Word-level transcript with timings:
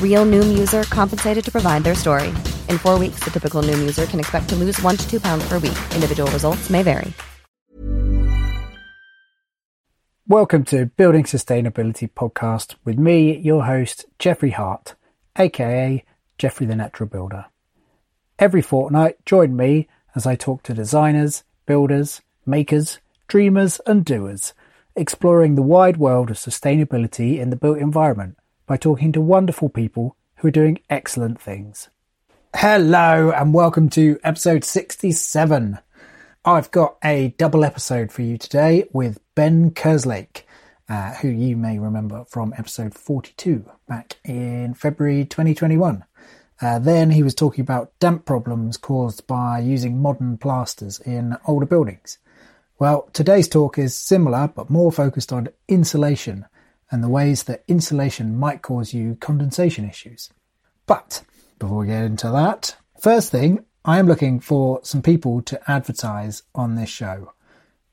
Real 0.00 0.26
Noom 0.26 0.58
user 0.58 0.82
compensated 0.82 1.42
to 1.44 1.50
provide 1.50 1.84
their 1.84 1.94
story. 1.94 2.28
In 2.68 2.76
four 2.76 2.98
weeks, 2.98 3.20
the 3.20 3.30
typical 3.30 3.62
Noom 3.62 3.78
user 3.78 4.04
can 4.04 4.20
expect 4.20 4.50
to 4.50 4.56
lose 4.56 4.78
one 4.82 4.98
to 4.98 5.10
two 5.10 5.20
pounds 5.20 5.48
per 5.48 5.54
week. 5.54 5.78
Individual 5.94 6.30
results 6.32 6.68
may 6.68 6.82
vary. 6.82 7.14
Welcome 10.26 10.64
to 10.66 10.86
Building 10.86 11.24
Sustainability 11.24 12.08
Podcast 12.08 12.76
with 12.84 12.98
me, 12.98 13.36
your 13.38 13.64
host, 13.64 14.04
Jeffrey 14.20 14.50
Hart, 14.50 14.94
aka 15.36 16.04
Jeffrey 16.38 16.66
the 16.66 16.76
Natural 16.76 17.08
Builder. 17.08 17.46
Every 18.38 18.62
fortnight, 18.62 19.16
join 19.26 19.56
me 19.56 19.88
as 20.14 20.26
I 20.26 20.36
talk 20.36 20.62
to 20.64 20.74
designers, 20.74 21.42
builders, 21.66 22.22
makers, 22.46 23.00
dreamers, 23.26 23.80
and 23.86 24.04
doers, 24.04 24.54
exploring 24.94 25.56
the 25.56 25.62
wide 25.62 25.96
world 25.96 26.30
of 26.30 26.36
sustainability 26.36 27.38
in 27.38 27.50
the 27.50 27.56
built 27.56 27.78
environment 27.78 28.36
by 28.70 28.76
talking 28.76 29.10
to 29.10 29.20
wonderful 29.20 29.68
people 29.68 30.16
who 30.36 30.46
are 30.46 30.52
doing 30.52 30.78
excellent 30.88 31.40
things. 31.40 31.88
Hello, 32.54 33.32
and 33.32 33.52
welcome 33.52 33.90
to 33.90 34.16
episode 34.22 34.62
67. 34.62 35.76
I've 36.44 36.70
got 36.70 36.96
a 37.02 37.34
double 37.36 37.64
episode 37.64 38.12
for 38.12 38.22
you 38.22 38.38
today 38.38 38.84
with 38.92 39.18
Ben 39.34 39.72
Kerslake, 39.72 40.42
uh, 40.88 41.14
who 41.14 41.26
you 41.26 41.56
may 41.56 41.80
remember 41.80 42.24
from 42.28 42.54
episode 42.56 42.94
42 42.94 43.68
back 43.88 44.18
in 44.24 44.74
February 44.74 45.24
2021. 45.24 46.04
Uh, 46.62 46.78
then 46.78 47.10
he 47.10 47.24
was 47.24 47.34
talking 47.34 47.62
about 47.62 47.98
damp 47.98 48.24
problems 48.24 48.76
caused 48.76 49.26
by 49.26 49.58
using 49.58 50.00
modern 50.00 50.38
plasters 50.38 51.00
in 51.00 51.36
older 51.44 51.66
buildings. 51.66 52.18
Well, 52.78 53.10
today's 53.12 53.48
talk 53.48 53.78
is 53.78 53.96
similar 53.96 54.46
but 54.46 54.70
more 54.70 54.92
focused 54.92 55.32
on 55.32 55.48
insulation 55.66 56.46
and 56.90 57.02
the 57.02 57.08
ways 57.08 57.44
that 57.44 57.64
insulation 57.68 58.36
might 58.36 58.62
cause 58.62 58.92
you 58.92 59.16
condensation 59.16 59.88
issues. 59.88 60.30
But 60.86 61.22
before 61.58 61.78
we 61.78 61.86
get 61.86 62.04
into 62.04 62.30
that, 62.30 62.76
first 62.98 63.30
thing, 63.30 63.64
I 63.84 63.98
am 63.98 64.06
looking 64.06 64.40
for 64.40 64.80
some 64.82 65.02
people 65.02 65.40
to 65.42 65.70
advertise 65.70 66.42
on 66.54 66.74
this 66.74 66.90
show. 66.90 67.32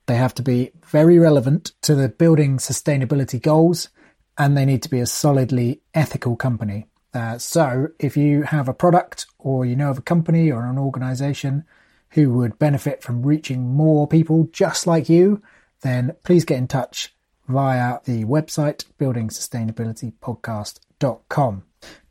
They 0.08 0.16
have 0.16 0.34
to 0.36 0.42
be 0.42 0.72
very 0.86 1.20
relevant 1.20 1.74
to 1.84 1.96
the 1.96 2.10
building 2.10 2.58
sustainability 2.58 3.42
goals 3.42 3.90
and 4.38 4.56
they 4.56 4.66
need 4.66 4.84
to 4.84 4.90
be 4.90 5.00
a 5.00 5.06
solidly 5.06 5.82
ethical 5.94 6.36
company. 6.36 6.88
Uh, 7.14 7.38
so, 7.38 7.88
if 8.00 8.16
you 8.16 8.44
have 8.44 8.68
a 8.68 8.74
product 8.74 9.26
or 9.40 9.66
you 9.66 9.76
know 9.76 9.90
of 9.90 9.98
a 9.98 10.04
company 10.04 10.52
or 10.52 10.66
an 10.66 10.78
organization 10.78 11.64
who 12.12 12.32
would 12.34 12.60
benefit 12.60 13.02
from 13.02 13.24
reaching 13.24 13.74
more 13.74 14.08
people 14.08 14.48
just 14.52 14.86
like 14.86 15.10
you, 15.10 15.42
then 15.82 16.16
please 16.24 16.46
get 16.46 16.58
in 16.58 16.68
touch 16.68 17.14
via 17.48 18.00
the 18.06 18.26
website 18.26 18.86
buildingsustainabilitypodcast.com. 19.00 21.64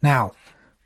Now, 0.02 0.32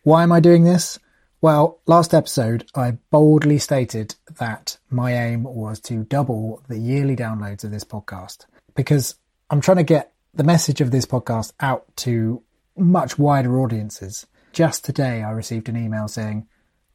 why 0.03 0.22
am 0.22 0.33
I 0.33 0.41
doing 0.41 0.65
this? 0.65 0.99
Well, 1.43 1.81
last 1.87 2.12
episode, 2.12 2.69
I 2.75 2.99
boldly 3.11 3.59
stated 3.59 4.15
that 4.38 4.77
my 4.91 5.12
aim 5.12 5.44
was 5.44 5.81
to 5.81 6.05
double 6.05 6.62
the 6.69 6.78
yearly 6.78 7.16
downloads 7.16 7.65
of 7.65 7.71
this 7.71 7.84
podcast 7.84 8.44
because 8.75 9.15
I'm 9.49 9.62
trying 9.62 9.78
to 9.78 9.83
get 9.83 10.12
the 10.34 10.44
message 10.44 10.81
of 10.81 10.91
this 10.91 11.06
podcast 11.06 11.53
out 11.61 11.84
to 11.97 12.43
much 12.77 13.19
wider 13.19 13.59
audiences. 13.59 14.27
Just 14.53 14.84
today, 14.84 15.22
I 15.22 15.31
received 15.31 15.69
an 15.69 15.77
email 15.77 16.09
saying, 16.09 16.47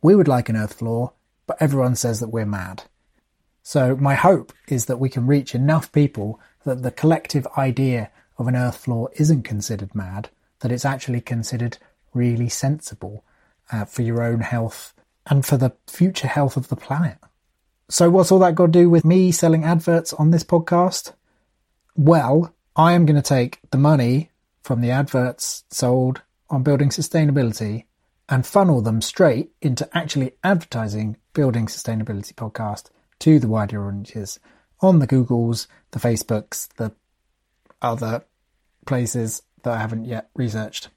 We 0.01 0.16
would 0.16 0.27
like 0.27 0.49
an 0.49 0.57
earth 0.57 0.73
floor, 0.73 1.13
but 1.47 1.57
everyone 1.59 1.95
says 1.95 2.19
that 2.19 2.29
we're 2.29 2.45
mad. 2.45 2.83
So, 3.63 3.95
my 3.95 4.13
hope 4.13 4.53
is 4.67 4.85
that 4.85 4.99
we 4.99 5.09
can 5.09 5.25
reach 5.25 5.55
enough 5.55 5.91
people 5.91 6.39
that 6.65 6.83
the 6.83 6.91
collective 6.91 7.47
idea 7.57 8.11
of 8.37 8.47
an 8.47 8.55
earth 8.55 8.77
floor 8.77 9.09
isn't 9.15 9.43
considered 9.43 9.95
mad, 9.95 10.29
that 10.59 10.71
it's 10.71 10.85
actually 10.85 11.21
considered 11.21 11.77
really 12.13 12.49
sensible 12.49 13.23
uh, 13.71 13.85
for 13.85 14.01
your 14.01 14.21
own 14.21 14.41
health 14.41 14.93
and 15.27 15.45
for 15.45 15.57
the 15.57 15.73
future 15.87 16.27
health 16.27 16.57
of 16.57 16.67
the 16.67 16.75
planet. 16.75 17.17
So, 17.87 18.09
what's 18.09 18.31
all 18.31 18.39
that 18.39 18.55
got 18.55 18.67
to 18.67 18.71
do 18.71 18.89
with 18.89 19.05
me 19.05 19.31
selling 19.31 19.63
adverts 19.63 20.11
on 20.13 20.31
this 20.31 20.43
podcast? 20.43 21.13
Well, 21.95 22.53
I 22.75 22.93
am 22.93 23.05
going 23.05 23.15
to 23.15 23.21
take 23.21 23.59
the 23.71 23.77
money 23.77 24.31
from 24.63 24.81
the 24.81 24.91
adverts 24.91 25.63
sold 25.69 26.21
on 26.49 26.63
building 26.63 26.89
sustainability 26.89 27.85
and 28.27 28.45
funnel 28.45 28.81
them 28.81 29.01
straight 29.01 29.51
into 29.61 29.87
actually 29.95 30.33
advertising 30.43 31.17
Building 31.33 31.67
Sustainability 31.67 32.33
Podcast 32.33 32.89
to 33.19 33.39
the 33.39 33.47
wider 33.47 33.85
audiences 33.85 34.39
on 34.81 34.99
the 34.99 35.07
Googles, 35.07 35.67
the 35.91 35.99
Facebooks, 35.99 36.67
the 36.75 36.91
other 37.81 38.23
places 38.85 39.41
that 39.63 39.73
I 39.73 39.77
haven't 39.77 40.05
yet 40.05 40.29
researched. 40.35 40.89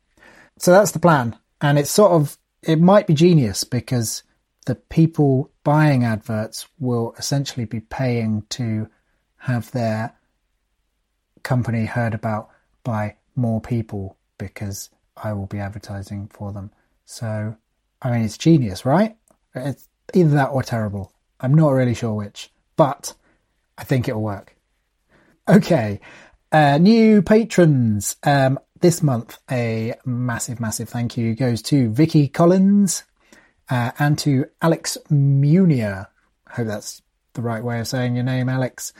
So 0.58 0.72
that's 0.72 0.92
the 0.92 0.98
plan. 0.98 1.36
And 1.60 1.78
it's 1.78 1.90
sort 1.90 2.12
of, 2.12 2.38
it 2.62 2.80
might 2.80 3.06
be 3.06 3.14
genius 3.14 3.64
because 3.64 4.22
the 4.66 4.74
people 4.74 5.50
buying 5.64 6.04
adverts 6.04 6.66
will 6.78 7.14
essentially 7.18 7.64
be 7.64 7.80
paying 7.80 8.44
to 8.50 8.88
have 9.38 9.70
their 9.70 10.12
company 11.42 11.86
heard 11.86 12.14
about 12.14 12.50
by 12.84 13.16
more 13.34 13.60
people 13.60 14.16
because 14.36 14.90
I 15.16 15.32
will 15.32 15.46
be 15.46 15.58
advertising 15.58 16.28
for 16.32 16.52
them. 16.52 16.70
So, 17.04 17.56
I 18.02 18.10
mean, 18.10 18.22
it's 18.22 18.36
genius, 18.36 18.84
right? 18.84 19.16
It's 19.54 19.88
either 20.14 20.30
that 20.30 20.50
or 20.50 20.62
terrible. 20.62 21.12
I'm 21.40 21.54
not 21.54 21.70
really 21.70 21.94
sure 21.94 22.14
which, 22.14 22.50
but 22.76 23.14
I 23.78 23.84
think 23.84 24.08
it'll 24.08 24.20
work. 24.20 24.54
Okay, 25.48 26.00
uh, 26.52 26.78
new 26.78 27.22
patrons. 27.22 28.16
Um, 28.24 28.58
this 28.80 29.02
month, 29.02 29.38
a 29.50 29.94
massive, 30.04 30.60
massive 30.60 30.88
thank 30.88 31.16
you 31.16 31.34
goes 31.34 31.62
to 31.62 31.90
Vicky 31.90 32.28
Collins 32.28 33.04
uh, 33.70 33.92
and 33.98 34.18
to 34.18 34.46
Alex 34.60 34.98
Munier. 35.10 36.06
I 36.46 36.52
Hope 36.52 36.66
that's 36.66 37.02
the 37.34 37.42
right 37.42 37.62
way 37.62 37.80
of 37.80 37.88
saying 37.88 38.14
your 38.14 38.24
name, 38.24 38.48
Alex. 38.48 38.92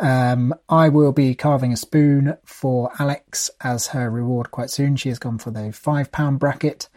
Um, 0.00 0.54
I 0.68 0.88
will 0.88 1.12
be 1.12 1.34
carving 1.34 1.72
a 1.72 1.76
spoon 1.76 2.36
for 2.44 2.90
Alex 2.98 3.50
as 3.60 3.88
her 3.88 4.10
reward 4.10 4.50
quite 4.50 4.70
soon. 4.70 4.96
She 4.96 5.08
has 5.08 5.18
gone 5.20 5.38
for 5.38 5.50
the 5.52 5.72
five 5.72 6.10
pound 6.10 6.40
bracket, 6.40 6.88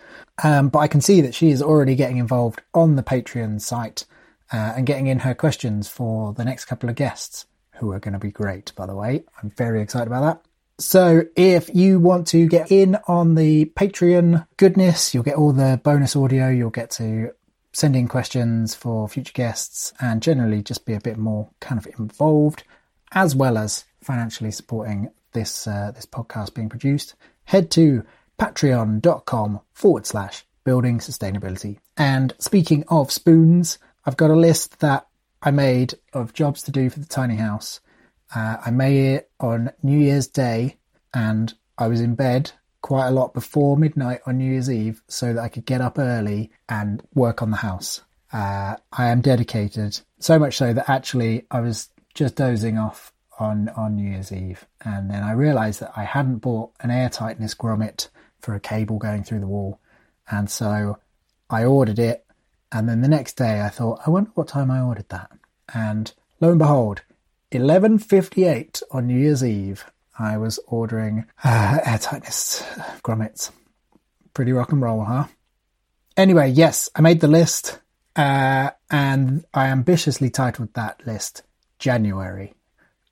um, 0.44 0.70
but 0.70 0.80
I 0.80 0.88
can 0.88 1.02
see 1.02 1.22
that 1.22 1.36
she 1.36 1.52
is 1.52 1.62
already 1.62 1.96
getting 1.96 2.18
involved 2.18 2.62
on 2.74 2.96
the 2.96 3.04
Patreon 3.04 3.62
site 3.62 4.06
uh, 4.52 4.74
and 4.76 4.86
getting 4.86 5.08
in 5.08 5.20
her 5.20 5.34
questions 5.34 5.88
for 5.88 6.34
the 6.34 6.46
next 6.46 6.66
couple 6.66 6.90
of 6.90 6.96
guests, 6.96 7.46
who 7.76 7.92
are 7.92 8.00
going 8.00 8.14
to 8.14 8.20
be 8.20 8.32
great, 8.32 8.74
by 8.76 8.86
the 8.86 8.96
way. 8.96 9.24
I'm 9.42 9.50
very 9.52 9.82
excited 9.82 10.08
about 10.08 10.22
that. 10.22 10.42
So 10.80 11.24
if 11.36 11.74
you 11.74 12.00
want 12.00 12.28
to 12.28 12.48
get 12.48 12.72
in 12.72 12.98
on 13.08 13.36
the 13.36 13.66
Patreon 13.66 14.46
goodness, 14.58 15.14
you'll 15.14 15.24
get 15.24 15.36
all 15.36 15.52
the 15.52 15.82
bonus 15.84 16.16
audio, 16.16 16.50
you'll 16.50 16.70
get 16.70 16.92
to 16.92 17.32
send 17.74 17.96
in 17.96 18.08
questions 18.08 18.76
for 18.76 19.08
future 19.08 19.34
guests 19.34 19.94
and 20.00 20.22
generally 20.22 20.62
just 20.62 20.86
be 20.86 20.94
a 20.94 21.00
bit 21.00 21.18
more 21.18 21.50
kind 21.60 21.80
of 21.80 21.88
involved, 22.00 22.64
as 23.12 23.36
well 23.36 23.58
as 23.58 23.86
financially 24.02 24.52
supporting 24.52 25.10
this 25.34 25.68
uh, 25.68 25.92
this 25.94 26.06
podcast 26.06 26.54
being 26.54 26.70
produced, 26.70 27.16
head 27.46 27.70
to 27.72 28.04
patreon.com 28.40 29.60
forward 29.74 30.06
slash 30.06 30.46
building 30.64 31.00
sustainability. 31.00 31.80
And 31.96 32.34
speaking 32.40 32.84
of 32.88 33.12
spoons, 33.12 33.80
I've 34.08 34.16
got 34.16 34.32
a 34.32 34.36
list 34.36 34.80
that 34.80 35.06
I 35.44 35.52
made 35.52 35.96
of 36.14 36.34
jobs 36.34 36.64
to 36.64 36.72
do 36.72 36.90
for 36.90 37.00
the 37.00 37.06
tiny 37.06 37.36
house. 37.36 37.82
Uh, 38.34 38.56
I 38.66 38.72
made 38.72 39.16
it 39.16 39.30
on 39.42 39.72
New 39.84 40.00
Year's 40.00 40.28
Day 40.28 40.78
and 41.14 41.54
I 41.78 41.90
was 41.90 42.00
in 42.00 42.16
bed 42.16 42.52
quite 42.82 43.10
a 43.10 43.12
lot 43.12 43.34
before 43.34 43.76
midnight 43.76 44.22
on 44.26 44.38
New 44.38 44.50
Year's 44.50 44.72
Eve 44.72 45.04
so 45.10 45.34
that 45.34 45.44
I 45.44 45.50
could 45.50 45.66
get 45.66 45.82
up 45.82 46.00
early 46.00 46.52
and 46.70 47.04
work 47.16 47.42
on 47.42 47.52
the 47.52 47.58
house. 47.58 48.02
Uh, 48.32 48.78
I 48.94 49.08
am 49.08 49.20
dedicated, 49.20 50.00
so 50.20 50.40
much 50.40 50.56
so 50.56 50.72
that 50.72 50.90
actually 50.90 51.46
I 51.52 51.60
was 51.60 51.90
just 52.14 52.38
dozing 52.38 52.78
off 52.78 53.12
on, 53.40 53.68
on 53.76 53.98
New 53.98 54.10
Year's 54.10 54.32
Eve. 54.32 54.66
And 54.86 55.12
then 55.12 55.22
I 55.22 55.34
realized 55.34 55.82
that 55.82 55.92
I 55.98 56.06
hadn't 56.06 56.38
bought 56.38 56.72
an 56.80 56.92
air 56.92 57.10
tightness 57.10 57.54
grommet 57.56 58.08
for 58.40 58.56
a 58.56 58.60
cable 58.62 59.00
going 59.00 59.26
through 59.26 59.42
the 59.42 59.48
wall. 59.48 59.82
And 60.32 60.50
so 60.50 60.98
I 61.50 61.66
ordered 61.66 62.00
it. 62.00 62.24
And 62.72 62.88
then 62.88 63.02
the 63.02 63.08
next 63.08 63.38
day 63.38 63.62
I 63.62 63.70
thought, 63.70 64.02
I 64.06 64.10
wonder 64.10 64.32
what 64.34 64.50
time 64.50 64.72
I 64.72 64.82
ordered 64.82 65.10
that. 65.10 65.32
And 65.74 66.12
lo 66.40 66.50
and 66.50 66.60
behold, 66.60 67.02
11.58 67.52 68.84
on 68.92 69.08
New 69.08 69.18
Year's 69.18 69.44
Eve, 69.44 69.86
I 70.20 70.38
was 70.38 70.60
ordering 70.68 71.26
uh, 71.44 71.80
air 71.86 71.98
tightness 71.98 72.64
grommets. 73.04 73.52
Pretty 74.34 74.52
rock 74.52 74.72
and 74.72 74.82
roll, 74.82 75.04
huh? 75.04 75.26
Anyway, 76.16 76.50
yes, 76.50 76.90
I 76.96 77.02
made 77.02 77.22
the 77.22 77.28
list. 77.28 77.80
Uh, 78.16 78.72
and 78.90 79.46
I 79.54 79.68
ambitiously 79.68 80.30
titled 80.30 80.74
that 80.74 81.06
list 81.06 81.44
January. 81.78 82.54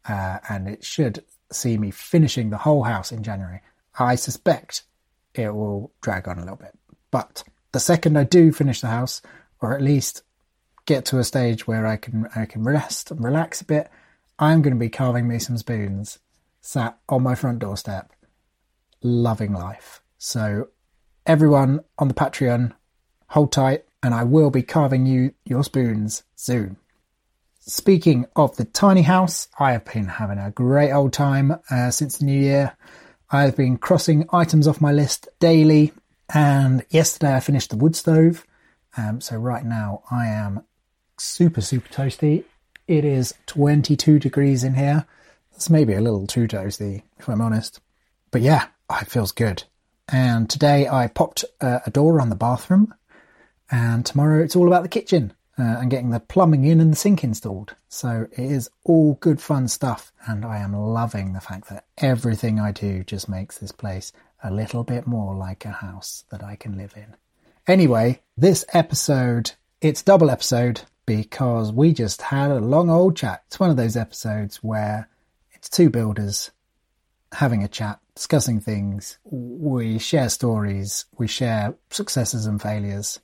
Uh, 0.07 0.39
and 0.49 0.67
it 0.67 0.83
should 0.83 1.23
see 1.51 1.77
me 1.77 1.91
finishing 1.91 2.49
the 2.49 2.57
whole 2.57 2.83
house 2.83 3.11
in 3.11 3.23
January. 3.23 3.61
I 3.97 4.15
suspect 4.15 4.83
it 5.33 5.53
will 5.53 5.91
drag 6.01 6.27
on 6.27 6.37
a 6.37 6.41
little 6.41 6.55
bit. 6.55 6.77
But 7.11 7.43
the 7.71 7.79
second 7.79 8.17
I 8.17 8.23
do 8.23 8.51
finish 8.51 8.81
the 8.81 8.87
house, 8.87 9.21
or 9.65 9.73
at 9.73 9.81
least 9.81 10.23
get 10.85 11.05
to 11.05 11.19
a 11.19 11.23
stage 11.23 11.65
where 11.65 11.85
I 11.87 11.97
can 11.97 12.27
I 12.35 12.45
can 12.45 12.63
rest 12.63 13.11
and 13.11 13.23
relax 13.23 13.61
a 13.61 13.65
bit, 13.65 13.89
I'm 14.37 14.61
going 14.61 14.73
to 14.73 14.79
be 14.79 14.89
carving 14.89 15.27
me 15.27 15.39
some 15.39 15.57
spoons, 15.57 16.19
sat 16.61 16.97
on 17.09 17.23
my 17.23 17.35
front 17.35 17.59
doorstep, 17.59 18.11
loving 19.01 19.53
life. 19.53 20.01
So 20.17 20.69
everyone 21.25 21.81
on 21.97 22.07
the 22.07 22.13
Patreon, 22.13 22.73
hold 23.29 23.51
tight, 23.51 23.85
and 24.03 24.13
I 24.13 24.23
will 24.23 24.51
be 24.51 24.61
carving 24.61 25.05
you 25.05 25.33
your 25.45 25.63
spoons 25.63 26.23
soon. 26.35 26.77
Speaking 27.59 28.27
of 28.35 28.55
the 28.57 28.65
tiny 28.65 29.01
house, 29.01 29.47
I 29.57 29.71
have 29.71 29.85
been 29.85 30.05
having 30.05 30.37
a 30.37 30.51
great 30.51 30.91
old 30.91 31.13
time 31.13 31.55
uh, 31.71 31.89
since 31.89 32.19
the 32.19 32.25
new 32.25 32.39
year. 32.39 32.77
I've 33.31 33.55
been 33.55 33.77
crossing 33.77 34.27
items 34.31 34.67
off 34.67 34.79
my 34.79 34.91
list 34.91 35.27
daily, 35.39 35.91
and 36.31 36.85
yesterday 36.91 37.35
I 37.35 37.39
finished 37.39 37.71
the 37.71 37.77
wood 37.77 37.95
stove. 37.95 38.45
Um, 38.97 39.21
so 39.21 39.35
right 39.35 39.65
now 39.65 40.03
I 40.09 40.27
am 40.27 40.63
super, 41.17 41.61
super 41.61 41.89
toasty. 41.89 42.43
It 42.87 43.03
is 43.03 43.33
22 43.47 44.19
degrees 44.19 44.63
in 44.63 44.75
here. 44.75 45.05
That's 45.51 45.69
maybe 45.69 45.93
a 45.93 46.01
little 46.01 46.27
too 46.27 46.47
toasty, 46.47 47.03
if 47.17 47.27
I'm 47.27 47.41
honest. 47.41 47.79
But 48.31 48.41
yeah, 48.41 48.67
it 49.01 49.09
feels 49.09 49.31
good. 49.31 49.63
And 50.07 50.49
today 50.49 50.87
I 50.87 51.07
popped 51.07 51.45
uh, 51.61 51.79
a 51.85 51.89
door 51.89 52.21
on 52.21 52.29
the 52.29 52.35
bathroom, 52.35 52.93
and 53.71 54.05
tomorrow 54.05 54.43
it's 54.43 54.55
all 54.55 54.67
about 54.67 54.83
the 54.83 54.89
kitchen 54.89 55.33
uh, 55.57 55.63
and 55.79 55.89
getting 55.89 56.11
the 56.11 56.19
plumbing 56.19 56.65
in 56.65 56.79
and 56.79 56.91
the 56.91 56.97
sink 56.97 57.23
installed. 57.23 57.75
So 57.87 58.27
it 58.31 58.51
is 58.51 58.69
all 58.83 59.15
good 59.15 59.41
fun 59.41 59.67
stuff, 59.67 60.11
and 60.27 60.45
I 60.45 60.57
am 60.57 60.73
loving 60.73 61.33
the 61.33 61.41
fact 61.41 61.69
that 61.69 61.85
everything 61.97 62.59
I 62.59 62.71
do 62.71 63.03
just 63.03 63.27
makes 63.27 63.57
this 63.57 63.71
place 63.71 64.11
a 64.43 64.51
little 64.51 64.83
bit 64.83 65.07
more 65.07 65.35
like 65.35 65.65
a 65.65 65.71
house 65.71 66.25
that 66.29 66.43
I 66.43 66.55
can 66.55 66.77
live 66.77 66.93
in. 66.95 67.15
Anyway, 67.67 68.21
this 68.37 68.63
episode, 68.73 69.51
it's 69.81 70.03
double 70.03 70.29
episode 70.29 70.81
because 71.05 71.71
we 71.71 71.93
just 71.93 72.21
had 72.21 72.51
a 72.51 72.59
long 72.59 72.89
old 72.89 73.15
chat. 73.15 73.43
It's 73.47 73.59
one 73.59 73.69
of 73.69 73.77
those 73.77 73.95
episodes 73.95 74.57
where 74.57 75.09
it's 75.53 75.69
two 75.69 75.89
builders 75.89 76.51
having 77.33 77.63
a 77.63 77.67
chat, 77.67 77.99
discussing 78.15 78.59
things. 78.59 79.17
We 79.23 79.99
share 79.99 80.29
stories, 80.29 81.05
we 81.17 81.27
share 81.27 81.75
successes 81.89 82.45
and 82.45 82.61
failures, 82.61 83.19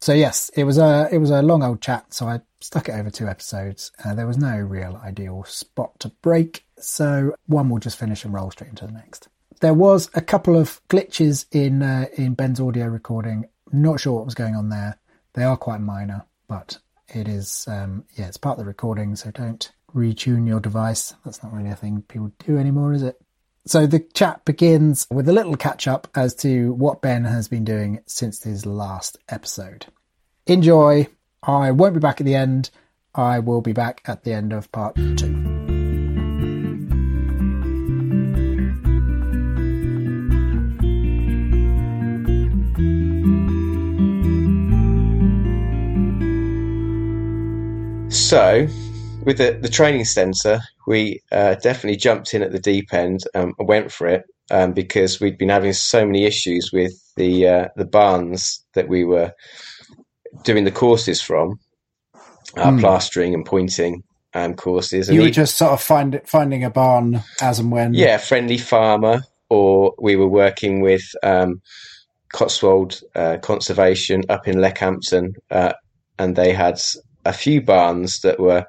so 0.00 0.12
yes, 0.12 0.50
it 0.54 0.64
was 0.64 0.78
a 0.78 1.08
it 1.10 1.18
was 1.18 1.30
a 1.30 1.42
long 1.42 1.62
old 1.62 1.80
chat. 1.80 2.12
So 2.12 2.28
I 2.28 2.40
stuck 2.60 2.88
it 2.88 2.92
over 2.92 3.10
two 3.10 3.28
episodes. 3.28 3.92
Uh, 4.04 4.14
there 4.14 4.26
was 4.26 4.38
no 4.38 4.56
real 4.56 5.00
ideal 5.02 5.44
spot 5.44 5.98
to 6.00 6.08
break, 6.22 6.64
so 6.78 7.34
one 7.46 7.68
will 7.68 7.78
just 7.78 7.98
finish 7.98 8.24
and 8.24 8.32
roll 8.32 8.50
straight 8.50 8.70
into 8.70 8.86
the 8.86 8.92
next. 8.92 9.28
There 9.60 9.74
was 9.74 10.10
a 10.14 10.20
couple 10.20 10.56
of 10.56 10.80
glitches 10.88 11.46
in 11.50 11.82
uh, 11.82 12.06
in 12.16 12.34
Ben's 12.34 12.60
audio 12.60 12.86
recording. 12.86 13.46
Not 13.72 14.00
sure 14.00 14.14
what 14.14 14.24
was 14.24 14.34
going 14.34 14.54
on 14.54 14.68
there. 14.68 14.98
They 15.34 15.44
are 15.44 15.56
quite 15.56 15.80
minor, 15.80 16.24
but 16.48 16.78
it 17.08 17.28
is 17.28 17.66
um, 17.68 18.04
yeah, 18.14 18.26
it's 18.26 18.36
part 18.36 18.58
of 18.58 18.64
the 18.64 18.68
recording. 18.68 19.16
So 19.16 19.30
don't 19.30 19.70
retune 19.94 20.46
your 20.46 20.60
device. 20.60 21.14
That's 21.24 21.42
not 21.42 21.52
really 21.52 21.70
a 21.70 21.76
thing 21.76 22.02
people 22.08 22.32
do 22.44 22.58
anymore, 22.58 22.92
is 22.92 23.02
it? 23.02 23.20
So 23.66 23.86
the 23.86 24.00
chat 24.14 24.44
begins 24.44 25.06
with 25.10 25.28
a 25.28 25.32
little 25.32 25.56
catch 25.56 25.88
up 25.88 26.06
as 26.14 26.34
to 26.36 26.72
what 26.74 27.02
Ben 27.02 27.24
has 27.24 27.48
been 27.48 27.64
doing 27.64 28.00
since 28.06 28.42
his 28.44 28.64
last 28.64 29.18
episode. 29.28 29.86
Enjoy. 30.46 31.08
I 31.42 31.72
won't 31.72 31.94
be 31.94 32.00
back 32.00 32.20
at 32.20 32.26
the 32.26 32.34
end. 32.34 32.70
I 33.14 33.40
will 33.40 33.62
be 33.62 33.72
back 33.72 34.02
at 34.06 34.22
the 34.22 34.32
end 34.32 34.52
of 34.52 34.70
part 34.70 34.94
two. 35.16 35.45
So, 48.26 48.66
with 49.22 49.38
the, 49.38 49.56
the 49.62 49.68
training 49.68 50.04
centre, 50.04 50.58
we 50.84 51.22
uh, 51.30 51.54
definitely 51.54 51.96
jumped 51.96 52.34
in 52.34 52.42
at 52.42 52.50
the 52.50 52.58
deep 52.58 52.92
end 52.92 53.20
um, 53.36 53.54
and 53.56 53.68
went 53.68 53.92
for 53.92 54.08
it 54.08 54.24
um, 54.50 54.72
because 54.72 55.20
we'd 55.20 55.38
been 55.38 55.48
having 55.48 55.72
so 55.72 56.04
many 56.04 56.24
issues 56.24 56.72
with 56.72 56.90
the 57.14 57.46
uh, 57.46 57.68
the 57.76 57.84
barns 57.84 58.66
that 58.74 58.88
we 58.88 59.04
were 59.04 59.32
doing 60.42 60.64
the 60.64 60.72
courses 60.72 61.22
from, 61.22 61.60
uh, 62.56 62.72
mm. 62.72 62.80
plastering 62.80 63.32
and 63.32 63.46
pointing 63.46 64.02
um, 64.34 64.54
courses. 64.54 65.08
And 65.08 65.14
you 65.14 65.22
were 65.22 65.30
just 65.30 65.56
sort 65.56 65.70
of 65.70 65.80
find, 65.80 66.20
finding 66.24 66.64
a 66.64 66.70
barn 66.70 67.22
as 67.40 67.60
and 67.60 67.70
when. 67.70 67.94
Yeah, 67.94 68.16
friendly 68.16 68.58
farmer, 68.58 69.22
or 69.50 69.94
we 70.00 70.16
were 70.16 70.26
working 70.26 70.80
with 70.80 71.04
um, 71.22 71.62
Cotswold 72.32 73.00
uh, 73.14 73.36
Conservation 73.40 74.24
up 74.28 74.48
in 74.48 74.56
Leckhampton, 74.56 75.34
uh, 75.48 75.74
and 76.18 76.34
they 76.34 76.52
had 76.52 76.80
a 77.26 77.32
few 77.32 77.60
barns 77.60 78.20
that 78.20 78.40
were 78.40 78.66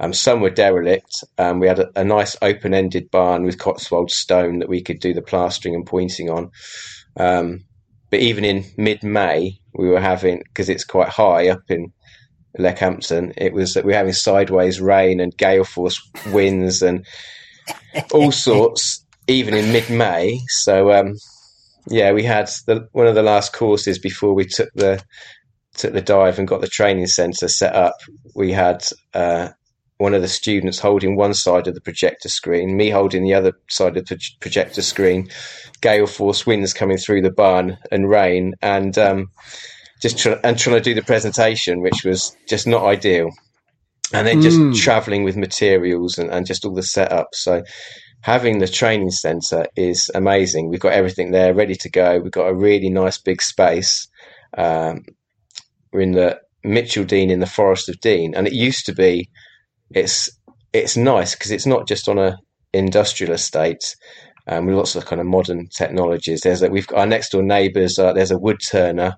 um, 0.00 0.12
some 0.12 0.40
were 0.40 0.50
derelict. 0.50 1.22
Um, 1.38 1.60
we 1.60 1.68
had 1.68 1.78
a, 1.78 2.00
a 2.00 2.04
nice 2.04 2.36
open-ended 2.42 3.10
barn 3.10 3.44
with 3.44 3.58
Cotswold 3.58 4.10
stone 4.10 4.58
that 4.58 4.68
we 4.68 4.82
could 4.82 4.98
do 4.98 5.14
the 5.14 5.22
plastering 5.22 5.76
and 5.76 5.86
pointing 5.86 6.28
on. 6.28 6.50
Um, 7.16 7.60
but 8.10 8.20
even 8.20 8.44
in 8.44 8.64
mid-May, 8.76 9.60
we 9.74 9.88
were 9.88 10.00
having 10.00 10.42
because 10.44 10.68
it's 10.68 10.84
quite 10.84 11.08
high 11.08 11.48
up 11.48 11.62
in 11.68 11.92
Leckhampton. 12.58 13.32
It 13.36 13.52
was 13.52 13.74
that 13.74 13.84
we 13.84 13.92
were 13.92 13.98
having 13.98 14.12
sideways 14.12 14.80
rain 14.80 15.20
and 15.20 15.36
gale 15.36 15.64
force 15.64 16.00
winds 16.26 16.82
and 16.82 17.06
all 18.12 18.32
sorts, 18.32 19.06
even 19.28 19.54
in 19.54 19.72
mid-May. 19.72 20.40
So 20.48 20.92
um, 20.92 21.14
yeah, 21.88 22.12
we 22.12 22.24
had 22.24 22.50
the, 22.66 22.88
one 22.92 23.06
of 23.06 23.14
the 23.14 23.22
last 23.22 23.52
courses 23.52 23.98
before 23.98 24.34
we 24.34 24.46
took 24.46 24.70
the 24.74 25.02
took 25.74 25.92
the 25.92 26.02
dive 26.02 26.38
and 26.38 26.48
got 26.48 26.60
the 26.60 26.68
training 26.68 27.06
centre 27.06 27.48
set 27.48 27.74
up. 27.74 27.94
We 28.34 28.52
had 28.52 28.84
uh, 29.14 29.50
one 29.98 30.14
of 30.14 30.22
the 30.22 30.28
students 30.28 30.78
holding 30.78 31.16
one 31.16 31.34
side 31.34 31.66
of 31.66 31.74
the 31.74 31.80
projector 31.80 32.28
screen, 32.28 32.76
me 32.76 32.90
holding 32.90 33.22
the 33.22 33.34
other 33.34 33.52
side 33.68 33.96
of 33.96 34.06
the 34.06 34.20
projector 34.40 34.82
screen, 34.82 35.28
gale 35.80 36.06
force 36.06 36.46
winds 36.46 36.74
coming 36.74 36.98
through 36.98 37.22
the 37.22 37.30
barn 37.30 37.78
and 37.90 38.10
rain, 38.10 38.54
and 38.60 38.98
um, 38.98 39.30
just 40.00 40.18
try- 40.18 40.40
and 40.44 40.58
trying 40.58 40.76
to 40.76 40.82
do 40.82 40.94
the 40.94 41.02
presentation, 41.02 41.80
which 41.80 42.04
was 42.04 42.36
just 42.48 42.66
not 42.66 42.84
ideal. 42.84 43.30
And 44.14 44.26
then 44.26 44.42
just 44.42 44.58
mm. 44.58 44.76
traveling 44.76 45.24
with 45.24 45.38
materials 45.38 46.18
and, 46.18 46.30
and 46.30 46.44
just 46.44 46.66
all 46.66 46.74
the 46.74 46.82
setup. 46.82 47.28
So 47.32 47.62
having 48.20 48.58
the 48.58 48.68
training 48.68 49.10
center 49.10 49.64
is 49.74 50.10
amazing. 50.14 50.68
We've 50.68 50.80
got 50.80 50.92
everything 50.92 51.30
there 51.30 51.54
ready 51.54 51.76
to 51.76 51.88
go. 51.88 52.18
We've 52.18 52.30
got 52.30 52.48
a 52.48 52.54
really 52.54 52.90
nice 52.90 53.16
big 53.16 53.40
space. 53.40 54.06
Um, 54.58 55.04
we're 55.92 56.00
in 56.00 56.12
the 56.12 56.40
Mitcheldean 56.64 57.30
in 57.30 57.40
the 57.40 57.46
Forest 57.46 57.88
of 57.88 58.00
Dean, 58.00 58.34
and 58.34 58.46
it 58.46 58.52
used 58.52 58.86
to 58.86 58.94
be 58.94 59.28
it's 59.90 60.30
it's 60.72 60.96
nice 60.96 61.34
because 61.34 61.50
it's 61.50 61.66
not 61.66 61.86
just 61.86 62.08
on 62.08 62.18
a 62.18 62.38
industrial 62.72 63.32
estate. 63.32 63.96
Um, 64.48 64.66
with 64.66 64.74
lots 64.74 64.96
of 64.96 65.06
kind 65.06 65.20
of 65.20 65.26
modern 65.28 65.68
technologies. 65.68 66.40
There's 66.40 66.62
a, 66.62 66.68
we've 66.68 66.88
got 66.88 66.98
our 66.98 67.06
next 67.06 67.30
door 67.30 67.44
neighbours. 67.44 67.96
Uh, 67.96 68.12
there's 68.12 68.32
a 68.32 68.38
wood 68.38 68.58
turner 68.60 69.14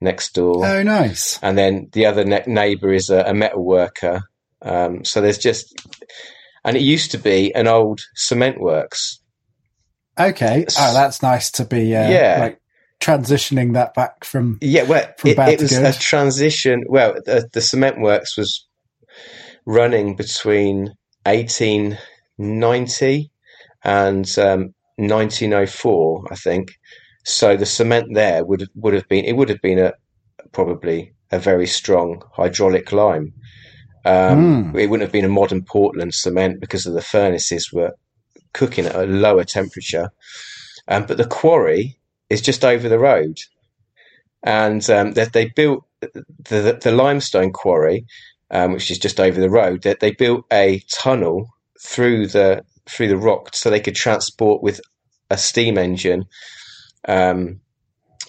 next 0.00 0.34
door. 0.34 0.64
Oh, 0.64 0.82
nice. 0.82 1.38
And 1.42 1.56
then 1.56 1.88
the 1.92 2.06
other 2.06 2.24
ne- 2.24 2.44
neighbour 2.46 2.92
is 2.92 3.10
a, 3.10 3.22
a, 3.22 3.34
metal 3.34 3.64
worker. 3.64 4.22
Um, 4.62 5.04
so 5.04 5.20
there's 5.20 5.38
just, 5.38 5.74
and 6.64 6.76
it 6.76 6.82
used 6.82 7.10
to 7.12 7.18
be 7.18 7.54
an 7.54 7.66
old 7.66 8.00
cement 8.14 8.60
works. 8.60 9.20
Okay. 10.18 10.66
Oh, 10.78 10.92
that's 10.92 11.22
nice 11.22 11.50
to 11.52 11.64
be. 11.64 11.94
Uh, 11.94 12.10
Yeah. 12.10 12.36
Like 12.40 12.60
transitioning 13.00 13.74
that 13.74 13.94
back 13.94 14.24
from. 14.24 14.58
Yeah, 14.60 14.82
well, 14.84 15.08
From 15.18 15.30
it, 15.30 15.36
bad 15.36 15.48
it 15.50 15.60
was 15.60 15.70
good. 15.70 15.86
a 15.86 15.92
transition. 15.98 16.84
Well, 16.88 17.14
the, 17.24 17.48
the 17.52 17.60
cement 17.60 18.00
works 18.00 18.36
was 18.36 18.66
running 19.66 20.16
between 20.16 20.94
1890 21.26 23.30
and 23.84 24.38
um, 24.38 24.74
1904, 24.96 26.24
I 26.30 26.34
think. 26.34 26.72
So 27.24 27.56
the 27.56 27.66
cement 27.66 28.14
there 28.14 28.44
would 28.44 28.68
would 28.74 28.94
have 28.94 29.06
been 29.08 29.24
it 29.26 29.36
would 29.36 29.50
have 29.50 29.60
been 29.60 29.78
a 29.78 29.92
probably 30.52 31.12
a 31.30 31.38
very 31.38 31.66
strong 31.66 32.22
hydraulic 32.32 32.90
lime. 32.92 33.34
Um, 34.06 34.74
It 34.74 34.88
wouldn't 34.88 35.02
have 35.02 35.12
been 35.12 35.26
a 35.26 35.28
modern 35.28 35.62
Portland 35.62 36.14
cement 36.14 36.60
because 36.60 36.86
of 36.86 36.94
the 36.94 37.02
furnaces 37.02 37.70
were 37.72 37.92
cooking 38.54 38.86
at 38.86 38.94
a 38.94 39.04
lower 39.04 39.44
temperature. 39.44 40.08
Um, 40.86 41.04
but 41.04 41.18
the 41.18 41.26
quarry 41.26 41.97
is 42.30 42.40
just 42.42 42.64
over 42.64 42.88
the 42.88 42.98
road, 42.98 43.38
and 44.44 44.88
um, 44.90 45.12
they, 45.12 45.26
they 45.26 45.46
built 45.46 45.84
the 46.00 46.78
the 46.82 46.92
limestone 46.92 47.52
quarry, 47.52 48.06
um, 48.50 48.72
which 48.72 48.90
is 48.90 48.98
just 48.98 49.20
over 49.20 49.40
the 49.40 49.50
road. 49.50 49.82
That 49.82 50.00
they 50.00 50.12
built 50.12 50.44
a 50.52 50.82
tunnel 50.92 51.48
through 51.82 52.28
the 52.28 52.64
through 52.88 53.08
the 53.08 53.16
rock 53.16 53.54
so 53.54 53.70
they 53.70 53.80
could 53.80 53.94
transport 53.96 54.62
with 54.62 54.80
a 55.30 55.38
steam 55.38 55.78
engine 55.78 56.24
um, 57.08 57.60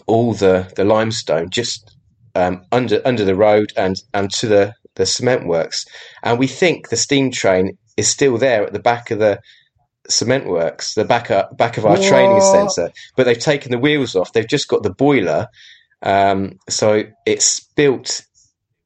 all 0.07 0.33
the 0.33 0.71
the 0.75 0.85
limestone 0.85 1.49
just 1.49 1.95
um, 2.35 2.63
under 2.71 3.01
under 3.05 3.25
the 3.25 3.35
road 3.35 3.73
and 3.77 3.97
and 4.13 4.31
to 4.31 4.47
the 4.47 4.75
the 4.95 5.05
cement 5.05 5.47
works. 5.47 5.85
And 6.23 6.39
we 6.39 6.47
think 6.47 6.89
the 6.89 6.97
steam 6.97 7.31
train 7.31 7.77
is 7.97 8.09
still 8.09 8.37
there 8.37 8.65
at 8.65 8.73
the 8.73 8.79
back 8.79 9.11
of 9.11 9.19
the 9.19 9.39
cement 10.09 10.47
works, 10.47 10.93
the 10.95 11.05
back 11.05 11.29
of, 11.31 11.55
back 11.57 11.77
of 11.77 11.85
our 11.85 11.97
training 11.97 12.41
centre. 12.41 12.91
But 13.15 13.25
they've 13.25 13.39
taken 13.39 13.71
the 13.71 13.79
wheels 13.79 14.15
off. 14.15 14.33
They've 14.33 14.47
just 14.47 14.67
got 14.67 14.83
the 14.83 14.93
boiler. 14.93 15.47
Um, 16.01 16.53
so 16.69 17.03
it's 17.25 17.61
built. 17.75 18.21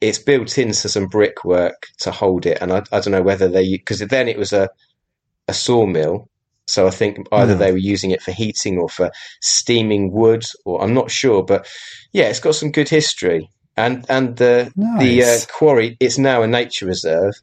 It's 0.02 0.20
built 0.20 0.58
into 0.58 0.90
some 0.90 1.08
brickwork 1.08 1.88
to 2.00 2.12
hold 2.12 2.46
it, 2.46 2.58
and 2.62 2.72
I, 2.74 2.84
I 2.92 3.00
don't 3.00 3.12
know 3.12 3.22
whether 3.22 3.48
they 3.48 3.70
because 3.72 4.00
then 4.00 4.28
it 4.28 4.38
was 4.38 4.54
a 4.54 4.70
a 5.48 5.54
sawmill. 5.54 6.30
So 6.68 6.88
I 6.88 6.92
think 6.92 7.28
either 7.32 7.54
Hmm. 7.54 7.60
they 7.60 7.72
were 7.72 7.78
using 7.78 8.12
it 8.12 8.22
for 8.22 8.32
heating 8.32 8.78
or 8.80 8.90
for 8.90 9.12
steaming 9.42 10.12
wood, 10.12 10.46
or 10.66 10.82
I'm 10.84 10.94
not 10.94 11.12
sure. 11.12 11.44
But 11.44 11.68
yeah, 12.14 12.26
it's 12.26 12.40
got 12.40 12.56
some 12.56 12.72
good 12.72 12.90
history, 12.90 13.50
and 13.78 14.06
and 14.10 14.38
the 14.38 14.72
the 14.98 15.24
uh, 15.24 15.38
quarry 15.52 15.98
it's 16.00 16.18
now 16.18 16.42
a 16.44 16.48
nature 16.48 16.86
reserve. 16.86 17.34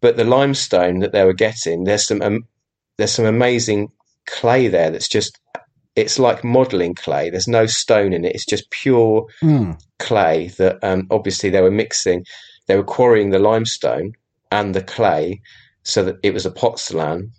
But 0.00 0.16
the 0.16 0.24
limestone 0.24 1.00
that 1.00 1.12
they 1.12 1.24
were 1.24 1.32
getting, 1.34 1.84
there's 1.84 2.06
some 2.06 2.22
um, 2.22 2.44
there's 2.98 3.12
some 3.12 3.24
amazing 3.24 3.88
clay 4.26 4.68
there. 4.68 4.90
That's 4.90 5.08
just 5.08 5.38
it's 5.96 6.18
like 6.18 6.44
modelling 6.44 6.94
clay. 6.94 7.30
There's 7.30 7.48
no 7.48 7.66
stone 7.66 8.12
in 8.12 8.24
it. 8.24 8.34
It's 8.34 8.46
just 8.46 8.70
pure 8.70 9.26
Hmm. 9.40 9.72
clay 9.98 10.48
that 10.58 10.78
um, 10.82 11.06
obviously 11.10 11.50
they 11.50 11.62
were 11.62 11.70
mixing. 11.70 12.24
They 12.66 12.76
were 12.76 12.84
quarrying 12.84 13.30
the 13.30 13.38
limestone 13.38 14.12
and 14.52 14.74
the 14.74 14.82
clay 14.82 15.40
so 15.82 16.04
that 16.04 16.16
it 16.22 16.34
was 16.34 16.46
a 16.46 16.50
pozzolan 16.50 17.30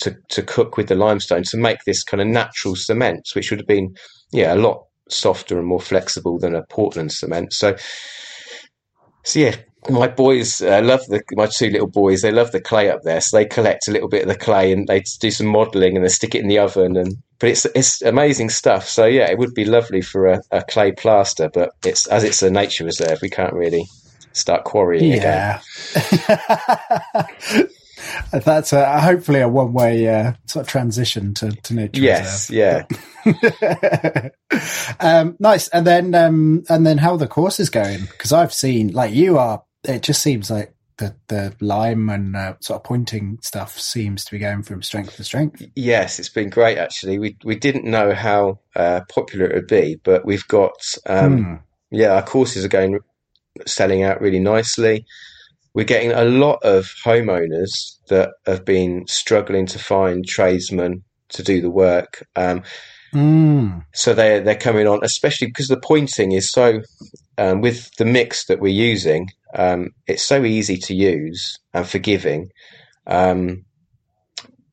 to, 0.00 0.16
to 0.28 0.42
cook 0.42 0.76
with 0.76 0.88
the 0.88 0.94
limestone 0.94 1.42
to 1.44 1.56
make 1.56 1.78
this 1.86 2.02
kind 2.04 2.20
of 2.20 2.26
natural 2.26 2.76
cement, 2.76 3.28
which 3.34 3.50
would 3.50 3.60
have 3.60 3.66
been 3.66 3.94
yeah 4.32 4.54
a 4.54 4.56
lot 4.56 4.84
softer 5.08 5.58
and 5.58 5.66
more 5.66 5.80
flexible 5.80 6.38
than 6.38 6.54
a 6.54 6.62
Portland 6.66 7.12
cement. 7.12 7.52
So 7.52 7.76
so 9.24 9.38
yeah. 9.40 9.56
My 9.90 10.08
boys 10.08 10.62
uh, 10.62 10.80
love 10.82 11.04
the 11.06 11.22
my 11.32 11.46
two 11.46 11.68
little 11.70 11.86
boys. 11.88 12.22
They 12.22 12.32
love 12.32 12.52
the 12.52 12.60
clay 12.60 12.90
up 12.90 13.02
there, 13.02 13.20
so 13.20 13.36
they 13.36 13.44
collect 13.44 13.86
a 13.86 13.90
little 13.90 14.08
bit 14.08 14.22
of 14.22 14.28
the 14.28 14.34
clay 14.36 14.72
and 14.72 14.86
they 14.88 15.02
do 15.20 15.30
some 15.30 15.46
modelling 15.46 15.96
and 15.96 16.04
they 16.04 16.08
stick 16.08 16.34
it 16.34 16.40
in 16.40 16.48
the 16.48 16.58
oven. 16.58 16.96
And 16.96 17.16
but 17.38 17.50
it's 17.50 17.66
it's 17.74 18.00
amazing 18.02 18.48
stuff. 18.50 18.88
So 18.88 19.04
yeah, 19.04 19.30
it 19.30 19.38
would 19.38 19.52
be 19.54 19.64
lovely 19.66 20.00
for 20.00 20.26
a, 20.26 20.40
a 20.50 20.62
clay 20.62 20.92
plaster, 20.92 21.50
but 21.52 21.70
it's 21.84 22.06
as 22.06 22.24
it's 22.24 22.42
a 22.42 22.50
nature 22.50 22.84
reserve, 22.84 23.18
we 23.20 23.28
can't 23.28 23.52
really 23.52 23.84
start 24.32 24.64
quarrying 24.64 25.12
again. 25.12 25.60
Yeah. 26.24 27.26
That's 28.32 28.72
a, 28.72 29.00
hopefully 29.00 29.40
a 29.40 29.48
one 29.48 29.72
way 29.72 30.08
uh, 30.08 30.32
sort 30.46 30.64
of 30.64 30.68
transition 30.68 31.34
to, 31.34 31.52
to 31.52 31.74
nature 31.74 32.00
Yes, 32.02 32.50
reserve. 32.50 32.86
yeah. 33.24 34.28
um, 35.00 35.36
nice. 35.38 35.68
And 35.68 35.86
then, 35.86 36.14
um, 36.14 36.64
and 36.68 36.86
then 36.86 36.98
how 36.98 37.12
are 37.12 37.18
the 37.18 37.26
course 37.28 37.58
is 37.60 37.70
going? 37.70 38.02
Because 38.02 38.32
I've 38.32 38.52
seen, 38.52 38.92
like, 38.92 39.14
you 39.14 39.38
are. 39.38 39.62
It 39.84 40.02
just 40.02 40.22
seems 40.22 40.50
like 40.50 40.74
the 40.98 41.14
the 41.28 41.54
lime 41.60 42.08
and 42.08 42.36
uh, 42.36 42.54
sort 42.60 42.78
of 42.78 42.84
pointing 42.84 43.38
stuff 43.42 43.78
seems 43.80 44.24
to 44.24 44.30
be 44.30 44.38
going 44.38 44.62
from 44.62 44.82
strength 44.82 45.16
to 45.16 45.24
strength. 45.24 45.62
Yes, 45.74 46.18
it's 46.18 46.28
been 46.28 46.50
great 46.50 46.78
actually. 46.78 47.18
We 47.18 47.36
we 47.44 47.56
didn't 47.56 47.84
know 47.84 48.14
how 48.14 48.60
uh, 48.76 49.00
popular 49.12 49.46
it 49.46 49.54
would 49.54 49.66
be, 49.66 50.00
but 50.04 50.24
we've 50.24 50.46
got 50.48 50.74
um, 51.06 51.38
Hmm. 51.38 51.54
yeah, 51.90 52.14
our 52.14 52.22
courses 52.22 52.64
are 52.64 52.68
going 52.68 52.98
selling 53.66 54.02
out 54.02 54.20
really 54.20 54.40
nicely. 54.40 55.04
We're 55.74 55.84
getting 55.84 56.12
a 56.12 56.24
lot 56.24 56.62
of 56.62 56.92
homeowners 57.04 57.98
that 58.08 58.34
have 58.46 58.64
been 58.64 59.06
struggling 59.08 59.66
to 59.66 59.78
find 59.78 60.24
tradesmen 60.26 61.02
to 61.30 61.42
do 61.42 61.60
the 61.60 61.70
work. 61.70 62.24
Um, 62.36 62.62
Mm. 63.14 63.84
so 63.94 64.12
they're 64.12 64.40
they're 64.40 64.56
coming 64.56 64.86
on, 64.88 65.00
especially 65.04 65.46
because 65.46 65.68
the 65.68 65.80
pointing 65.80 66.32
is 66.32 66.50
so 66.50 66.80
um, 67.38 67.60
with 67.60 67.94
the 67.96 68.04
mix 68.04 68.46
that 68.46 68.60
we're 68.60 68.72
using. 68.72 69.28
Um, 69.54 69.90
it's 70.08 70.24
so 70.26 70.44
easy 70.44 70.76
to 70.78 70.94
use 70.94 71.58
and 71.72 71.86
forgiving 71.86 72.50
um, 73.06 73.64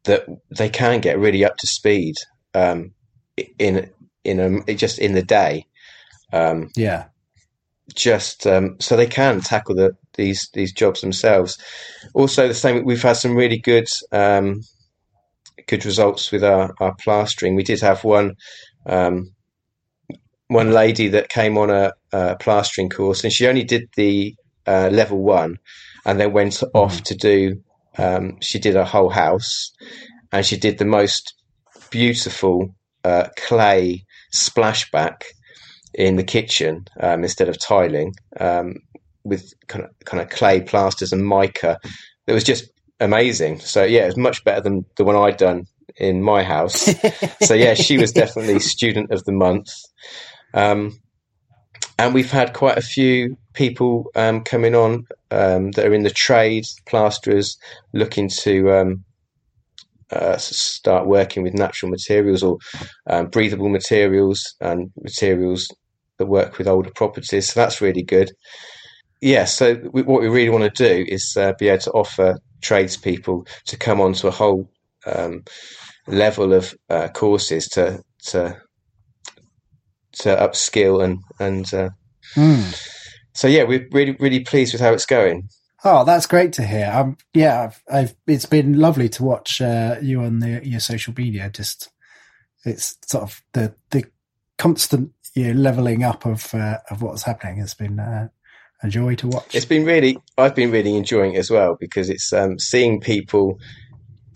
that 0.06 0.26
they 0.58 0.70
can 0.70 1.02
get 1.02 1.20
really 1.20 1.46
up 1.46 1.56
to 1.58 1.68
speed 1.68 2.16
um, 2.56 2.92
in 3.60 3.92
in 4.24 4.40
a, 4.68 4.74
just 4.74 5.00
in 5.00 5.14
the 5.14 5.24
day. 5.24 5.66
Um, 6.34 6.70
Yeah. 6.76 7.06
just 7.94 8.48
um, 8.48 8.78
so 8.80 8.96
they 8.96 9.06
can 9.08 9.42
tackle 9.42 9.76
the, 9.76 9.92
these 10.16 10.50
these 10.54 10.74
jobs 10.74 11.02
themselves. 11.02 11.58
Also, 12.14 12.48
the 12.48 12.54
same 12.54 12.84
we've 12.86 13.04
had 13.04 13.18
some 13.18 13.36
really 13.36 13.60
good 13.60 13.88
um, 14.12 14.62
good 15.68 15.86
results 15.86 16.32
with 16.32 16.44
our, 16.44 16.74
our 16.80 16.96
plastering. 16.96 17.56
We 17.56 17.64
did 17.64 17.82
have 17.82 18.04
one 18.04 18.36
um, 18.86 19.32
one 20.48 20.72
lady 20.72 21.08
that 21.08 21.30
came 21.30 21.58
on 21.58 21.70
a, 21.70 21.94
a 22.12 22.36
plastering 22.36 22.90
course, 22.90 23.24
and 23.24 23.32
she 23.32 23.48
only 23.48 23.64
did 23.64 23.90
the 23.96 24.36
uh, 24.68 24.90
level 24.92 25.22
one, 25.22 25.58
and 26.06 26.20
then 26.20 26.34
went 26.34 26.62
off 26.74 27.04
to 27.04 27.16
do. 27.16 27.62
Um, 27.98 28.38
she 28.42 28.60
did 28.60 28.76
a 28.76 28.86
whole 28.86 29.10
house, 29.10 29.72
and 30.32 30.46
she 30.46 30.58
did 30.58 30.78
the 30.78 30.86
most 30.86 31.34
beautiful 31.90 32.74
uh, 33.04 33.28
clay 33.38 34.06
splashback 34.34 35.24
in 35.94 36.16
the 36.16 36.24
kitchen 36.24 36.86
um, 37.00 37.24
instead 37.24 37.50
of 37.50 37.60
tiling 37.60 38.14
um, 38.40 38.76
with 39.24 39.54
kind 39.68 39.86
of 39.86 39.92
kind 40.06 40.22
of 40.22 40.30
clay 40.30 40.62
plasters 40.62 41.12
and 41.12 41.26
mica. 41.26 41.78
It 42.28 42.34
was 42.34 42.44
just 42.44 42.70
amazing. 43.02 43.60
So 43.60 43.84
yeah, 43.84 44.04
it 44.04 44.08
was 44.08 44.18
much 44.18 44.44
better 44.46 44.62
than 44.62 44.86
the 44.96 45.04
one 45.04 45.16
I'd 45.16 45.38
done 45.38 45.68
in 45.98 46.22
my 46.22 46.44
house. 46.44 46.90
so 47.42 47.54
yeah, 47.54 47.74
she 47.74 47.98
was 47.98 48.12
definitely 48.14 48.60
student 48.60 49.12
of 49.12 49.26
the 49.26 49.34
month. 49.34 49.70
Um, 50.54 51.00
and 51.98 52.14
we've 52.14 52.32
had 52.32 52.54
quite 52.54 52.78
a 52.78 52.82
few 52.82 53.38
people 53.54 54.10
um, 54.16 54.42
coming 54.42 54.76
on 54.76 55.06
um, 55.30 55.72
that 55.72 55.86
are 55.86 55.94
in 55.94 56.04
the 56.04 56.10
trade, 56.10 56.66
plasterers, 56.88 57.58
looking 57.94 58.30
to 58.30 58.72
um, 58.72 59.04
uh, 60.12 60.38
start 60.38 61.06
working 61.06 61.44
with 61.44 61.54
natural 61.54 61.90
materials 61.90 62.44
or 62.44 62.58
um, 63.08 63.28
breathable 63.28 63.70
materials 63.70 64.56
and 64.62 64.92
materials 65.02 65.68
that 66.18 66.26
work 66.26 66.58
with 66.58 66.68
older 66.68 66.92
properties. 66.92 67.52
So 67.52 67.60
that's 67.60 67.82
really 67.82 68.04
good. 68.04 68.32
Yeah, 69.22 69.46
so 69.46 69.76
we, 69.94 70.02
what 70.02 70.22
we 70.22 70.28
really 70.28 70.50
want 70.50 70.64
to 70.64 70.84
do 70.88 71.06
is 71.08 71.36
uh, 71.40 71.54
be 71.60 71.70
able 71.70 71.82
to 71.84 71.92
offer 71.92 72.40
tradespeople 72.62 73.46
to 73.68 73.78
come 73.78 74.02
onto 74.02 74.28
a 74.28 74.32
whole 74.32 74.70
um, 75.06 75.44
level 76.08 76.54
of 76.54 76.74
uh, 76.90 77.08
courses 77.10 77.68
to 77.70 78.02
to 78.26 78.60
to 80.14 80.30
upskill 80.36 81.04
and 81.04 81.20
and 81.40 81.74
uh, 81.74 81.90
Mm. 82.36 82.80
so 83.34 83.48
yeah, 83.48 83.64
we're 83.64 83.88
really 83.92 84.16
really 84.20 84.40
pleased 84.40 84.74
with 84.74 84.82
how 84.82 84.94
it's 84.94 85.06
going. 85.06 85.50
Oh, 85.84 86.06
that's 86.06 86.28
great 86.28 86.54
to 86.54 86.64
hear. 86.64 86.92
Um, 86.94 87.18
yeah, 87.34 87.64
I've, 87.64 87.84
I've, 87.92 88.16
it's 88.28 88.46
been 88.46 88.78
lovely 88.80 89.10
to 89.10 89.24
watch 89.24 89.60
uh, 89.60 89.96
you 90.02 90.22
on 90.22 90.40
the, 90.40 90.62
your 90.64 90.80
social 90.80 91.14
media. 91.18 91.50
Just 91.50 91.90
it's 92.64 92.96
sort 93.08 93.24
of 93.24 93.42
the 93.54 93.76
the 93.90 94.06
constant 94.58 95.12
you 95.36 95.48
know, 95.54 95.60
leveling 95.60 96.04
up 96.04 96.26
of 96.26 96.54
uh, 96.54 96.78
of 96.90 97.02
what's 97.02 97.24
happening 97.24 97.58
has 97.58 97.74
been 97.74 98.00
uh, 98.00 98.28
a 98.84 98.90
joy 98.90 99.16
to 99.16 99.28
watch. 99.28 99.56
It's 99.56 99.66
been 99.66 99.86
really, 99.86 100.18
I've 100.38 100.56
been 100.56 100.72
really 100.72 100.96
enjoying 100.96 101.34
it 101.34 101.40
as 101.40 101.52
well 101.52 101.78
because 101.80 102.10
it's 102.10 102.34
um, 102.34 102.58
seeing 102.60 103.00
people, 103.00 103.60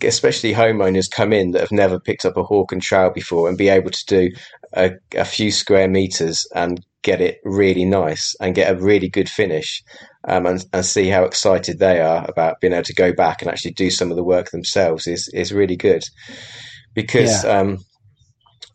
especially 0.02 0.52
homeowners, 0.52 1.10
come 1.10 1.32
in 1.32 1.50
that 1.52 1.60
have 1.60 1.72
never 1.72 1.98
picked 1.98 2.24
up 2.24 2.36
a 2.36 2.42
hawk 2.42 2.72
and 2.72 2.82
trowel 2.82 3.10
before 3.10 3.48
and 3.48 3.58
be 3.58 3.68
able 3.68 3.90
to 3.90 4.06
do 4.06 4.30
a, 4.74 4.92
a 5.14 5.24
few 5.24 5.50
square 5.50 5.88
meters 5.88 6.46
and 6.54 6.84
get 7.02 7.20
it 7.20 7.38
really 7.44 7.84
nice 7.84 8.34
and 8.40 8.54
get 8.54 8.70
a 8.70 8.80
really 8.80 9.08
good 9.08 9.28
finish 9.28 9.82
um, 10.28 10.46
and, 10.46 10.64
and 10.72 10.84
see 10.84 11.08
how 11.08 11.24
excited 11.24 11.78
they 11.78 12.00
are 12.00 12.24
about 12.28 12.60
being 12.60 12.72
able 12.72 12.82
to 12.82 12.94
go 12.94 13.12
back 13.12 13.42
and 13.42 13.50
actually 13.50 13.72
do 13.72 13.90
some 13.90 14.10
of 14.10 14.16
the 14.16 14.24
work 14.24 14.50
themselves 14.50 15.06
is, 15.06 15.30
is 15.32 15.52
really 15.52 15.76
good. 15.76 16.02
because 16.94 17.44
Yeah. 17.44 17.58
um, 17.58 17.78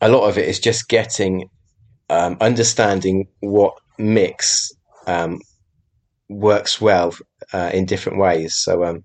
a 0.00 0.08
lot 0.08 0.28
of 0.28 0.38
it 0.38 0.48
is 0.48 0.58
just 0.58 0.88
getting 0.88 1.48
um, 2.08 2.36
understanding 2.40 3.26
what 3.40 3.74
mix 3.98 4.72
um, 5.06 5.38
works 6.28 6.80
well 6.80 7.14
uh, 7.52 7.70
in 7.72 7.86
different 7.86 8.18
ways. 8.18 8.54
So, 8.56 8.84
um, 8.84 9.04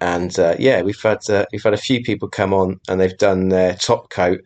and 0.00 0.38
uh, 0.38 0.56
yeah, 0.58 0.82
we've 0.82 1.00
had 1.00 1.18
uh, 1.30 1.46
we've 1.52 1.62
had 1.62 1.72
a 1.74 1.78
few 1.78 2.02
people 2.02 2.28
come 2.28 2.52
on 2.52 2.80
and 2.88 3.00
they've 3.00 3.16
done 3.16 3.48
their 3.48 3.74
top 3.74 4.10
coat, 4.10 4.40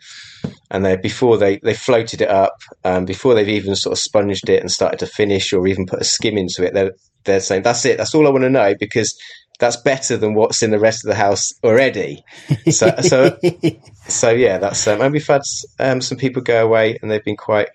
and 0.71 0.85
they 0.85 0.97
before 0.97 1.37
they 1.37 1.59
they 1.59 1.75
floated 1.75 2.21
it 2.21 2.29
up, 2.29 2.55
um, 2.85 3.05
before 3.05 3.35
they've 3.35 3.49
even 3.49 3.75
sort 3.75 3.93
of 3.93 3.99
sponged 3.99 4.49
it 4.49 4.61
and 4.61 4.71
started 4.71 4.99
to 5.01 5.07
finish 5.07 5.53
or 5.53 5.67
even 5.67 5.87
put 5.87 6.01
a 6.01 6.05
skim 6.05 6.39
into 6.39 6.65
it. 6.65 6.75
They're 6.75 6.93
they're 7.25 7.41
saying 7.41 7.63
that's 7.63 7.85
it. 7.85 7.99
That's 7.99 8.15
all 8.15 8.27
I 8.27 8.31
want 8.31 8.45
to 8.45 8.51
know 8.51 8.75
because 8.79 9.19
that's 9.59 9.77
better 9.77 10.17
than 10.17 10.35
what's 10.35 10.63
in 10.63 10.71
the 10.71 10.79
rest 10.79 11.05
of 11.05 11.09
the 11.09 11.17
house 11.17 11.53
already. 11.65 12.23
So 12.71 12.95
so 13.01 13.39
so 14.09 14.31
yeah, 14.31 14.59
that's 14.59 14.87
um, 14.87 15.01
and 15.01 15.13
we've 15.13 15.27
had 15.27 15.43
um, 15.81 16.01
some 16.01 16.19
people 16.19 16.43
go 16.43 16.65
away 16.65 16.99
and 17.01 17.11
they've 17.11 17.25
been 17.25 17.37
quite. 17.37 17.69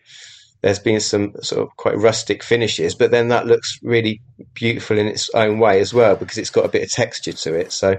There's 0.63 0.79
been 0.79 1.00
some 1.00 1.36
sort 1.43 1.62
of 1.62 1.77
quite 1.77 1.98
rustic 1.98 2.41
finishes, 2.41 2.96
but 2.96 3.12
then 3.12 3.27
that 3.27 3.46
looks 3.46 3.77
really 3.84 4.22
beautiful 4.55 4.98
in 4.98 5.05
its 5.05 5.29
own 5.36 5.60
way 5.60 5.79
as 5.79 5.93
well 5.93 6.15
because 6.15 6.39
it's 6.39 6.50
got 6.50 6.65
a 6.65 6.70
bit 6.70 6.84
of 6.84 6.91
texture 6.91 7.34
to 7.34 7.53
it. 7.53 7.72
So 7.72 7.96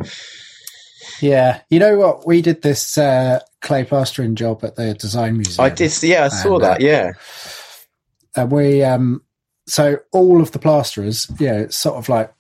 Yeah, 1.21 1.61
you 1.71 1.78
know 1.78 1.97
what? 1.97 2.26
We 2.26 2.42
did 2.42 2.62
this 2.62 2.99
uh, 2.99 3.40
clay 3.61 3.85
plastering 3.85 4.35
job 4.35 4.64
at 4.64 4.75
the 4.75 4.94
design 4.94 5.37
museum. 5.37 5.64
I 5.64 5.68
did, 5.68 5.92
yeah, 6.02 6.25
I 6.25 6.28
saw 6.28 6.56
And, 6.56 6.64
uh, 6.64 6.68
that, 6.68 6.80
yeah, 6.80 7.12
and 8.37 8.50
we 8.50 8.83
um 8.83 9.23
so 9.66 9.99
all 10.12 10.40
of 10.40 10.52
the 10.52 10.59
plasterers 10.59 11.30
yeah 11.38 11.54
it's 11.54 11.76
sort 11.76 11.97
of 11.97 12.09
like 12.09 12.33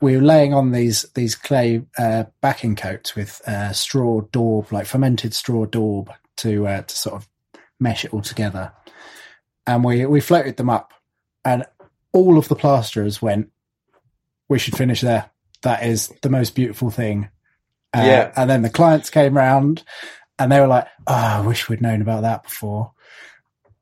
we 0.00 0.16
were 0.16 0.22
laying 0.22 0.52
on 0.52 0.72
these 0.72 1.02
these 1.14 1.34
clay 1.34 1.82
uh 1.98 2.24
backing 2.40 2.76
coats 2.76 3.14
with 3.14 3.40
uh 3.48 3.72
straw 3.72 4.20
daub 4.32 4.70
like 4.72 4.86
fermented 4.86 5.34
straw 5.34 5.64
daub 5.66 6.12
to 6.36 6.66
uh 6.66 6.82
to 6.82 6.96
sort 6.96 7.14
of 7.14 7.28
mesh 7.80 8.04
it 8.04 8.12
all 8.12 8.22
together 8.22 8.72
and 9.66 9.84
we 9.84 10.06
we 10.06 10.20
floated 10.20 10.56
them 10.56 10.70
up 10.70 10.92
and 11.44 11.64
all 12.12 12.38
of 12.38 12.48
the 12.48 12.56
plasterers 12.56 13.20
went 13.20 13.50
we 14.48 14.58
should 14.58 14.76
finish 14.76 15.00
there. 15.00 15.30
That 15.62 15.84
is 15.84 16.12
the 16.22 16.30
most 16.30 16.54
beautiful 16.54 16.90
thing. 16.90 17.28
Uh, 17.94 18.02
Yeah. 18.04 18.32
and 18.36 18.48
then 18.48 18.62
the 18.62 18.70
clients 18.70 19.10
came 19.10 19.36
round 19.36 19.82
and 20.38 20.52
they 20.52 20.60
were 20.60 20.66
like 20.66 20.86
oh 21.06 21.14
i 21.14 21.40
wish 21.40 21.68
we'd 21.68 21.80
known 21.82 22.02
about 22.02 22.22
that 22.22 22.42
before. 22.44 22.92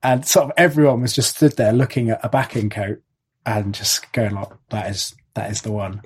And 0.02 0.26
sort 0.26 0.46
of 0.46 0.52
everyone 0.56 1.00
was 1.02 1.12
just 1.14 1.36
stood 1.36 1.56
there 1.56 1.72
looking 1.72 2.10
at 2.10 2.24
a 2.24 2.28
backing 2.28 2.70
coat 2.70 3.00
and 3.46 3.74
just 3.74 4.10
going 4.12 4.34
like 4.34 4.48
that 4.70 4.90
is 4.90 5.14
that 5.34 5.50
is 5.50 5.62
the 5.62 5.72
one. 5.72 6.02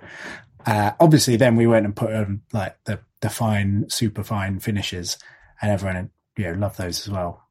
Uh, 0.67 0.93
obviously 1.01 1.37
then 1.37 1.57
we 1.57 1.67
went 1.67 1.85
and 1.87 1.95
put 1.97 2.13
on 2.13 2.41
like 2.53 2.77
the 2.85 3.01
the 3.21 3.31
fine 3.31 3.89
super 3.89 4.23
fine 4.23 4.59
finishes 4.61 5.19
and 5.61 5.71
everyone 5.73 6.11
you 6.37 6.45
know 6.45 6.53
loved 6.59 6.79
those 6.79 7.01
as 7.01 7.09
well 7.13 7.48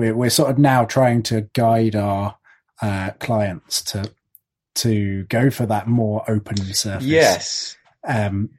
we're 0.00 0.14
we're 0.16 0.30
sort 0.30 0.50
of 0.50 0.58
now 0.58 0.84
trying 0.84 1.22
to 1.24 1.42
guide 1.54 1.94
our 1.94 2.36
uh, 2.82 3.10
clients 3.20 3.82
to 3.82 4.10
to 4.76 5.24
go 5.24 5.50
for 5.50 5.66
that 5.66 5.86
more 5.86 6.24
open 6.28 6.56
surface 6.56 7.04
yes, 7.04 7.76
um, 8.06 8.50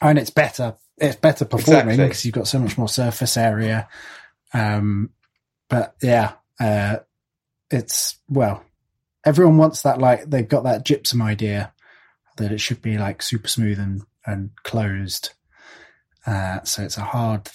and 0.00 0.18
it's 0.18 0.30
better. 0.30 0.76
It's 0.98 1.16
better 1.16 1.44
performing 1.44 1.88
Exactly. 1.88 2.06
because 2.06 2.24
you've 2.24 2.34
got 2.34 2.48
so 2.48 2.58
much 2.58 2.78
more 2.78 2.88
surface 2.88 3.36
area. 3.36 3.88
Um, 4.54 5.10
but 5.68 5.94
yeah, 6.02 6.32
uh, 6.58 6.98
it's 7.70 8.18
well, 8.28 8.64
everyone 9.24 9.58
wants 9.58 9.82
that. 9.82 9.98
Like 9.98 10.24
they've 10.24 10.48
got 10.48 10.64
that 10.64 10.84
gypsum 10.84 11.20
idea 11.20 11.72
that 12.38 12.52
it 12.52 12.60
should 12.60 12.80
be 12.80 12.96
like 12.96 13.22
super 13.22 13.48
smooth 13.48 13.78
and 13.78 14.02
and 14.24 14.50
closed. 14.62 15.30
Uh, 16.26 16.62
so 16.64 16.82
it's 16.82 16.96
a 16.96 17.02
hard, 17.02 17.48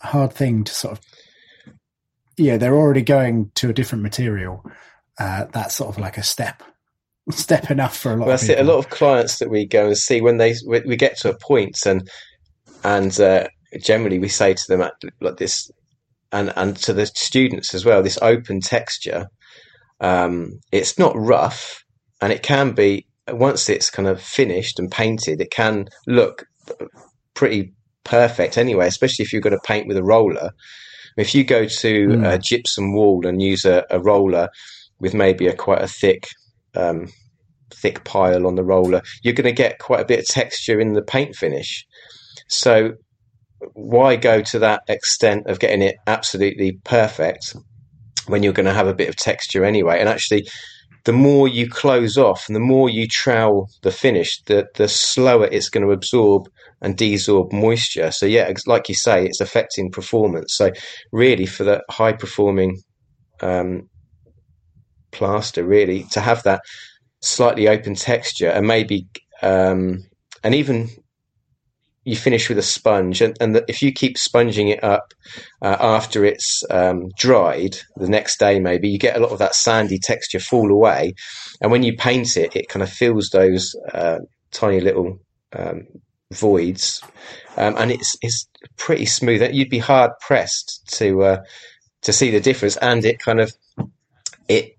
hard 0.00 0.32
thing 0.32 0.64
to 0.64 0.74
sort 0.74 0.98
of. 0.98 1.04
Yeah, 2.36 2.56
they're 2.56 2.76
already 2.76 3.02
going 3.02 3.50
to 3.56 3.70
a 3.70 3.74
different 3.74 4.02
material. 4.02 4.64
Uh, 5.18 5.46
that's 5.52 5.74
sort 5.74 5.90
of 5.90 6.00
like 6.00 6.18
a 6.18 6.22
step, 6.22 6.62
step 7.30 7.70
enough 7.70 7.96
for 7.96 8.12
a 8.12 8.16
lot. 8.16 8.26
Well, 8.26 8.34
of 8.34 8.40
that's 8.40 8.50
it. 8.50 8.58
A 8.58 8.64
lot 8.64 8.78
of 8.78 8.90
clients 8.90 9.38
that 9.38 9.50
we 9.50 9.66
go 9.66 9.86
and 9.86 9.96
see 9.96 10.20
when 10.20 10.38
they 10.38 10.54
we, 10.66 10.80
we 10.80 10.96
get 10.96 11.18
to 11.18 11.30
a 11.30 11.38
point 11.38 11.78
and 11.86 12.08
and 12.82 13.18
uh, 13.20 13.46
generally 13.80 14.18
we 14.18 14.28
say 14.28 14.54
to 14.54 14.64
them 14.68 14.82
at, 14.82 14.94
like 15.20 15.36
this 15.36 15.70
and 16.32 16.52
and 16.56 16.76
to 16.76 16.92
the 16.92 17.06
students 17.06 17.74
as 17.74 17.84
well 17.84 18.02
this 18.02 18.18
open 18.20 18.60
texture 18.60 19.28
um, 20.00 20.60
it's 20.72 20.98
not 20.98 21.16
rough 21.16 21.84
and 22.20 22.32
it 22.32 22.42
can 22.42 22.72
be 22.72 23.06
once 23.28 23.68
it's 23.68 23.90
kind 23.90 24.08
of 24.08 24.20
finished 24.20 24.78
and 24.78 24.90
painted 24.90 25.40
it 25.40 25.50
can 25.50 25.86
look 26.06 26.44
pretty 27.32 27.72
perfect 28.02 28.58
anyway 28.58 28.86
especially 28.86 29.24
if 29.24 29.32
you're 29.32 29.40
going 29.42 29.54
to 29.54 29.60
paint 29.64 29.88
with 29.88 29.96
a 29.96 30.04
roller 30.04 30.50
if 31.16 31.34
you 31.34 31.44
go 31.44 31.66
to 31.66 32.08
Mm. 32.08 32.34
a 32.34 32.38
gypsum 32.38 32.94
wall 32.94 33.26
and 33.26 33.40
use 33.42 33.64
a, 33.64 33.84
a 33.90 34.00
roller 34.00 34.48
with 35.00 35.14
maybe 35.14 35.46
a 35.46 35.54
quite 35.54 35.82
a 35.82 35.88
thick 35.88 36.26
um, 36.74 37.08
thick 37.72 38.04
pile 38.04 38.46
on 38.46 38.54
the 38.54 38.64
roller, 38.64 39.02
you're 39.22 39.34
going 39.34 39.44
to 39.44 39.52
get 39.52 39.78
quite 39.78 40.00
a 40.00 40.04
bit 40.04 40.20
of 40.20 40.26
texture 40.26 40.80
in 40.80 40.92
the 40.92 41.02
paint 41.02 41.34
finish. 41.36 41.84
So 42.48 42.92
why 43.74 44.16
go 44.16 44.40
to 44.42 44.58
that 44.58 44.82
extent 44.88 45.46
of 45.46 45.58
getting 45.58 45.82
it 45.82 45.96
absolutely 46.06 46.78
perfect 46.84 47.56
when 48.26 48.42
you're 48.42 48.52
going 48.52 48.66
to 48.66 48.72
have 48.74 48.86
a 48.88 48.94
bit 48.94 49.08
of 49.08 49.16
texture 49.16 49.64
anyway? 49.64 49.98
And 50.00 50.08
actually, 50.08 50.46
the 51.04 51.12
more 51.12 51.48
you 51.48 51.68
close 51.68 52.16
off 52.16 52.46
and 52.48 52.56
the 52.56 52.60
more 52.60 52.88
you 52.88 53.06
trowel 53.06 53.68
the 53.82 53.90
finish, 53.90 54.42
the 54.44 54.66
the 54.76 54.88
slower 54.88 55.46
it's 55.46 55.68
going 55.68 55.86
to 55.86 55.92
absorb 55.92 56.48
and 56.80 56.96
desorb 56.96 57.52
moisture. 57.52 58.10
So 58.10 58.26
yeah, 58.26 58.52
like 58.66 58.88
you 58.88 58.94
say, 58.94 59.24
it's 59.24 59.40
affecting 59.40 59.90
performance. 59.90 60.54
So 60.56 60.70
really, 61.12 61.46
for 61.46 61.64
the 61.64 61.82
high 61.90 62.12
performing 62.12 62.80
um, 63.40 63.88
plaster, 65.12 65.64
really 65.64 66.04
to 66.12 66.20
have 66.20 66.42
that 66.42 66.60
slightly 67.24 67.68
open 67.68 67.94
texture 67.94 68.48
and 68.48 68.66
maybe 68.66 69.06
um, 69.42 69.98
and 70.42 70.54
even 70.54 70.90
you 72.04 72.14
finish 72.14 72.50
with 72.50 72.58
a 72.58 72.62
sponge 72.62 73.22
and, 73.22 73.34
and 73.40 73.56
the, 73.56 73.64
if 73.66 73.80
you 73.80 73.90
keep 73.90 74.18
sponging 74.18 74.68
it 74.68 74.84
up 74.84 75.14
uh, 75.62 75.76
after 75.80 76.24
it's 76.24 76.62
um, 76.68 77.08
dried 77.16 77.76
the 77.96 78.08
next 78.08 78.38
day 78.38 78.60
maybe 78.60 78.88
you 78.88 78.98
get 78.98 79.16
a 79.16 79.20
lot 79.20 79.32
of 79.32 79.38
that 79.38 79.54
sandy 79.54 79.98
texture 79.98 80.38
fall 80.38 80.70
away 80.70 81.14
and 81.62 81.72
when 81.72 81.82
you 81.82 81.96
paint 81.96 82.36
it 82.36 82.54
it 82.54 82.68
kind 82.68 82.82
of 82.82 82.90
fills 82.90 83.30
those 83.30 83.74
uh, 83.94 84.18
tiny 84.52 84.80
little 84.80 85.18
um, 85.54 85.86
voids 86.32 87.02
um, 87.56 87.74
and 87.78 87.90
it's 87.92 88.16
it's 88.22 88.48
pretty 88.76 89.06
smooth 89.06 89.42
you'd 89.54 89.70
be 89.70 89.78
hard 89.78 90.10
pressed 90.20 90.82
to 90.92 91.22
uh, 91.22 91.42
to 92.02 92.12
see 92.12 92.30
the 92.30 92.40
difference 92.40 92.76
and 92.78 93.04
it 93.04 93.18
kind 93.20 93.40
of 93.40 93.52
it 94.48 94.72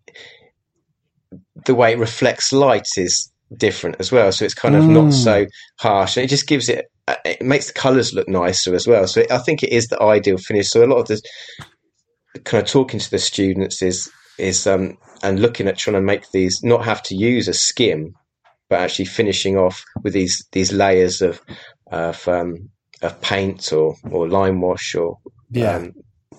the 1.66 1.76
way 1.76 1.94
it 1.94 2.00
reflects 2.00 2.54
light 2.54 2.88
is 2.98 3.32
different 3.58 3.98
as 4.00 4.12
well. 4.12 4.32
So 4.32 4.46
it's 4.46 4.54
kind 4.54 4.76
of 4.76 4.88
Mm. 4.88 4.94
not 4.94 5.14
so 5.14 5.48
harsh, 5.80 6.18
and 6.18 6.24
it 6.26 6.30
just 6.30 6.48
gives 6.48 6.70
it. 6.70 6.88
uh, 7.08 7.16
It 7.26 7.42
makes 7.42 7.68
the 7.68 7.74
colours 7.74 8.14
look 8.14 8.28
nicer 8.30 8.76
as 8.76 8.88
well. 8.88 9.08
So 9.08 9.22
it, 9.22 9.32
I 9.32 9.40
think 9.40 9.64
it 9.64 9.72
is 9.72 9.88
the 9.88 10.02
ideal 10.02 10.38
finish. 10.38 10.70
So 10.70 10.84
a 10.84 10.88
lot 10.88 11.00
of 11.00 11.08
the 11.08 11.22
kind 12.46 12.64
of 12.64 12.70
talking 12.70 13.00
to 13.00 13.12
the 13.12 13.20
students 13.20 13.82
is 13.82 14.10
is 14.38 14.68
um 14.68 14.98
and 15.24 15.40
looking 15.42 15.68
at 15.68 15.78
trying 15.78 15.96
to 15.96 16.02
make 16.02 16.30
these 16.32 16.64
not 16.64 16.86
have 16.86 17.04
to 17.04 17.16
use 17.16 17.48
a 17.48 17.54
skim, 17.54 18.16
but 18.70 18.80
actually 18.80 19.06
finishing 19.06 19.58
off 19.58 19.84
with 20.04 20.14
these 20.14 20.46
these 20.52 20.72
layers 20.74 21.22
of 21.22 21.42
of 21.92 22.28
um 22.28 22.70
of 23.02 23.20
paint 23.22 23.72
or 23.74 23.96
or 24.12 24.28
lime 24.28 24.62
wash 24.62 24.96
or 24.96 25.18
Yeah. 25.52 25.76
um, 25.76 25.94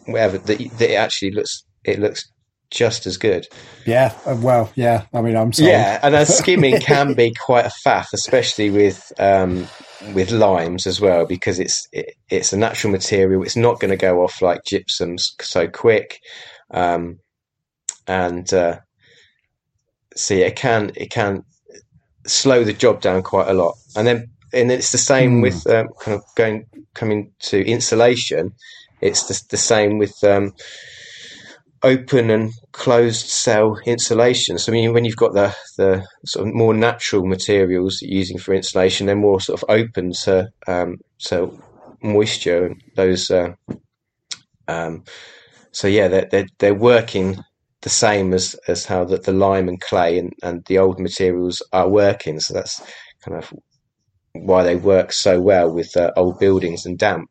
whatever 0.06 0.38
that, 0.38 0.58
that 0.78 0.90
it 0.90 0.94
actually 0.94 1.30
looks 1.32 1.64
it 1.84 1.98
looks 1.98 2.30
just 2.70 3.06
as 3.06 3.16
good. 3.16 3.46
Yeah, 3.86 4.12
uh, 4.26 4.36
well, 4.40 4.72
yeah. 4.74 5.04
I 5.14 5.22
mean, 5.22 5.36
I'm 5.36 5.52
sorry. 5.52 5.70
Yeah, 5.70 6.00
and 6.02 6.16
as 6.16 6.36
skimming 6.36 6.80
can 6.80 7.14
be 7.14 7.32
quite 7.32 7.64
a 7.66 7.72
faff, 7.86 8.06
especially 8.12 8.70
with 8.70 9.12
um, 9.20 9.68
with 10.12 10.32
limes 10.32 10.86
as 10.86 11.00
well, 11.00 11.26
because 11.26 11.60
it's 11.60 11.86
it, 11.92 12.14
it's 12.28 12.52
a 12.52 12.56
natural 12.58 12.90
material. 12.92 13.42
It's 13.44 13.56
not 13.56 13.78
going 13.78 13.92
to 13.92 13.96
go 13.96 14.24
off 14.24 14.42
like 14.42 14.62
gypsums 14.68 15.22
so 15.40 15.68
quick, 15.68 16.18
um, 16.72 17.20
and 18.08 18.52
uh, 18.52 18.80
see 20.16 20.42
it 20.42 20.56
can 20.56 20.90
it 20.96 21.10
can 21.10 21.44
slow 22.26 22.64
the 22.64 22.72
job 22.72 23.00
down 23.00 23.22
quite 23.22 23.48
a 23.48 23.54
lot. 23.54 23.76
And 23.96 24.06
then 24.06 24.26
and 24.52 24.70
it's 24.72 24.92
the 24.92 24.98
same 24.98 25.40
Hmm. 25.40 25.42
with 25.42 25.66
um, 25.68 25.88
kind 26.00 26.16
of 26.16 26.24
going 26.36 26.66
coming 26.94 27.32
to 27.40 27.64
insulation. 27.66 28.52
It's 29.00 29.24
the, 29.28 29.42
the 29.50 29.56
same 29.58 29.98
with 29.98 30.22
um, 30.24 30.52
open 31.82 32.30
and 32.30 32.52
closed 32.72 33.26
cell 33.28 33.78
insulation. 33.86 34.58
So 34.58 34.72
I 34.72 34.74
mean, 34.74 34.92
when 34.92 35.04
you've 35.04 35.16
got 35.16 35.34
the 35.34 35.54
the 35.78 36.06
sort 36.26 36.48
of 36.48 36.54
more 36.54 36.74
natural 36.74 37.26
materials 37.26 37.98
that 37.98 38.08
you're 38.08 38.18
using 38.18 38.38
for 38.38 38.54
insulation, 38.54 39.06
they're 39.06 39.16
more 39.16 39.40
sort 39.40 39.62
of 39.62 39.68
open 39.70 40.12
to 40.24 40.48
um, 40.66 40.96
to 41.26 41.58
moisture 42.02 42.66
and 42.66 42.82
those. 42.96 43.30
Uh, 43.30 43.54
um, 44.68 45.04
so 45.72 45.88
yeah, 45.88 46.08
they're, 46.08 46.28
they're 46.30 46.46
they're 46.58 46.74
working 46.74 47.38
the 47.86 47.90
same 47.90 48.34
as 48.34 48.56
as 48.66 48.84
how 48.84 49.04
the, 49.04 49.16
the 49.16 49.32
lime 49.32 49.68
and 49.68 49.80
clay 49.80 50.18
and, 50.18 50.32
and 50.42 50.64
the 50.64 50.76
old 50.76 50.98
materials 50.98 51.62
are 51.72 51.88
working. 51.88 52.40
So 52.40 52.52
that's 52.52 52.82
kind 53.24 53.38
of 53.38 53.54
why 54.32 54.64
they 54.64 54.74
work 54.74 55.12
so 55.12 55.40
well 55.40 55.72
with 55.72 55.96
uh, 55.96 56.10
old 56.16 56.40
buildings 56.40 56.84
and 56.84 56.98
damp. 56.98 57.30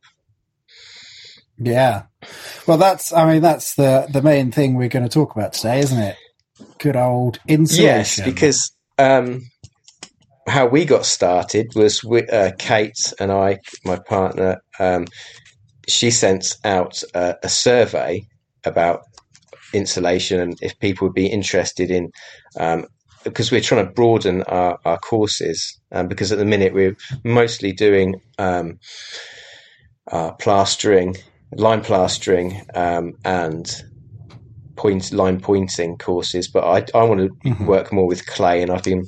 Yeah. 1.58 2.04
Well, 2.66 2.78
that's, 2.78 3.12
I 3.12 3.30
mean, 3.30 3.42
that's 3.42 3.76
the, 3.76 4.08
the 4.10 4.22
main 4.22 4.54
thing 4.54 4.76
we're 4.76 4.88
going 4.88 5.04
to 5.04 5.10
talk 5.10 5.36
about 5.36 5.52
today, 5.52 5.80
isn't 5.80 6.00
it? 6.00 6.16
Good 6.78 6.96
old 6.96 7.40
insulation. 7.50 7.84
Yes, 7.84 8.22
because 8.22 8.72
um, 8.98 9.42
how 10.48 10.68
we 10.68 10.86
got 10.86 11.06
started 11.06 11.76
was 11.76 12.02
with, 12.02 12.32
uh, 12.32 12.54
Kate 12.58 13.12
and 13.20 13.30
I, 13.30 13.60
my 13.84 14.00
partner, 14.08 14.62
um, 14.80 15.06
she 15.86 16.12
sent 16.12 16.56
out 16.64 17.04
a, 17.14 17.36
a, 17.44 17.50
survey 17.50 18.26
about 18.64 19.02
insulation 19.76 20.40
and 20.40 20.58
if 20.62 20.78
people 20.80 21.08
would 21.08 21.14
be 21.14 21.28
interested 21.28 21.92
in 21.92 22.12
um, 22.60 22.86
because 23.24 23.52
we're 23.52 23.62
trying 23.62 23.86
to 23.86 23.92
broaden 23.92 24.44
our, 24.44 24.80
our 24.86 24.98
courses 25.00 25.80
um, 25.92 26.08
because 26.08 26.32
at 26.32 26.38
the 26.38 26.46
minute 26.46 26.74
we're 26.74 26.96
mostly 27.24 27.72
doing 27.72 28.22
um, 28.38 28.80
uh, 30.12 30.32
plastering 30.34 31.16
lime 31.54 31.82
plastering 31.82 32.62
um, 32.76 33.14
and 33.26 33.84
point 34.76 35.12
lime 35.12 35.40
pointing 35.40 35.98
courses 35.98 36.48
but 36.48 36.64
i, 36.64 36.98
I 36.98 37.04
want 37.04 37.22
to 37.22 37.50
mm-hmm. 37.50 37.66
work 37.66 37.92
more 37.94 38.08
with 38.08 38.26
clay 38.26 38.62
and 38.62 38.72
i've 38.72 38.84
been 38.84 39.06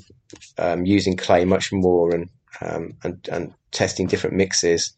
um, 0.58 0.86
using 0.86 1.16
clay 1.16 1.46
much 1.46 1.72
more 1.72 2.14
and, 2.14 2.30
um, 2.62 2.94
and 3.04 3.30
and 3.32 3.54
testing 3.72 4.08
different 4.08 4.36
mixes 4.36 4.94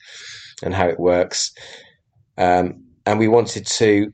and 0.64 0.74
how 0.74 0.88
it 0.88 1.00
works 1.00 1.52
um, 2.38 2.84
and 3.06 3.20
we 3.20 3.28
wanted 3.28 3.66
to 3.66 4.14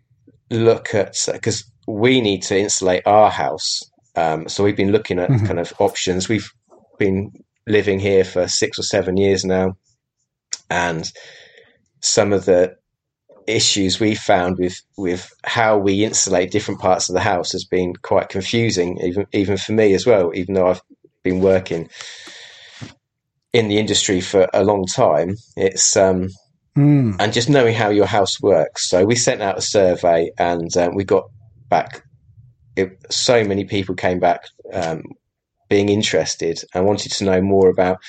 look 0.50 0.94
at 0.94 1.18
because 1.32 1.64
we 1.88 2.22
need 2.22 2.44
to 2.44 2.58
insulate 2.58 3.04
our 3.06 3.30
house. 3.30 3.82
Um, 4.16 4.48
so 4.48 4.64
we've 4.64 4.78
been 4.78 4.92
looking 4.92 5.20
at 5.20 5.30
mm-hmm. 5.30 5.46
kind 5.46 5.60
of 5.60 5.74
options. 5.80 6.30
We've 6.30 6.50
been 6.98 7.32
living 7.68 8.00
here 8.00 8.24
for 8.24 8.48
six 8.48 8.80
or 8.80 8.84
seven 8.84 9.18
years 9.18 9.44
now, 9.44 9.78
and 10.70 11.12
some 12.02 12.34
of 12.34 12.46
the 12.46 12.76
issues 13.48 14.00
we 14.00 14.16
found 14.16 14.58
with 14.58 14.82
with 14.98 15.32
how 15.44 15.78
we 15.78 16.04
insulate 16.04 16.52
different 16.52 16.80
parts 16.80 17.10
of 17.10 17.14
the 17.14 17.22
house 17.22 17.52
has 17.52 17.66
been 17.66 17.94
quite 17.96 18.30
confusing, 18.30 19.00
even 19.04 19.26
even 19.34 19.58
for 19.58 19.74
me 19.74 19.94
as 19.94 20.06
well. 20.06 20.32
Even 20.34 20.56
though 20.56 20.68
I've 20.68 20.82
been 21.24 21.42
working 21.42 21.90
in 23.54 23.68
the 23.68 23.78
industry 23.78 24.22
for 24.22 24.48
a 24.54 24.64
long 24.64 24.86
time, 24.86 25.36
it's 25.56 25.96
um, 25.96 26.30
mm. 26.78 27.16
and 27.20 27.34
just 27.34 27.50
knowing 27.50 27.74
how 27.74 27.90
your 27.90 28.06
house 28.06 28.42
works. 28.42 28.90
So 28.90 29.06
we 29.06 29.16
sent 29.16 29.42
out 29.42 29.58
a 29.58 29.62
survey, 29.62 30.32
and 30.38 30.76
um, 30.78 30.96
we 30.96 31.04
got 31.04 31.26
back. 31.70 32.04
It, 32.76 32.98
so 33.10 33.44
many 33.44 33.64
people 33.64 33.96
came 33.96 34.20
back 34.20 34.42
um, 34.74 35.04
being 35.70 35.90
interested 35.90 36.62
and 36.74 36.86
wanted 36.86 37.12
to 37.14 37.24
know 37.24 37.42
more 37.42 37.70
about 37.70 38.00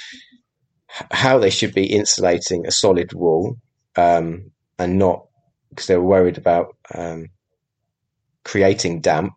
how 1.10 1.38
they 1.38 1.50
should 1.50 1.74
be 1.74 1.86
insulating 1.86 2.66
a 2.66 2.70
solid 2.70 3.12
wall 3.12 3.56
um, 3.96 4.50
and 4.78 4.98
not 4.98 5.26
because 5.70 5.86
they 5.86 5.96
were 5.96 6.04
worried 6.04 6.38
about 6.38 6.74
um, 6.94 7.26
creating 8.44 9.00
damp, 9.00 9.34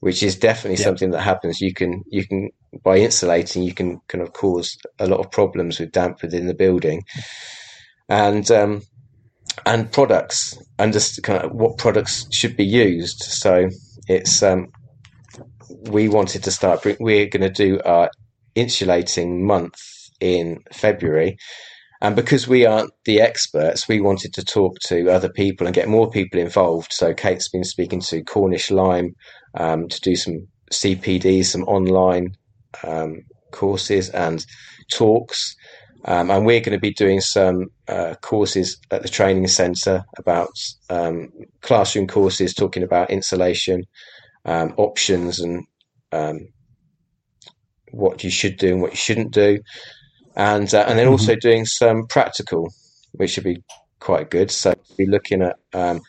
which 0.00 0.22
is 0.22 0.36
definitely 0.36 0.78
yeah. 0.78 0.84
something 0.84 1.10
that 1.10 1.20
happens. 1.20 1.60
You 1.60 1.74
can 1.74 2.02
you 2.08 2.26
can 2.26 2.50
by 2.84 2.98
insulating 2.98 3.64
you 3.64 3.74
can 3.74 4.00
kind 4.06 4.22
of 4.22 4.32
cause 4.32 4.78
a 5.00 5.06
lot 5.06 5.18
of 5.18 5.30
problems 5.30 5.80
with 5.80 5.90
damp 5.90 6.22
within 6.22 6.46
the 6.46 6.54
building 6.54 7.02
and 8.10 8.50
um, 8.50 8.82
and 9.64 9.90
products 9.90 10.58
and 10.78 10.92
just 10.92 11.22
kind 11.22 11.42
of 11.42 11.52
what 11.52 11.78
products 11.78 12.26
should 12.32 12.56
be 12.56 12.64
used. 12.64 13.22
So 13.22 13.68
it's 14.08 14.42
um, 14.42 14.68
we 15.88 16.08
wanted 16.08 16.42
to 16.44 16.50
start. 16.50 16.84
We're 16.84 17.28
going 17.28 17.42
to 17.42 17.50
do 17.50 17.80
our 17.84 18.10
insulating 18.54 19.46
month 19.46 19.76
in 20.20 20.58
February. 20.72 21.36
And 22.02 22.16
because 22.16 22.48
we 22.48 22.64
aren't 22.64 22.92
the 23.04 23.20
experts, 23.20 23.86
we 23.86 24.00
wanted 24.00 24.32
to 24.34 24.44
talk 24.44 24.78
to 24.86 25.10
other 25.10 25.28
people 25.28 25.66
and 25.66 25.76
get 25.76 25.88
more 25.88 26.10
people 26.10 26.40
involved. 26.40 26.92
So 26.92 27.12
Kate's 27.12 27.50
been 27.50 27.64
speaking 27.64 28.00
to 28.02 28.24
Cornish 28.24 28.70
Lime 28.70 29.14
um, 29.54 29.86
to 29.88 30.00
do 30.00 30.16
some 30.16 30.48
CPD, 30.72 31.44
some 31.44 31.64
online 31.64 32.32
um, 32.86 33.20
courses 33.52 34.08
and 34.10 34.44
talks. 34.90 35.54
Um, 36.04 36.30
and 36.30 36.46
we're 36.46 36.60
going 36.60 36.72
to 36.72 36.80
be 36.80 36.94
doing 36.94 37.20
some 37.20 37.66
uh, 37.88 38.14
courses 38.22 38.78
at 38.90 39.02
the 39.02 39.08
training 39.08 39.46
centre 39.48 40.04
about 40.16 40.52
um, 40.88 41.28
classroom 41.60 42.06
courses 42.06 42.54
talking 42.54 42.82
about 42.82 43.10
insulation 43.10 43.84
um, 44.46 44.72
options 44.78 45.40
and 45.40 45.64
um, 46.12 46.48
what 47.90 48.24
you 48.24 48.30
should 48.30 48.56
do 48.56 48.72
and 48.72 48.82
what 48.82 48.92
you 48.92 48.96
shouldn't 48.96 49.32
do, 49.32 49.58
and 50.36 50.72
uh, 50.72 50.84
and 50.88 50.98
then 50.98 51.06
mm-hmm. 51.06 51.12
also 51.12 51.36
doing 51.36 51.66
some 51.66 52.06
practical, 52.06 52.72
which 53.12 53.32
should 53.32 53.44
be 53.44 53.62
quite 53.98 54.30
good. 54.30 54.50
So 54.50 54.74
we'll 54.88 55.06
be 55.06 55.10
looking 55.10 55.42
at 55.42 55.56
um, 55.74 56.00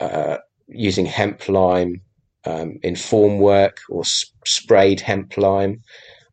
uh, 0.00 0.38
using 0.68 1.04
hemp 1.04 1.48
lime 1.48 2.00
um, 2.46 2.78
in 2.82 2.94
formwork 2.94 3.78
or 3.90 4.04
sp- 4.06 4.32
sprayed 4.46 5.00
hemp 5.00 5.36
lime, 5.36 5.82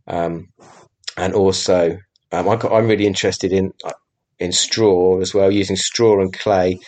and 0.07 1.33
also 1.33 1.97
um, 2.31 2.47
I 2.47 2.77
am 2.77 2.87
really 2.87 3.07
interested 3.07 3.51
in 3.51 3.73
uh, 3.83 3.93
in 4.39 4.51
straw 4.51 5.19
as 5.19 5.33
well, 5.33 5.51
using 5.51 5.75
straw 5.75 6.19
and 6.19 6.33
clay, 6.33 6.79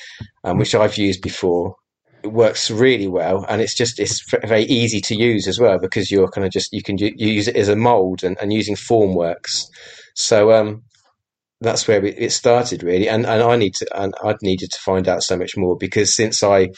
um, 0.43 0.57
which 0.57 0.73
I've 0.73 0.97
used 0.97 1.21
before. 1.21 1.75
It 2.23 2.31
works 2.31 2.71
really 2.71 3.07
well, 3.07 3.45
and 3.49 3.61
it's 3.61 3.75
just 3.75 3.99
it's 3.99 4.23
very 4.45 4.63
easy 4.63 5.01
to 5.01 5.15
use 5.15 5.47
as 5.47 5.59
well 5.59 5.77
because 5.77 6.09
you're 6.09 6.29
kind 6.29 6.45
of 6.45 6.51
just 6.51 6.71
you 6.71 6.81
can 6.81 6.97
you 6.97 7.11
use 7.15 7.47
it 7.47 7.55
as 7.55 7.67
a 7.67 7.75
mold 7.75 8.23
and, 8.23 8.37
and 8.41 8.53
using 8.53 8.75
formworks. 8.75 9.65
So 10.15 10.51
um, 10.53 10.83
that's 11.59 11.87
where 11.87 12.03
it 12.03 12.31
started 12.31 12.81
really, 12.81 13.09
and 13.09 13.25
and 13.25 13.43
I 13.43 13.55
need 13.57 13.75
to 13.75 14.01
and 14.01 14.13
I'd 14.23 14.41
needed 14.41 14.71
to 14.71 14.79
find 14.79 15.07
out 15.07 15.23
so 15.23 15.37
much 15.37 15.57
more 15.57 15.75
because 15.77 16.15
since 16.15 16.43
I 16.43 16.69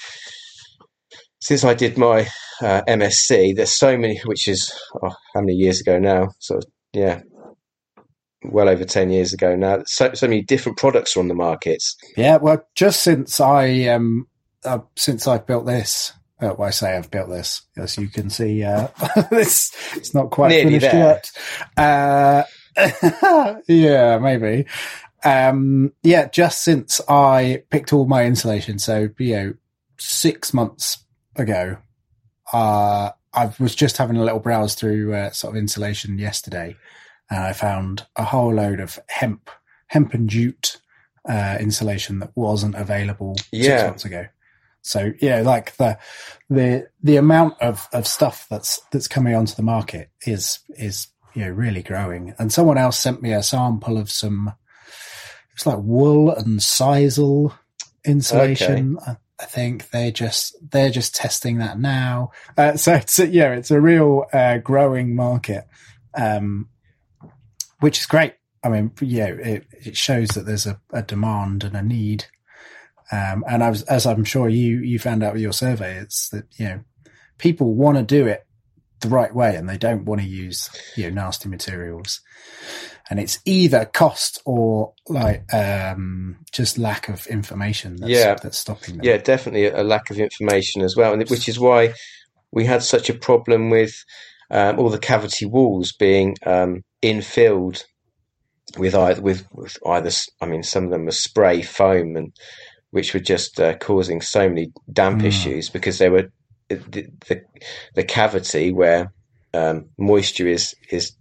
since 1.40 1.64
I 1.64 1.76
did 1.76 1.96
my 1.98 2.28
uh, 2.62 2.82
MSc, 2.88 3.56
there's 3.56 3.78
so 3.78 3.98
many, 3.98 4.20
which 4.26 4.48
is 4.48 4.74
oh, 5.04 5.14
how 5.36 5.42
many 5.42 5.54
years 5.54 5.80
ago 5.80 6.00
now? 6.00 6.30
So 6.40 6.60
yeah, 6.92 7.22
well 8.44 8.70
over 8.70 8.86
10 8.86 9.10
years 9.10 9.34
ago 9.34 9.56
now. 9.56 9.84
So, 9.86 10.14
so 10.14 10.28
many 10.28 10.42
different 10.42 10.78
products 10.78 11.16
are 11.16 11.20
on 11.20 11.28
the 11.28 11.34
markets. 11.34 11.96
Yeah, 12.18 12.38
well, 12.38 12.66
just 12.76 13.02
since 13.02 13.40
I, 13.40 13.88
um, 13.88 14.28
uh, 14.64 14.80
since 14.96 15.28
I've 15.28 15.48
built 15.48 15.66
this, 15.66 16.14
uh, 16.42 16.54
well, 16.58 16.68
I 16.68 16.72
say 16.72 16.96
I've 16.96 17.12
built 17.12 17.30
this, 17.30 17.62
as 17.78 17.98
you 17.98 18.08
can 18.08 18.30
see, 18.30 18.64
uh, 18.64 18.88
it's, 19.32 19.72
it's 19.96 20.14
not 20.14 20.32
quite 20.32 20.50
Nearly 20.50 20.80
finished 20.80 20.92
there. 20.92 21.24
yet. 21.78 22.46
Uh, 22.78 23.56
yeah, 23.68 24.18
maybe. 24.20 24.66
Um, 25.24 25.94
yeah, 26.04 26.28
just 26.28 26.64
since 26.64 27.02
I 27.10 27.64
picked 27.72 27.94
all 27.94 28.06
my 28.06 28.26
insulation, 28.26 28.78
so, 28.80 29.10
you 29.18 29.36
know, 29.36 29.54
six 29.98 30.54
months 30.54 31.04
ago, 31.36 31.78
uh, 32.54 33.12
I 33.34 33.52
was 33.60 33.76
just 33.76 33.98
having 33.98 34.18
a 34.18 34.24
little 34.24 34.40
browse 34.40 34.76
through 34.76 35.14
uh, 35.14 35.32
sort 35.32 35.56
of 35.56 35.58
insulation 35.58 36.18
yesterday, 36.20 36.76
and 37.30 37.40
I 37.40 37.54
found 37.54 38.06
a 38.16 38.24
whole 38.24 38.54
load 38.54 38.80
of 38.80 39.00
hemp, 39.08 39.50
hemp 39.88 40.14
and 40.14 40.30
jute 40.30 40.80
uh, 41.28 41.58
insulation 41.60 42.20
that 42.20 42.32
wasn't 42.36 42.76
available 42.76 43.36
yeah. 43.52 43.78
six 43.78 43.84
months 43.84 44.06
ago. 44.06 44.26
So 44.82 45.14
yeah, 45.20 45.42
like 45.42 45.76
the 45.78 45.98
the 46.48 46.88
the 47.02 47.18
amount 47.18 47.60
of, 47.60 47.88
of 47.92 48.06
stuff 48.06 48.46
that's 48.50 48.80
that's 48.92 49.08
coming 49.08 49.34
onto 49.34 49.56
the 49.56 49.64
market 49.64 50.12
is 50.28 50.60
is 50.78 51.08
you 51.34 51.44
know 51.44 51.50
really 51.50 51.82
growing. 51.82 52.36
And 52.38 52.54
someone 52.54 52.78
else 52.78 53.00
sent 53.00 53.22
me 53.22 53.34
a 53.34 53.42
sample 53.42 53.98
of 53.98 54.12
some 54.12 54.54
it's 55.54 55.66
like 55.66 55.80
wool 55.80 56.30
and 56.32 56.60
sisal 56.60 57.58
insulation. 58.04 58.98
Okay. 58.98 59.18
I 59.40 59.46
think 59.46 59.90
they 59.90 60.12
just 60.12 60.56
they're 60.72 60.92
just 60.92 61.16
testing 61.16 61.58
that 61.58 61.80
now. 61.80 62.32
Uh, 62.56 62.78
so 62.78 62.94
it's 62.94 63.18
yeah, 63.18 63.54
it's 63.54 63.72
a 63.72 63.82
real 63.82 64.26
uh, 64.32 64.60
growing 64.60 65.16
market. 65.16 65.68
Um, 66.14 66.70
which 67.80 68.00
is 68.00 68.06
great. 68.06 68.34
I 68.64 68.70
mean, 68.70 68.92
yeah, 69.02 69.28
it, 69.28 69.68
it 69.72 69.96
shows 69.96 70.30
that 70.30 70.46
there's 70.46 70.66
a, 70.66 70.80
a 70.92 71.04
demand 71.04 71.64
and 71.64 71.76
a 71.76 71.84
need. 71.84 72.26
Um, 73.12 73.44
and 73.48 73.64
I 73.64 73.70
was, 73.70 73.84
as 73.84 74.08
I'm 74.08 74.24
sure 74.24 74.50
you, 74.50 74.80
you 74.80 74.98
found 74.98 75.22
out 75.22 75.34
with 75.34 75.42
your 75.44 75.54
survey, 75.54 75.98
it's 75.98 76.30
that, 76.30 76.46
you 76.58 76.66
know, 76.66 76.80
people 77.38 77.76
want 77.76 77.98
to 77.98 78.04
do 78.04 78.26
it 78.26 78.48
the 79.02 79.10
right 79.10 79.34
way 79.36 79.56
and 79.56 79.70
they 79.70 79.78
don't 79.78 80.06
want 80.06 80.22
to 80.22 80.28
use, 80.28 80.70
you 80.96 81.04
know, 81.04 81.22
nasty 81.22 81.48
materials. 81.48 82.22
And 83.08 83.20
it's 83.20 83.38
either 83.46 83.86
cost 83.86 84.42
or 84.46 84.94
like, 85.08 85.54
um, 85.54 86.38
just 86.52 86.80
lack 86.80 87.08
of 87.08 87.28
information 87.28 87.98
that's, 87.98 88.12
yeah. 88.12 88.34
that's 88.42 88.58
stopping 88.58 88.98
them. 88.98 89.06
Yeah, 89.06 89.18
definitely 89.18 89.68
a 89.68 89.84
lack 89.84 90.10
of 90.10 90.18
information 90.18 90.82
as 90.82 90.96
well. 90.96 91.14
And 91.14 91.30
which 91.30 91.48
is 91.48 91.60
why 91.60 91.94
we 92.52 92.66
had 92.66 92.82
such 92.82 93.12
a 93.12 93.14
problem 93.14 93.70
with, 93.70 94.04
um, 94.50 94.80
all 94.80 94.90
the 94.90 94.98
cavity 94.98 95.46
walls 95.46 95.92
being, 95.92 96.36
um, 96.48 96.84
infilled 97.06 97.84
with 98.78 98.96
either 98.96 99.22
with, 99.22 99.46
with 99.52 99.78
either 99.86 100.10
I 100.42 100.46
mean 100.46 100.64
some 100.64 100.86
of 100.86 100.92
them 100.92 101.06
were 101.06 101.12
spray 101.12 101.62
foam 101.62 102.16
and 102.16 102.34
which 102.92 103.14
were 103.14 103.20
just 103.20 103.60
uh, 103.60 103.76
causing 103.78 104.22
so 104.22 104.48
many 104.50 104.72
damp 104.92 105.22
mm. 105.22 105.26
issues 105.26 105.70
because 105.70 105.98
they 105.98 106.10
were 106.10 106.30
the, 106.70 107.08
the, 107.28 107.42
the 107.94 108.04
cavity 108.04 108.72
where 108.72 109.14
um, 109.54 109.86
moisture 109.98 110.48
is 110.48 110.76
is 110.90 111.16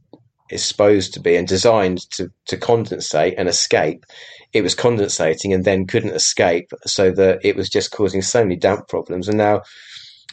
is 0.51 0.65
supposed 0.65 1.15
to 1.15 1.21
be 1.21 1.37
and 1.37 1.49
designed 1.49 2.09
to, 2.11 2.31
to 2.47 2.57
condensate 2.57 3.35
and 3.39 3.49
escape, 3.49 4.05
it 4.53 4.63
was 4.63 4.75
condensating 4.75 5.55
and 5.55 5.65
then 5.65 5.87
couldn't 5.87 6.15
escape, 6.15 6.71
so 6.87 7.11
that 7.11 7.41
it 7.43 7.57
was 7.57 7.69
just 7.69 7.91
causing 7.91 8.23
so 8.23 8.43
many 8.43 8.57
damp 8.57 8.87
problems. 8.89 9.27
And 9.27 9.39
now, 9.39 9.63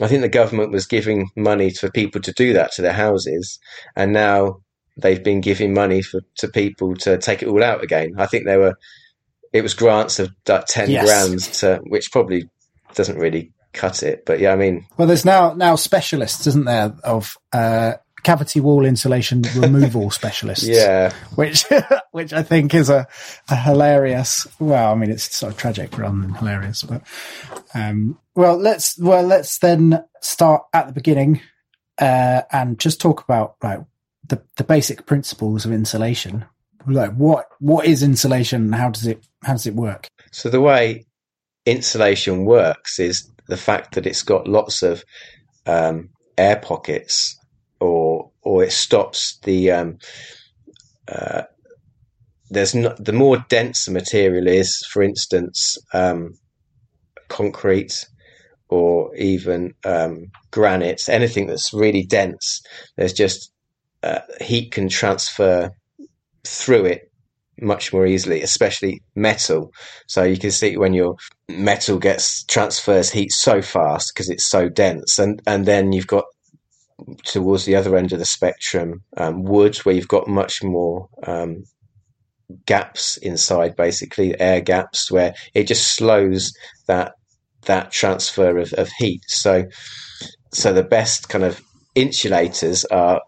I 0.02 0.08
think 0.08 0.22
the 0.22 0.30
government 0.30 0.72
was 0.72 0.86
giving 0.86 1.30
money 1.36 1.72
for 1.72 1.90
people 1.90 2.22
to 2.22 2.34
do 2.34 2.54
that 2.54 2.72
to 2.74 2.82
their 2.82 2.94
houses, 2.94 3.58
and 3.96 4.14
now 4.14 4.58
they've 4.98 5.24
been 5.24 5.42
giving 5.42 5.74
money 5.74 6.02
for 6.02 6.22
to 6.38 6.48
people 6.50 6.96
to 6.98 7.18
take 7.18 7.42
it 7.42 7.48
all 7.48 7.64
out 7.64 7.84
again. 7.84 8.14
I 8.18 8.26
think 8.28 8.46
there 8.46 8.60
were 8.60 8.76
it 9.54 9.62
was 9.64 9.74
grants 9.74 10.20
of 10.20 10.30
like 10.48 10.66
ten 10.68 10.90
Yes. 10.90 11.06
grand 11.06 11.40
to 11.56 11.80
which 11.88 12.12
probably 12.12 12.50
doesn't 12.96 13.18
really 13.18 13.52
cut 13.74 14.04
it, 14.04 14.26
but 14.26 14.40
yeah, 14.40 14.52
I 14.52 14.56
mean 14.56 14.86
Well, 14.98 15.08
there's 15.08 15.26
now 15.26 15.54
now 15.54 15.76
specialists, 15.76 16.46
isn't 16.48 16.66
there, 16.66 16.94
of 17.04 17.38
uh, 17.54 17.94
cavity 18.24 18.60
wall 18.60 18.86
insulation 18.86 19.42
removal 19.56 20.12
specialists? 20.22 20.68
yeah, 20.68 21.12
which 21.36 21.66
which 22.12 22.34
I 22.34 22.44
think 22.44 22.74
is 22.74 22.90
a, 22.90 23.08
a 23.50 23.56
hilarious. 23.56 24.46
Well, 24.60 24.92
I 24.92 24.96
mean, 24.96 25.10
it's 25.10 25.36
sort 25.36 25.54
of 25.54 25.58
tragic 25.58 25.98
rather 25.98 26.20
than 26.20 26.34
hilarious, 26.34 26.84
but 26.84 27.02
um, 27.74 28.20
well, 28.36 28.58
let's 28.58 29.00
well 29.00 29.24
let's 29.24 29.58
then 29.60 30.04
start 30.22 30.64
at 30.74 30.88
the 30.88 30.94
beginning 30.94 31.40
uh, 31.98 32.42
and 32.52 32.78
just 32.78 33.00
talk 33.02 33.24
about 33.24 33.56
like 33.64 33.80
the 34.32 34.42
the 34.56 34.64
basic 34.64 35.06
principles 35.06 35.66
of 35.66 35.72
insulation. 35.72 36.46
Like 36.88 37.14
what 37.14 37.46
what 37.60 37.86
is 37.86 38.02
insulation? 38.02 38.64
and 38.64 38.76
How 38.76 38.90
does 38.90 39.06
it 39.06 39.24
how 39.44 39.54
does 39.54 39.68
it 39.68 39.76
work? 39.76 40.08
So 40.32 40.50
the 40.50 40.62
way 40.62 41.06
insulation 41.66 42.46
works 42.46 42.98
is 43.00 43.30
the 43.48 43.58
fact 43.58 43.94
that 43.94 44.08
it's 44.08 44.24
got 44.24 44.48
lots 44.48 44.82
of 44.82 45.04
um, 45.68 46.10
air 46.38 46.56
pockets, 46.56 47.38
or 47.80 48.32
or 48.42 48.64
it 48.64 48.72
stops 48.72 49.38
the 49.44 49.72
um, 49.72 49.98
uh, 51.08 51.44
there's 52.50 52.74
not 52.74 53.04
the 53.04 53.14
more 53.14 53.46
dense 53.50 53.86
the 53.86 53.92
material 53.92 54.48
is. 54.48 54.84
For 54.92 55.04
instance, 55.04 55.78
um, 55.94 56.34
concrete 57.28 58.08
or 58.70 59.14
even 59.18 59.74
um, 59.84 60.32
granite, 60.52 61.10
anything 61.10 61.48
that's 61.48 61.74
really 61.74 62.04
dense. 62.04 62.62
There's 62.96 63.12
just 63.12 63.52
uh, 64.04 64.20
heat 64.40 64.72
can 64.72 64.90
transfer 64.90 65.72
through 66.46 66.86
it 66.86 67.12
much 67.62 67.94
more 67.94 68.06
easily, 68.06 68.42
especially 68.42 69.04
metal. 69.16 69.72
So 70.08 70.24
you 70.24 70.38
can 70.38 70.52
see 70.52 70.78
when 70.78 70.94
your 70.94 71.16
metal 71.48 72.00
gets 72.00 72.44
transfers 72.46 73.12
heat 73.12 73.32
so 73.32 73.62
fast 73.62 74.12
because 74.14 74.30
it's 74.30 74.50
so 74.50 74.70
dense, 74.70 75.20
and 75.20 75.42
and 75.46 75.66
then 75.66 75.92
you've 75.92 76.08
got 76.08 76.26
towards 77.26 77.66
the 77.66 77.76
other 77.76 77.96
end 77.96 78.14
of 78.14 78.20
the 78.20 78.26
spectrum 78.26 79.04
um, 79.18 79.44
wood, 79.44 79.78
where 79.78 79.96
you've 79.96 80.08
got 80.08 80.28
much 80.28 80.64
more 80.64 81.08
um, 81.26 81.64
gaps 82.66 83.18
inside, 83.18 83.76
basically 83.76 84.40
air 84.40 84.62
gaps, 84.62 85.12
where 85.12 85.34
it 85.54 85.68
just 85.68 85.96
slows 85.96 86.52
that 86.88 87.14
that 87.66 87.92
transfer 87.92 88.58
of, 88.58 88.74
of 88.74 88.90
heat. 88.98 89.22
So 89.28 89.66
so 90.54 90.74
the 90.74 90.84
best 90.84 91.30
kind 91.30 91.44
of 91.44 91.62
insulators 91.96 92.86
are 92.86 93.22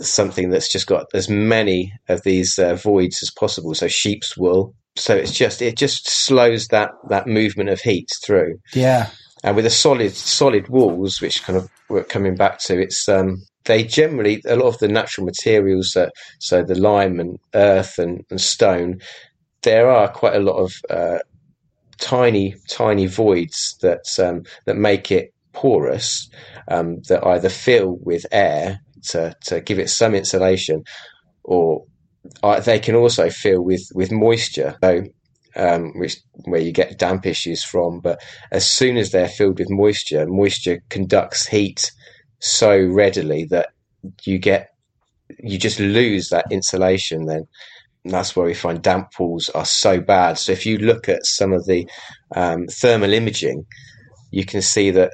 something 0.00 0.50
that's 0.50 0.70
just 0.70 0.86
got 0.86 1.06
as 1.14 1.28
many 1.28 1.92
of 2.08 2.22
these 2.22 2.58
uh, 2.58 2.74
voids 2.74 3.22
as 3.22 3.30
possible. 3.30 3.74
So 3.74 3.88
sheep's 3.88 4.36
wool. 4.36 4.74
So 4.96 5.14
it's 5.14 5.32
just 5.32 5.62
it 5.62 5.76
just 5.76 6.10
slows 6.10 6.68
that 6.68 6.90
that 7.08 7.26
movement 7.26 7.70
of 7.70 7.80
heat 7.80 8.08
through. 8.24 8.58
Yeah, 8.74 9.10
And 9.42 9.56
with 9.56 9.64
the 9.64 9.70
solid 9.70 10.12
solid 10.14 10.68
walls, 10.68 11.20
which 11.20 11.42
kind 11.42 11.56
of 11.56 11.70
we're 11.88 12.04
coming 12.04 12.34
back 12.34 12.58
to, 12.60 12.80
it's 12.80 13.08
um, 13.08 13.42
they 13.64 13.84
generally 13.84 14.42
a 14.46 14.56
lot 14.56 14.68
of 14.68 14.78
the 14.78 14.88
natural 14.88 15.24
materials 15.24 15.92
that 15.94 16.12
so 16.38 16.62
the 16.62 16.74
lime 16.74 17.20
and 17.20 17.38
earth 17.54 17.98
and, 17.98 18.24
and 18.30 18.40
stone, 18.40 19.00
there 19.62 19.90
are 19.90 20.08
quite 20.08 20.34
a 20.34 20.40
lot 20.40 20.56
of 20.56 20.72
uh, 20.90 21.18
tiny 21.98 22.54
tiny 22.68 23.06
voids 23.06 23.76
that 23.82 24.04
um, 24.18 24.42
that 24.66 24.76
make 24.76 25.10
it 25.10 25.32
porous 25.52 26.28
um, 26.68 27.00
that 27.08 27.26
either 27.26 27.48
fill 27.48 27.98
with 28.02 28.26
air 28.32 28.80
to 29.08 29.34
to 29.46 29.60
give 29.60 29.78
it 29.78 29.90
some 29.90 30.14
insulation, 30.14 30.84
or 31.44 31.84
uh, 32.42 32.60
they 32.60 32.78
can 32.78 32.94
also 32.94 33.30
fill 33.30 33.62
with 33.62 33.88
with 33.94 34.10
moisture. 34.10 34.76
So 34.82 35.02
um, 35.56 35.92
which 35.98 36.16
where 36.44 36.60
you 36.60 36.72
get 36.72 36.98
damp 36.98 37.26
issues 37.26 37.64
from. 37.64 38.00
But 38.00 38.20
as 38.52 38.68
soon 38.68 38.96
as 38.96 39.10
they're 39.10 39.28
filled 39.28 39.58
with 39.58 39.70
moisture, 39.70 40.26
moisture 40.26 40.80
conducts 40.88 41.46
heat 41.46 41.90
so 42.38 42.78
readily 42.78 43.46
that 43.50 43.70
you 44.24 44.38
get 44.38 44.68
you 45.38 45.58
just 45.58 45.80
lose 45.80 46.28
that 46.28 46.46
insulation. 46.50 47.26
Then 47.26 47.46
and 48.04 48.14
that's 48.14 48.34
where 48.34 48.46
we 48.46 48.54
find 48.54 48.82
damp 48.82 49.08
walls 49.18 49.50
are 49.50 49.66
so 49.66 50.00
bad. 50.00 50.38
So 50.38 50.52
if 50.52 50.64
you 50.64 50.78
look 50.78 51.08
at 51.08 51.26
some 51.26 51.52
of 51.52 51.66
the 51.66 51.86
um, 52.34 52.66
thermal 52.66 53.12
imaging, 53.12 53.66
you 54.30 54.46
can 54.46 54.62
see 54.62 54.90
that 54.92 55.12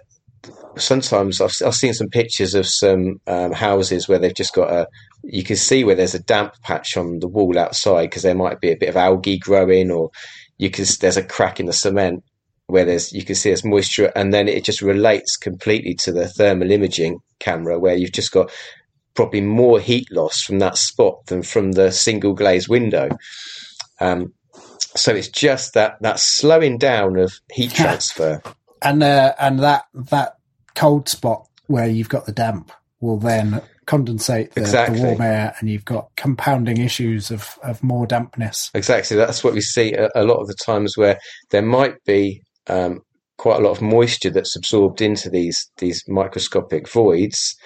sometimes 0.77 1.41
I've, 1.41 1.55
I've 1.65 1.75
seen 1.75 1.95
some 1.95 2.09
pictures 2.09 2.55
of 2.55 2.67
some 2.67 3.21
um, 3.27 3.53
houses 3.53 4.09
where 4.09 4.19
they've 4.19 4.35
just 4.35 4.55
got 4.55 4.73
a 4.73 4.89
you 5.25 5.43
can 5.43 5.57
see 5.57 5.83
where 5.83 5.95
there's 5.95 6.15
a 6.15 6.23
damp 6.23 6.55
patch 6.63 6.97
on 6.97 7.19
the 7.19 7.29
wall 7.29 7.59
outside 7.59 8.07
because 8.07 8.23
there 8.23 8.35
might 8.35 8.61
be 8.61 8.71
a 8.71 8.77
bit 8.77 8.89
of 8.89 8.97
algae 8.97 9.39
growing 9.39 9.91
or 9.91 10.11
you 10.59 10.71
can 10.71 10.85
there's 11.01 11.17
a 11.17 11.23
crack 11.23 11.59
in 11.59 11.67
the 11.67 11.73
cement 11.73 12.23
where 12.67 12.85
there's 12.85 13.13
you 13.13 13.25
can 13.25 13.35
see 13.35 13.51
there's 13.51 13.65
moisture 13.65 14.13
and 14.15 14.33
then 14.33 14.49
it 14.49 14.65
just 14.65 14.83
relates 14.83 15.37
completely 15.37 15.95
to 15.95 16.13
the 16.13 16.29
thermal 16.29 16.71
imaging 16.71 17.19
camera 17.39 17.79
where 17.79 17.97
you've 17.97 18.13
just 18.13 18.33
got 18.33 18.51
probably 19.17 19.41
more 19.41 19.81
heat 19.81 20.07
loss 20.13 20.43
from 20.43 20.61
that 20.61 20.77
spot 20.77 21.27
than 21.27 21.43
from 21.43 21.73
the 21.73 21.91
single 21.91 22.35
glazed 22.35 22.69
window. 22.69 23.09
Um, 24.01 24.35
so 24.95 25.15
it's 25.15 25.29
just 25.29 25.75
that 25.75 25.97
that 26.03 26.21
slowing 26.21 26.79
down 26.79 27.19
of 27.19 27.33
heat 27.53 27.73
transfer. 27.73 28.43
And 28.83 29.03
uh, 29.03 29.35
and 29.41 29.61
that 29.61 29.87
that 29.95 30.36
cold 30.77 31.09
spot 31.09 31.49
where 31.67 31.89
you've 31.89 32.09
got 32.09 32.27
the 32.27 32.33
damp 32.33 32.71
will 33.01 33.19
then 33.19 33.61
condensate 33.87 34.53
the, 34.53 34.61
Exactly. 34.61 34.99
the 34.99 35.05
warm 35.05 35.21
air, 35.21 35.55
and 35.59 35.69
you've 35.69 35.85
got 35.85 36.11
compounding 36.17 36.79
issues 36.79 37.31
of 37.31 37.59
of 37.63 37.83
more 37.83 38.07
dampness. 38.07 38.71
Exactly. 38.75 39.17
That's 39.17 39.43
what 39.43 39.55
we 39.55 39.61
see 39.61 39.93
a, 39.95 40.09
a 40.15 40.25
lot 40.25 40.41
of 40.41 40.47
the 40.47 40.55
times 40.55 40.97
where 40.97 41.19
there 41.51 41.63
might 41.63 42.03
be 42.05 42.43
um, 42.69 43.01
quite 43.39 43.61
a 43.61 43.63
lot 43.63 43.73
of 43.73 43.83
moisture 43.83 44.31
that's 44.31 44.57
absorbed 44.57 45.01
into 45.01 45.31
these 45.31 45.71
these 45.79 46.03
microscopic 46.09 46.89
voids. 46.89 47.57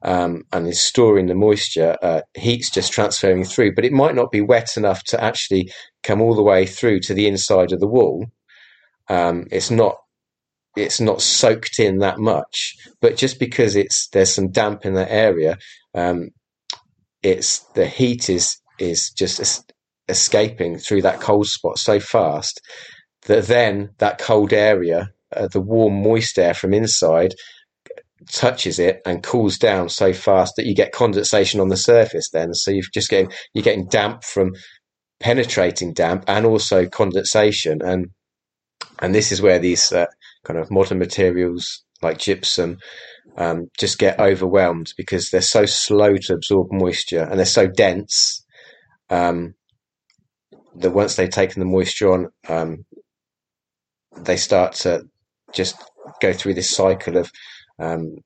Um, 0.00 0.44
and 0.52 0.68
is 0.68 0.80
storing 0.80 1.26
the 1.26 1.34
moisture, 1.34 1.96
uh, 2.00 2.20
heat's 2.34 2.70
just 2.70 2.92
transferring 2.92 3.42
through, 3.42 3.74
but 3.74 3.84
it 3.84 3.90
might 3.90 4.14
not 4.14 4.30
be 4.30 4.40
wet 4.40 4.76
enough 4.76 5.02
to 5.06 5.20
actually 5.20 5.72
come 6.04 6.20
all 6.22 6.36
the 6.36 6.42
way 6.42 6.66
through 6.66 7.00
to 7.00 7.14
the 7.14 7.26
inside 7.26 7.72
of 7.72 7.80
the 7.80 7.88
wall. 7.88 8.24
Um, 9.08 9.46
it's 9.50 9.72
not 9.72 9.96
it's 10.76 11.00
not 11.00 11.22
soaked 11.22 11.80
in 11.80 11.98
that 11.98 12.18
much, 12.18 12.76
but 13.00 13.16
just 13.16 13.38
because 13.40 13.76
it's 13.76 14.08
there's 14.08 14.34
some 14.34 14.50
damp 14.50 14.86
in 14.86 14.94
that 14.94 15.10
area, 15.10 15.58
um, 15.94 16.30
it's 17.22 17.60
the 17.74 17.86
heat 17.86 18.30
is 18.30 18.60
is 18.78 19.10
just 19.10 19.40
es- 19.40 19.64
escaping 20.08 20.78
through 20.78 21.02
that 21.02 21.20
cold 21.20 21.48
spot 21.48 21.78
so 21.78 22.00
fast 22.00 22.60
that 23.26 23.46
then 23.46 23.90
that 23.98 24.18
cold 24.18 24.52
area, 24.52 25.10
uh, 25.36 25.48
the 25.48 25.60
warm 25.60 26.02
moist 26.02 26.38
air 26.38 26.54
from 26.54 26.74
inside, 26.74 27.34
touches 28.32 28.78
it 28.78 29.00
and 29.06 29.22
cools 29.22 29.58
down 29.58 29.88
so 29.88 30.12
fast 30.12 30.54
that 30.56 30.66
you 30.66 30.74
get 30.74 30.92
condensation 30.92 31.60
on 31.60 31.68
the 31.68 31.76
surface. 31.76 32.30
Then, 32.30 32.54
so 32.54 32.70
you're 32.70 32.84
just 32.94 33.10
getting 33.10 33.32
you're 33.54 33.64
getting 33.64 33.88
damp 33.88 34.24
from 34.24 34.52
penetrating 35.20 35.92
damp 35.94 36.24
and 36.28 36.46
also 36.46 36.86
condensation 36.88 37.80
and 37.82 38.08
and 39.00 39.14
this 39.14 39.32
is 39.32 39.42
where 39.42 39.58
these 39.58 39.92
uh, 39.92 40.06
kind 40.44 40.58
of 40.58 40.70
modern 40.70 40.98
materials 40.98 41.84
like 42.02 42.18
gypsum 42.18 42.78
um, 43.36 43.68
just 43.78 43.98
get 43.98 44.18
overwhelmed 44.18 44.92
because 44.96 45.30
they're 45.30 45.40
so 45.40 45.64
slow 45.66 46.16
to 46.16 46.34
absorb 46.34 46.68
moisture 46.72 47.22
and 47.22 47.38
they're 47.38 47.46
so 47.46 47.66
dense 47.66 48.44
um, 49.10 49.54
that 50.76 50.90
once 50.90 51.16
they've 51.16 51.30
taken 51.30 51.60
the 51.60 51.66
moisture 51.66 52.12
on, 52.12 52.28
um, 52.48 52.84
they 54.16 54.36
start 54.36 54.72
to 54.72 55.02
just 55.54 55.76
go 56.20 56.32
through 56.32 56.54
this 56.54 56.70
cycle 56.70 57.16
of 57.16 57.30
um, 57.78 58.16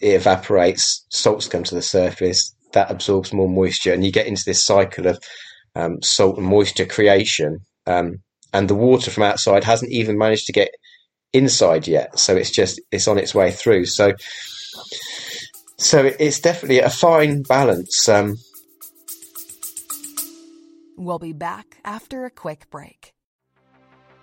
it 0.00 0.14
evaporates, 0.14 1.06
salts 1.10 1.48
come 1.48 1.64
to 1.64 1.74
the 1.74 1.82
surface, 1.82 2.54
that 2.72 2.90
absorbs 2.90 3.32
more 3.32 3.48
moisture, 3.48 3.92
and 3.92 4.04
you 4.04 4.12
get 4.12 4.26
into 4.26 4.42
this 4.46 4.64
cycle 4.64 5.06
of 5.06 5.18
um, 5.74 6.00
salt 6.02 6.38
and 6.38 6.46
moisture 6.46 6.86
creation. 6.86 7.58
Um, 7.86 8.18
and 8.54 8.68
the 8.68 8.74
water 8.74 9.10
from 9.10 9.24
outside 9.24 9.64
hasn't 9.64 9.92
even 9.92 10.16
managed 10.16 10.46
to 10.46 10.52
get 10.52 10.70
inside 11.32 11.86
yet, 11.86 12.18
so 12.18 12.36
it's 12.36 12.50
just 12.50 12.80
it's 12.90 13.08
on 13.08 13.18
its 13.18 13.34
way 13.34 13.50
through. 13.50 13.86
So, 13.86 14.12
so 15.78 16.04
it's 16.18 16.40
definitely 16.40 16.80
a 16.80 16.90
fine 16.90 17.42
balance. 17.42 18.08
Um, 18.08 18.36
We'll 20.96 21.18
be 21.18 21.32
back 21.32 21.78
after 21.84 22.26
a 22.26 22.30
quick 22.30 22.70
break. 22.70 23.12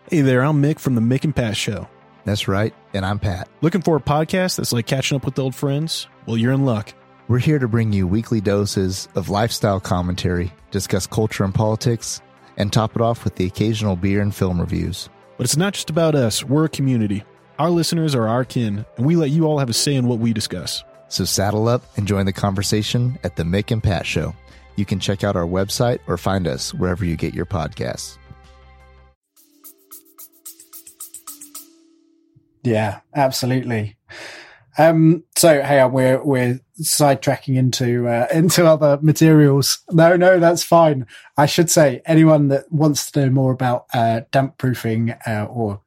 Hey 0.10 0.22
there, 0.22 0.42
I'm 0.42 0.62
Mick 0.62 0.80
from 0.80 0.96
the 0.96 1.02
Mick 1.02 1.26
and 1.26 1.36
Pat 1.36 1.58
Show. 1.58 1.90
That's 2.26 2.48
right. 2.48 2.74
And 2.94 3.06
I'm 3.06 3.20
Pat. 3.20 3.50
Looking 3.62 3.82
for 3.82 3.98
a 3.98 4.02
podcast 4.02 4.56
that's 4.58 4.72
like 4.72 4.86
catching 4.86 5.18
up 5.18 5.26
with 5.26 5.38
old 5.40 5.56
friends? 5.56 6.08
Well, 6.26 6.38
you're 6.38 6.54
in 6.54 6.64
luck. 6.64 6.94
We're 7.28 7.40
here 7.40 7.60
to 7.60 7.68
bring 7.68 7.92
you 7.92 8.08
weekly 8.08 8.40
doses 8.40 9.10
of 9.16 9.30
lifestyle 9.30 9.80
commentary, 9.80 10.54
discuss 10.72 11.06
culture 11.06 11.44
and 11.44 11.54
politics, 11.54 12.22
and 12.56 12.72
top 12.72 12.96
it 12.96 13.02
off 13.02 13.24
with 13.24 13.36
the 13.36 13.46
occasional 13.46 13.96
beer 13.96 14.22
and 14.22 14.34
film 14.34 14.60
reviews. 14.60 15.10
But 15.40 15.46
it's 15.46 15.56
not 15.56 15.74
just 15.74 15.90
about 15.90 16.16
us, 16.16 16.44
we're 16.44 16.66
a 16.66 16.70
community. 16.70 17.24
Our 17.60 17.70
listeners 17.70 18.14
are 18.14 18.28
our 18.28 18.44
kin, 18.44 18.86
and 18.98 19.06
we 19.06 19.16
let 19.16 19.30
you 19.30 19.46
all 19.46 19.58
have 19.58 19.70
a 19.70 19.74
say 19.74 19.96
in 19.96 20.06
what 20.06 20.20
we 20.20 20.34
discuss. 20.34 20.84
So 21.08 21.24
saddle 21.24 21.70
up 21.70 21.82
and 21.96 22.06
join 22.06 22.26
the 22.26 22.34
conversation 22.34 23.18
at 23.24 23.38
the 23.38 23.44
Mick 23.44 23.72
and 23.72 23.82
Pat 23.82 24.06
Show. 24.06 24.36
You 24.76 24.84
can 24.84 25.00
check 25.00 25.24
out 25.24 25.38
our 25.38 25.46
website 25.46 26.00
or 26.08 26.18
find 26.18 26.46
us 26.46 26.74
wherever 26.74 27.06
you 27.06 27.16
get 27.16 27.34
your 27.34 27.46
podcasts. 27.46 28.18
Yeah, 32.62 33.00
absolutely. 33.16 33.96
Um, 34.80 35.26
so 35.36 35.62
hey, 35.62 35.86
we're 35.86 36.24
we're 36.24 36.62
sidetracking 36.82 37.58
into 37.58 38.08
uh, 38.08 38.28
into 38.34 38.66
other 38.66 38.98
materials. 39.02 39.80
No, 39.92 40.16
no, 40.16 40.40
that's 40.40 40.64
fine. 40.64 41.06
I 41.38 41.46
should 41.46 41.70
say 41.70 42.02
anyone 42.06 42.48
that 42.48 42.72
wants 42.72 43.12
to 43.12 43.26
know 43.26 43.30
more 43.30 43.52
about 43.52 43.88
uh, 43.94 44.22
damp 44.32 44.58
proofing 44.58 45.12
uh, 45.28 45.48
or 45.50 45.82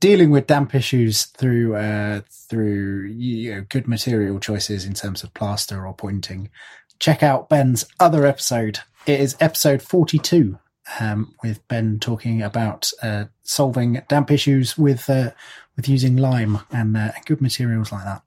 dealing 0.00 0.30
with 0.30 0.46
damp 0.46 0.74
issues 0.74 1.24
through 1.24 1.76
uh, 1.76 2.22
through 2.48 3.08
you 3.08 3.54
know, 3.54 3.66
good 3.68 3.86
material 3.86 4.40
choices 4.40 4.86
in 4.86 4.94
terms 4.94 5.22
of 5.22 5.34
plaster 5.34 5.86
or 5.86 5.94
pointing, 5.94 6.48
check 6.98 7.22
out 7.22 7.50
Ben's 7.50 7.84
other 8.00 8.24
episode. 8.24 8.78
It 9.06 9.20
is 9.20 9.36
episode 9.40 9.82
forty 9.82 10.18
two. 10.18 10.58
Um, 11.00 11.34
with 11.42 11.66
Ben 11.66 11.98
talking 11.98 12.42
about 12.42 12.90
uh, 13.02 13.24
solving 13.42 14.02
damp 14.08 14.30
issues 14.30 14.76
with 14.76 15.08
uh, 15.08 15.30
with 15.76 15.88
using 15.88 16.16
lime 16.16 16.60
and 16.70 16.96
uh, 16.96 17.12
good 17.24 17.40
materials 17.40 17.90
like 17.90 18.04
that. 18.04 18.22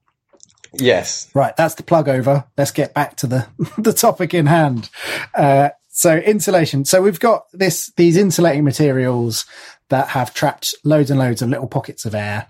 Yes. 0.74 1.30
Right, 1.34 1.56
that's 1.56 1.76
the 1.76 1.84
plug 1.84 2.10
over. 2.10 2.46
Let's 2.58 2.72
get 2.72 2.93
back 2.93 3.15
to 3.17 3.28
the 3.28 3.48
the 3.78 3.93
topic 3.93 4.34
in 4.34 4.48
hand. 4.48 4.89
Uh, 5.34 5.70
so 5.89 6.17
insulation. 6.17 6.86
So 6.86 7.02
we've 7.02 7.20
got 7.20 7.46
this 7.54 7.91
these 7.96 8.17
insulating 8.17 8.63
materials 8.63 9.46
that 9.89 10.10
have 10.10 10.34
trapped 10.34 10.76
loads 10.84 11.10
and 11.10 11.20
loads 11.20 11.41
of 11.41 11.50
little 11.50 11.67
pockets 11.67 12.06
of 12.06 12.13
air. 12.13 12.50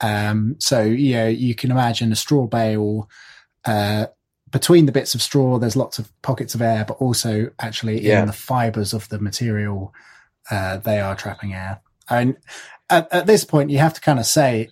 Um, 0.00 0.56
so 0.58 0.82
yeah, 0.82 1.28
you 1.28 1.54
can 1.54 1.70
imagine 1.70 2.12
a 2.12 2.16
straw 2.16 2.46
bale. 2.46 3.08
Uh, 3.64 4.06
between 4.58 4.86
the 4.86 4.92
bits 4.92 5.14
of 5.14 5.20
straw, 5.20 5.58
there's 5.58 5.76
lots 5.76 5.98
of 5.98 6.10
pockets 6.22 6.54
of 6.54 6.62
air, 6.62 6.82
but 6.88 6.94
also 6.94 7.50
actually 7.58 8.00
Yeah. 8.00 8.20
in 8.20 8.26
the 8.26 8.32
fibers 8.32 8.94
of 8.94 9.06
the 9.10 9.18
material, 9.18 9.92
uh, 10.50 10.78
they 10.78 10.98
are 10.98 11.14
trapping 11.14 11.52
air. 11.52 11.80
And 12.08 12.38
at, 12.88 13.06
at 13.12 13.26
this 13.26 13.44
point, 13.44 13.68
you 13.68 13.76
have 13.80 13.92
to 13.92 14.00
kind 14.00 14.18
of 14.18 14.24
say, 14.24 14.70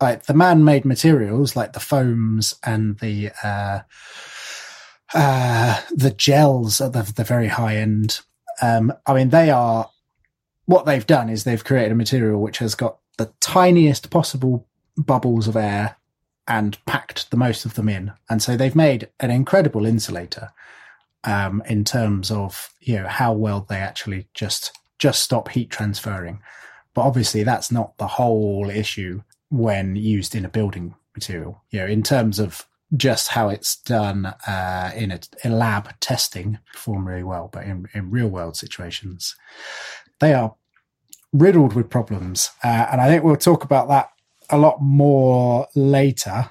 like 0.00 0.24
the 0.24 0.32
man-made 0.32 0.86
materials, 0.86 1.54
like 1.54 1.74
the 1.74 1.80
foams 1.80 2.54
and 2.64 2.98
the 3.00 3.30
uh, 3.44 3.80
uh, 5.12 5.80
the 5.94 6.12
gels 6.12 6.80
at 6.80 6.94
the, 6.94 7.02
the 7.14 7.24
very 7.24 7.48
high 7.48 7.76
end. 7.76 8.20
Um, 8.62 8.90
I 9.06 9.12
mean, 9.12 9.28
they 9.28 9.50
are 9.50 9.90
what 10.64 10.86
they've 10.86 11.06
done 11.06 11.28
is 11.28 11.44
they've 11.44 11.62
created 11.62 11.92
a 11.92 11.94
material 11.94 12.40
which 12.40 12.58
has 12.58 12.74
got 12.74 13.00
the 13.18 13.30
tiniest 13.40 14.08
possible 14.08 14.66
bubbles 14.96 15.46
of 15.46 15.56
air 15.56 15.96
and 16.48 16.84
packed 16.86 17.30
the 17.30 17.36
most 17.36 17.64
of 17.64 17.74
them 17.74 17.88
in, 17.88 18.12
and 18.28 18.42
so 18.42 18.56
they've 18.56 18.76
made 18.76 19.08
an 19.20 19.30
incredible 19.30 19.86
insulator 19.86 20.50
um, 21.24 21.62
in 21.66 21.84
terms 21.84 22.30
of 22.30 22.70
you 22.80 22.96
know 22.96 23.08
how 23.08 23.32
well 23.32 23.66
they 23.68 23.76
actually 23.76 24.28
just 24.34 24.78
just 24.98 25.22
stop 25.22 25.48
heat 25.48 25.70
transferring. 25.70 26.40
But 26.94 27.02
obviously, 27.02 27.42
that's 27.42 27.70
not 27.70 27.98
the 27.98 28.06
whole 28.06 28.70
issue 28.70 29.22
when 29.50 29.96
used 29.96 30.34
in 30.34 30.44
a 30.44 30.50
building 30.50 30.94
material. 31.14 31.62
You 31.70 31.80
know, 31.80 31.86
in 31.86 32.02
terms 32.02 32.38
of 32.38 32.66
just 32.96 33.28
how 33.28 33.48
it's 33.48 33.76
done 33.76 34.26
uh, 34.46 34.92
in 34.94 35.12
a, 35.12 35.48
lab 35.48 35.98
testing, 36.00 36.58
perform 36.72 37.06
really 37.06 37.24
well. 37.24 37.50
But 37.52 37.64
in, 37.64 37.86
in 37.94 38.10
real 38.10 38.28
world 38.28 38.56
situations, 38.56 39.34
they 40.20 40.32
are 40.32 40.54
riddled 41.32 41.74
with 41.74 41.90
problems. 41.90 42.50
Uh, 42.62 42.86
and 42.90 43.00
I 43.00 43.08
think 43.08 43.24
we'll 43.24 43.36
talk 43.36 43.64
about 43.64 43.88
that 43.88 44.10
a 44.50 44.58
lot 44.58 44.80
more 44.80 45.66
later. 45.74 46.48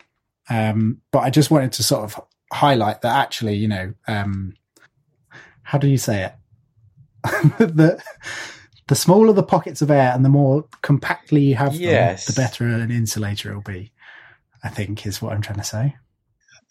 Um, 0.50 1.02
but 1.12 1.20
I 1.20 1.30
just 1.30 1.52
wanted 1.52 1.72
to 1.74 1.84
sort 1.84 2.04
of 2.04 2.20
highlight 2.54 3.02
that 3.02 3.16
actually, 3.16 3.56
you 3.56 3.68
know, 3.68 3.94
um, 4.08 4.54
how 5.64 5.78
do 5.78 5.88
you 5.88 5.98
say 5.98 6.26
it? 6.26 6.34
the 7.58 8.02
the 8.88 8.96
smaller 8.96 9.34
the 9.34 9.44
pockets 9.44 9.82
of 9.82 9.90
air 9.90 10.12
and 10.14 10.24
the 10.24 10.30
more 10.30 10.66
compactly 10.84 11.42
you 11.42 11.56
have 11.56 11.74
Yes. 11.74 12.26
them, 12.26 12.34
the 12.34 12.42
better 12.42 12.66
an 12.68 12.92
insulator 12.92 13.50
it'll 13.50 13.62
be. 13.62 13.92
I 14.64 14.70
think 14.70 15.06
is 15.06 15.22
what 15.22 15.34
I'm 15.34 15.42
trying 15.42 15.60
to 15.60 15.64
say. 15.64 15.96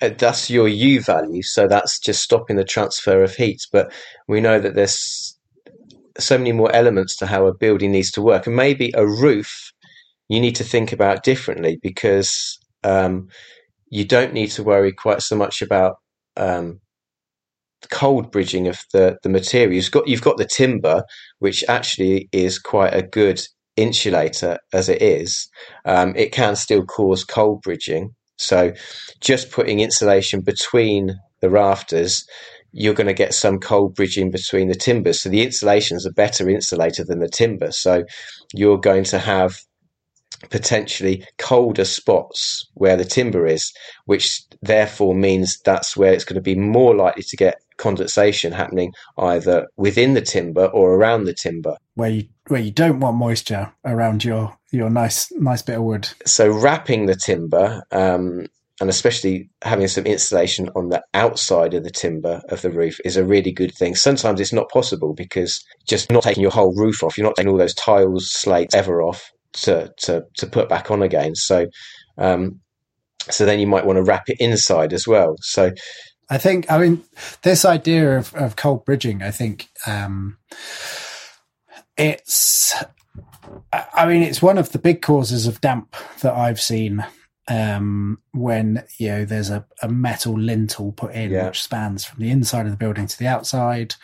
Uh, 0.00 0.10
that's 0.18 0.50
your 0.50 0.66
U 0.66 1.00
value, 1.00 1.42
so 1.42 1.68
that's 1.68 1.98
just 1.98 2.22
stopping 2.22 2.56
the 2.56 2.64
transfer 2.64 3.22
of 3.22 3.34
heat. 3.34 3.66
But 3.72 3.92
we 4.26 4.40
know 4.40 4.58
that 4.58 4.74
there's 4.74 5.38
so 6.18 6.38
many 6.38 6.52
more 6.52 6.74
elements 6.74 7.16
to 7.16 7.26
how 7.26 7.46
a 7.46 7.54
building 7.54 7.92
needs 7.92 8.10
to 8.12 8.22
work, 8.22 8.46
and 8.46 8.56
maybe 8.56 8.92
a 8.94 9.06
roof 9.06 9.72
you 10.28 10.40
need 10.40 10.56
to 10.56 10.64
think 10.64 10.92
about 10.92 11.22
differently 11.22 11.78
because 11.82 12.58
um, 12.82 13.28
you 13.90 14.04
don't 14.04 14.32
need 14.32 14.50
to 14.52 14.62
worry 14.62 14.92
quite 14.92 15.22
so 15.22 15.36
much 15.36 15.62
about 15.62 15.96
um, 16.36 16.80
cold 17.90 18.30
bridging 18.30 18.66
of 18.68 18.80
the 18.92 19.16
the 19.22 19.28
material. 19.28 19.72
You've 19.72 19.90
got 19.90 20.08
you've 20.08 20.22
got 20.22 20.36
the 20.36 20.46
timber, 20.46 21.04
which 21.38 21.64
actually 21.68 22.28
is 22.32 22.58
quite 22.58 22.94
a 22.94 23.02
good 23.02 23.40
insulator 23.76 24.58
as 24.72 24.88
it 24.88 25.02
is. 25.02 25.48
Um, 25.84 26.14
it 26.16 26.32
can 26.32 26.56
still 26.56 26.84
cause 26.84 27.24
cold 27.24 27.62
bridging. 27.62 28.14
So 28.36 28.72
just 29.20 29.52
putting 29.52 29.80
insulation 29.80 30.40
between 30.40 31.14
the 31.40 31.50
rafters, 31.50 32.26
you're 32.72 32.94
going 32.94 33.06
to 33.06 33.14
get 33.14 33.34
some 33.34 33.58
cold 33.58 33.94
bridging 33.94 34.30
between 34.30 34.68
the 34.68 34.74
timbers. 34.74 35.22
So 35.22 35.28
the 35.28 35.42
insulation 35.42 35.96
is 35.96 36.06
a 36.06 36.12
better 36.12 36.48
insulator 36.48 37.04
than 37.04 37.20
the 37.20 37.28
timber. 37.28 37.70
So 37.70 38.04
you're 38.52 38.78
going 38.78 39.04
to 39.04 39.18
have 39.18 39.60
potentially 40.50 41.26
colder 41.38 41.84
spots 41.84 42.68
where 42.74 42.96
the 42.96 43.04
timber 43.04 43.46
is, 43.46 43.72
which 44.06 44.42
therefore 44.62 45.14
means 45.14 45.58
that's 45.64 45.96
where 45.96 46.12
it's 46.12 46.24
going 46.24 46.36
to 46.36 46.40
be 46.40 46.56
more 46.56 46.94
likely 46.94 47.22
to 47.22 47.36
get 47.36 47.60
condensation 47.76 48.52
happening 48.52 48.92
either 49.18 49.68
within 49.76 50.14
the 50.14 50.20
timber 50.20 50.66
or 50.66 50.94
around 50.94 51.24
the 51.24 51.34
timber. 51.34 51.76
Where 51.94 52.10
you 52.10 52.24
where 52.48 52.60
you 52.60 52.70
don't 52.70 53.00
want 53.00 53.16
moisture 53.16 53.72
around 53.84 54.24
your 54.24 54.56
your 54.70 54.90
nice 54.90 55.30
nice 55.32 55.62
bit 55.62 55.76
of 55.76 55.82
wood. 55.82 56.08
So 56.26 56.50
wrapping 56.50 57.06
the 57.06 57.16
timber, 57.16 57.82
um, 57.90 58.46
and 58.80 58.90
especially 58.90 59.50
having 59.62 59.88
some 59.88 60.04
insulation 60.04 60.68
on 60.74 60.88
the 60.88 61.02
outside 61.14 61.74
of 61.74 61.84
the 61.84 61.90
timber 61.90 62.42
of 62.48 62.62
the 62.62 62.70
roof 62.70 63.00
is 63.04 63.16
a 63.16 63.24
really 63.24 63.52
good 63.52 63.74
thing. 63.74 63.94
Sometimes 63.94 64.40
it's 64.40 64.52
not 64.52 64.70
possible 64.70 65.14
because 65.14 65.64
just 65.86 66.10
not 66.10 66.24
taking 66.24 66.42
your 66.42 66.50
whole 66.50 66.74
roof 66.74 67.02
off, 67.02 67.16
you're 67.16 67.26
not 67.26 67.36
taking 67.36 67.50
all 67.50 67.58
those 67.58 67.74
tiles, 67.74 68.30
slates 68.30 68.74
ever 68.74 69.02
off 69.02 69.30
to 69.54 69.92
to 69.98 70.24
to 70.36 70.46
put 70.46 70.68
back 70.68 70.90
on 70.90 71.02
again. 71.02 71.34
So 71.34 71.66
um, 72.18 72.60
so 73.30 73.46
then 73.46 73.58
you 73.58 73.66
might 73.66 73.86
want 73.86 73.96
to 73.96 74.02
wrap 74.02 74.28
it 74.28 74.38
inside 74.40 74.92
as 74.92 75.06
well. 75.08 75.36
So 75.40 75.72
I 76.30 76.38
think, 76.38 76.70
I 76.70 76.78
mean, 76.78 77.02
this 77.42 77.64
idea 77.64 78.18
of, 78.18 78.34
of 78.34 78.56
cold 78.56 78.84
bridging, 78.84 79.22
I 79.22 79.30
think, 79.30 79.68
um, 79.86 80.38
it's, 81.98 82.74
I 83.72 84.06
mean, 84.06 84.22
it's 84.22 84.40
one 84.42 84.56
of 84.58 84.72
the 84.72 84.78
big 84.78 85.02
causes 85.02 85.46
of 85.46 85.60
damp 85.60 85.94
that 86.20 86.34
I've 86.34 86.60
seen. 86.60 87.04
Um, 87.46 88.20
when, 88.32 88.84
you 88.98 89.08
know, 89.08 89.24
there's 89.26 89.50
a, 89.50 89.66
a 89.82 89.88
metal 89.88 90.38
lintel 90.38 90.92
put 90.92 91.14
in, 91.14 91.30
Yeah. 91.30 91.46
which 91.48 91.62
spans 91.62 92.04
from 92.04 92.22
the 92.22 92.30
inside 92.30 92.64
of 92.64 92.72
the 92.72 92.78
building 92.78 93.06
to 93.06 93.18
the 93.18 93.26
outside. 93.26 93.94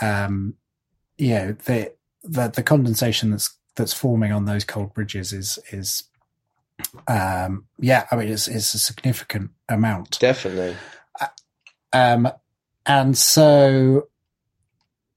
Um, 0.00 0.54
you 1.18 1.34
know, 1.34 1.52
the, 1.52 1.92
the, 2.22 2.48
the 2.48 2.62
condensation 2.62 3.30
that's, 3.30 3.57
that's 3.78 3.94
forming 3.94 4.32
on 4.32 4.44
those 4.44 4.64
cold 4.64 4.92
bridges 4.92 5.32
is, 5.32 5.58
is, 5.72 6.04
um, 7.08 7.64
yeah, 7.78 8.06
I 8.10 8.16
mean, 8.16 8.28
it's, 8.28 8.46
it's 8.46 8.74
a 8.74 8.78
significant 8.78 9.50
amount. 9.68 10.18
definitely, 10.20 10.76
Um, 11.92 12.30
and 12.84 13.16
so 13.16 14.08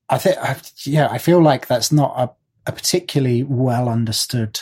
I 0.10 0.18
think, 0.18 0.38
yeah, 0.86 1.08
I 1.10 1.18
feel 1.18 1.42
like 1.42 1.68
that's 1.68 1.92
not 1.92 2.14
a, 2.18 2.70
a 2.70 2.74
particularly 2.74 3.44
well 3.44 3.90
understood 3.90 4.62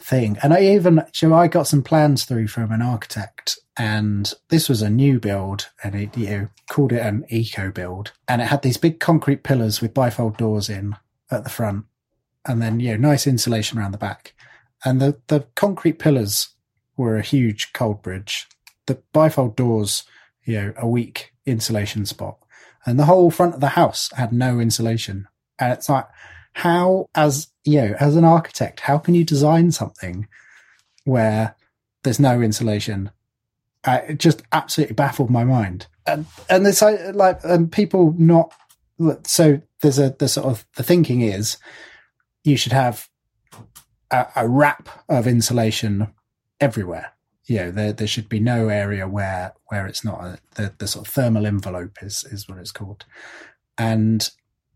thing. 0.00 0.38
And 0.42 0.54
I 0.54 0.62
even, 0.62 1.04
so 1.12 1.34
I 1.34 1.48
got 1.48 1.66
some 1.66 1.82
plans 1.82 2.24
through 2.24 2.48
from 2.48 2.70
an 2.70 2.82
architect 2.82 3.58
and 3.76 4.32
this 4.48 4.68
was 4.68 4.82
a 4.82 4.90
new 4.90 5.18
build 5.18 5.68
and 5.82 5.94
it, 5.94 6.16
you 6.16 6.26
know, 6.28 6.48
called 6.68 6.92
it 6.92 7.00
an 7.00 7.24
eco 7.28 7.70
build 7.70 8.12
and 8.28 8.40
it 8.40 8.46
had 8.46 8.62
these 8.62 8.76
big 8.76 9.00
concrete 9.00 9.42
pillars 9.42 9.80
with 9.80 9.94
bifold 9.94 10.36
doors 10.36 10.68
in 10.68 10.96
at 11.30 11.44
the 11.44 11.50
front 11.50 11.86
and 12.46 12.62
then, 12.62 12.80
you 12.80 12.96
know, 12.96 13.08
nice 13.10 13.26
insulation 13.26 13.78
around 13.78 13.92
the 13.92 13.98
back. 13.98 14.34
And 14.84 15.00
the, 15.00 15.20
the 15.26 15.46
concrete 15.54 15.98
pillars 15.98 16.48
were 16.96 17.16
a 17.16 17.22
huge 17.22 17.72
cold 17.72 18.02
bridge. 18.02 18.46
The 18.86 19.02
bifold 19.12 19.56
doors, 19.56 20.04
you 20.44 20.60
know, 20.60 20.72
a 20.76 20.88
weak 20.88 21.32
insulation 21.44 22.06
spot. 22.06 22.38
And 22.84 22.98
the 22.98 23.06
whole 23.06 23.30
front 23.30 23.54
of 23.54 23.60
the 23.60 23.70
house 23.70 24.10
had 24.12 24.32
no 24.32 24.60
insulation. 24.60 25.26
And 25.58 25.72
it's 25.72 25.88
like, 25.88 26.06
how, 26.52 27.06
as, 27.14 27.48
you 27.64 27.80
know, 27.82 27.96
as 27.98 28.16
an 28.16 28.24
architect, 28.24 28.80
how 28.80 28.98
can 28.98 29.14
you 29.14 29.24
design 29.24 29.72
something 29.72 30.28
where 31.04 31.56
there's 32.02 32.20
no 32.20 32.40
insulation 32.40 33.10
Uh, 33.84 34.00
it 34.08 34.18
just 34.18 34.42
absolutely 34.50 34.94
baffled 34.94 35.30
my 35.30 35.44
mind. 35.44 35.86
And, 36.06 36.26
and 36.48 36.64
there's 36.64 36.82
uh, 36.82 37.12
like, 37.14 37.38
and 37.44 37.70
people 37.70 38.14
not, 38.18 38.52
so 39.24 39.60
there's 39.80 39.98
a, 39.98 40.10
the 40.18 40.28
sort 40.28 40.46
of, 40.46 40.66
the 40.74 40.82
thinking 40.82 41.20
is 41.20 41.56
you 42.46 42.56
should 42.56 42.72
have 42.72 43.08
a, 44.10 44.26
a 44.36 44.48
wrap 44.48 44.88
of 45.08 45.26
insulation 45.26 46.14
everywhere. 46.60 47.12
You 47.46 47.56
know, 47.58 47.70
there, 47.70 47.92
there 47.92 48.06
should 48.06 48.28
be 48.28 48.40
no 48.40 48.68
area 48.68 49.06
where, 49.08 49.52
where 49.66 49.86
it's 49.86 50.04
not 50.04 50.20
a, 50.24 50.38
the, 50.54 50.72
the 50.78 50.86
sort 50.86 51.06
of 51.06 51.12
thermal 51.12 51.46
envelope 51.46 51.98
is, 52.02 52.24
is 52.30 52.48
what 52.48 52.58
it's 52.58 52.72
called. 52.72 53.04
And 53.76 54.28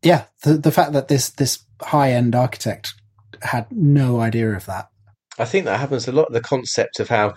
yeah, 0.03 0.25
the, 0.43 0.55
the 0.55 0.73
fact 0.73 0.93
that 0.93 1.09
this, 1.09 1.31
this 1.31 1.64
high 1.81 2.12
end 2.12 2.35
architect 2.35 2.95
had 3.43 3.66
no 3.71 4.21
idea 4.21 4.51
of 4.51 4.66
that. 4.66 4.89
I 5.39 5.45
think 5.45 5.64
that 5.64 5.81
happens 5.81 6.07
a 6.09 6.12
lot. 6.12 6.33
The 6.33 6.41
concept 6.41 7.01
of 7.01 7.09
how, 7.09 7.35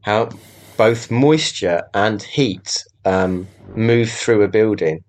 how 0.00 0.30
both 0.76 1.10
moisture 1.10 1.82
and 1.92 2.22
heat 2.22 2.84
um, 3.04 3.46
move 3.74 4.10
through 4.10 4.42
a 4.42 4.48
building, 4.48 5.04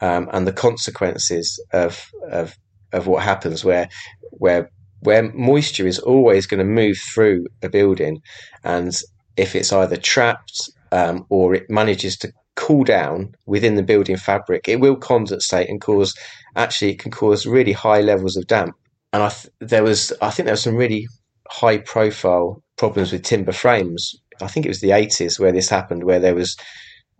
um, 0.00 0.28
and 0.32 0.46
the 0.46 0.52
consequences 0.52 1.60
of, 1.72 2.10
of 2.30 2.56
of 2.92 3.06
what 3.06 3.22
happens 3.22 3.64
where 3.64 3.88
where 4.32 4.70
where 5.00 5.30
moisture 5.32 5.86
is 5.86 5.98
always 5.98 6.46
going 6.46 6.58
to 6.58 6.64
move 6.64 6.98
through 6.98 7.46
a 7.62 7.68
building, 7.68 8.20
and 8.64 8.98
if 9.36 9.54
it's 9.54 9.72
either 9.72 9.96
trapped 9.96 10.70
um, 10.92 11.24
or 11.28 11.54
it 11.54 11.70
manages 11.70 12.16
to 12.18 12.32
cool 12.56 12.82
down 12.82 13.32
within 13.46 13.76
the 13.76 13.82
building 13.82 14.16
fabric, 14.16 14.68
it 14.68 14.80
will 14.80 14.96
condensate 14.96 15.68
and 15.68 15.80
cause 15.80 16.14
actually 16.56 16.90
it 16.90 16.98
can 16.98 17.12
cause 17.12 17.46
really 17.46 17.72
high 17.72 18.00
levels 18.00 18.36
of 18.36 18.46
damp. 18.48 18.74
And 19.12 19.22
I 19.22 19.28
th- 19.28 19.52
there 19.60 19.84
was 19.84 20.12
I 20.20 20.30
think 20.30 20.46
there 20.46 20.54
was 20.54 20.62
some 20.62 20.76
really 20.76 21.06
high 21.48 21.78
profile 21.78 22.62
problems 22.76 23.12
with 23.12 23.22
timber 23.22 23.52
frames. 23.52 24.14
I 24.42 24.48
think 24.48 24.66
it 24.66 24.70
was 24.70 24.80
the 24.80 24.90
80s 24.90 25.38
where 25.38 25.52
this 25.52 25.68
happened, 25.68 26.04
where 26.04 26.20
there 26.20 26.34
was 26.34 26.56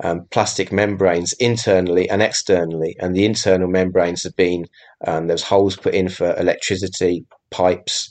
um, 0.02 0.26
plastic 0.30 0.70
membranes 0.70 1.32
internally 1.34 2.08
and 2.08 2.22
externally, 2.22 2.96
and 3.00 3.14
the 3.14 3.24
internal 3.24 3.68
membranes 3.68 4.22
have 4.22 4.36
been 4.36 4.66
um, 5.06 5.26
there 5.26 5.34
was 5.34 5.42
holes 5.42 5.76
put 5.76 5.94
in 5.94 6.08
for 6.08 6.36
electricity 6.36 7.24
pipes, 7.50 8.10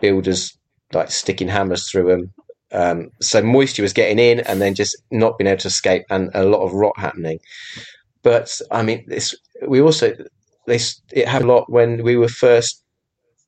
builders 0.00 0.56
like 0.92 1.10
sticking 1.10 1.48
hammers 1.48 1.90
through 1.90 2.08
them. 2.08 2.32
Um, 2.70 3.10
so 3.20 3.42
moisture 3.42 3.82
was 3.82 3.92
getting 3.92 4.18
in 4.18 4.40
and 4.40 4.60
then 4.60 4.74
just 4.74 4.96
not 5.10 5.38
being 5.38 5.48
able 5.48 5.60
to 5.60 5.68
escape, 5.68 6.04
and 6.10 6.30
a 6.34 6.44
lot 6.44 6.64
of 6.64 6.72
rot 6.72 6.98
happening. 6.98 7.40
But 8.22 8.60
I 8.70 8.82
mean, 8.82 9.04
this 9.06 9.34
we 9.66 9.80
also 9.80 10.14
this 10.66 11.00
it 11.12 11.28
had 11.28 11.42
a 11.42 11.46
lot 11.46 11.70
when 11.70 12.02
we 12.02 12.16
were 12.16 12.28
first 12.28 12.82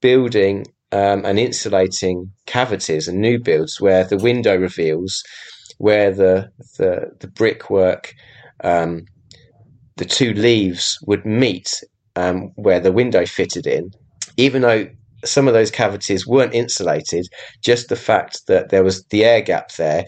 building 0.00 0.66
um, 0.92 1.24
and 1.24 1.38
insulating 1.38 2.32
cavities 2.46 3.08
and 3.08 3.20
new 3.20 3.38
builds 3.38 3.80
where 3.80 4.04
the 4.04 4.16
window 4.16 4.56
reveals 4.56 5.22
where 5.80 6.12
the 6.12 6.50
the, 6.78 7.10
the 7.20 7.28
brickwork 7.28 8.14
um, 8.62 9.06
the 9.96 10.04
two 10.04 10.34
leaves 10.34 10.98
would 11.06 11.24
meet 11.26 11.82
um, 12.16 12.52
where 12.56 12.80
the 12.80 12.92
window 12.92 13.24
fitted 13.26 13.66
in. 13.66 13.90
Even 14.36 14.62
though 14.62 14.88
some 15.24 15.48
of 15.48 15.54
those 15.54 15.70
cavities 15.70 16.26
weren't 16.26 16.54
insulated 16.54 17.26
just 17.62 17.88
the 17.88 17.96
fact 17.96 18.42
that 18.46 18.70
there 18.70 18.84
was 18.84 19.04
the 19.06 19.24
air 19.24 19.42
gap 19.42 19.72
there 19.76 20.04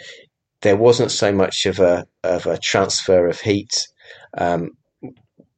there 0.63 0.77
wasn't 0.77 1.11
so 1.11 1.33
much 1.33 1.67
of 1.67 1.81
a 1.81 2.07
of 2.25 2.47
a 2.47 2.59
transfer 2.59 3.27
of 3.29 3.41
heat 3.41 3.89
um, 4.39 4.71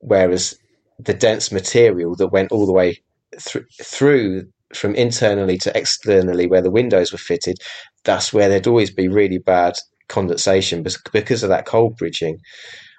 whereas 0.01 0.57
the 0.99 1.15
dense 1.15 1.53
material 1.53 2.17
that 2.17 2.29
went 2.29 2.53
all 2.53 2.67
the 2.67 2.73
way 2.73 3.01
th- 3.39 3.65
through 3.83 4.45
from 4.75 4.95
internally 4.95 5.59
to 5.59 5.77
externally 5.77 6.47
where 6.47 6.63
the 6.63 6.71
windows 6.71 7.13
were 7.13 7.19
fitted, 7.19 7.59
that's 8.05 8.33
where 8.33 8.49
there'd 8.49 8.67
always 8.67 8.91
be 8.91 9.09
really 9.09 9.39
bad 9.39 9.75
condensation 10.09 10.85
because 11.13 11.43
of 11.43 11.49
that 11.49 11.67
cold 11.67 11.97
bridging. 11.97 12.39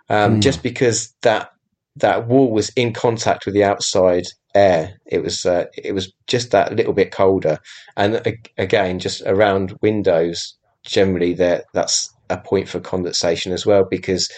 Um, 0.09 0.37
mm. 0.37 0.41
Just 0.41 0.63
because 0.63 1.13
that 1.21 1.49
that 1.97 2.27
wall 2.27 2.51
was 2.51 2.69
in 2.75 2.93
contact 2.93 3.45
with 3.45 3.53
the 3.53 3.63
outside 3.63 4.25
air, 4.53 4.99
it 5.05 5.23
was 5.23 5.45
uh, 5.45 5.65
it 5.77 5.93
was 5.93 6.11
just 6.27 6.51
that 6.51 6.75
little 6.75 6.93
bit 6.93 7.11
colder. 7.11 7.59
And 7.97 8.21
again, 8.57 8.99
just 8.99 9.21
around 9.25 9.77
windows, 9.81 10.55
generally, 10.83 11.33
there 11.33 11.63
that's 11.73 12.11
a 12.29 12.37
point 12.37 12.67
for 12.67 12.79
condensation 12.79 13.51
as 13.51 13.65
well 13.65 13.85
because 13.89 14.31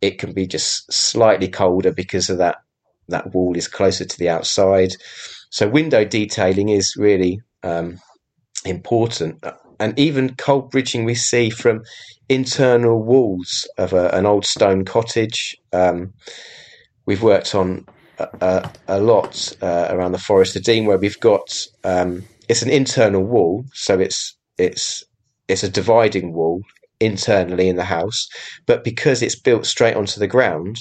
it 0.00 0.18
can 0.18 0.32
be 0.32 0.46
just 0.46 0.92
slightly 0.92 1.48
colder 1.48 1.92
because 1.92 2.30
of 2.30 2.38
that 2.38 2.58
that 3.08 3.34
wall 3.34 3.56
is 3.56 3.68
closer 3.68 4.04
to 4.04 4.18
the 4.18 4.28
outside. 4.28 4.90
So 5.50 5.68
window 5.68 6.04
detailing 6.04 6.70
is 6.70 6.96
really 6.96 7.40
um, 7.62 7.98
important. 8.64 9.44
And 9.82 9.98
even 9.98 10.36
cold 10.36 10.70
bridging 10.70 11.04
we 11.04 11.16
see 11.16 11.50
from 11.50 11.82
internal 12.28 13.02
walls 13.02 13.68
of 13.78 13.92
a, 13.92 14.10
an 14.10 14.26
old 14.26 14.46
stone 14.46 14.84
cottage. 14.84 15.56
Um, 15.72 16.12
we've 17.04 17.22
worked 17.22 17.54
on 17.54 17.84
a, 18.18 18.70
a 18.86 19.00
lot 19.00 19.56
uh, 19.60 19.88
around 19.90 20.12
the 20.12 20.18
Forest 20.18 20.54
of 20.54 20.62
Dean 20.62 20.86
where 20.86 20.98
we've 20.98 21.18
got 21.18 21.66
um, 21.82 22.22
it's 22.48 22.62
an 22.62 22.70
internal 22.70 23.24
wall, 23.24 23.64
so 23.74 23.98
it's 23.98 24.36
it's 24.56 25.04
it's 25.48 25.64
a 25.64 25.68
dividing 25.68 26.32
wall 26.32 26.62
internally 27.00 27.68
in 27.68 27.76
the 27.76 27.84
house, 27.84 28.28
but 28.66 28.84
because 28.84 29.22
it's 29.22 29.34
built 29.38 29.66
straight 29.66 29.96
onto 29.96 30.20
the 30.20 30.28
ground, 30.28 30.76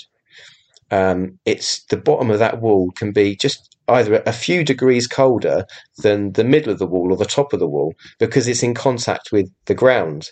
um, 0.91 1.39
it's 1.45 1.83
the 1.85 1.97
bottom 1.97 2.29
of 2.29 2.39
that 2.39 2.61
wall 2.61 2.91
can 2.95 3.11
be 3.11 3.35
just 3.35 3.70
either 3.87 4.21
a 4.25 4.33
few 4.33 4.63
degrees 4.63 5.07
colder 5.07 5.65
than 5.97 6.33
the 6.33 6.43
middle 6.43 6.71
of 6.71 6.79
the 6.79 6.87
wall 6.87 7.11
or 7.11 7.17
the 7.17 7.25
top 7.25 7.53
of 7.53 7.59
the 7.59 7.67
wall 7.67 7.93
because 8.19 8.47
it's 8.47 8.63
in 8.63 8.73
contact 8.73 9.31
with 9.31 9.49
the 9.65 9.73
ground. 9.73 10.29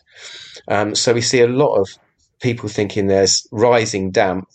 Um, 0.68 0.95
so 0.95 1.14
we 1.14 1.22
see 1.22 1.41
a 1.41 1.47
lot 1.47 1.76
of 1.76 1.89
people 2.41 2.70
thinking 2.70 3.08
there's 3.08 3.45
rising 3.52 4.12
damp 4.12 4.47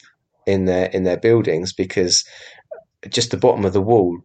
in 0.46 0.64
their 0.64 0.86
in 0.86 1.04
their 1.04 1.18
buildings 1.18 1.72
because 1.72 2.24
just 3.08 3.30
the 3.30 3.36
bottom 3.36 3.64
of 3.64 3.72
the 3.72 3.82
wall, 3.82 4.18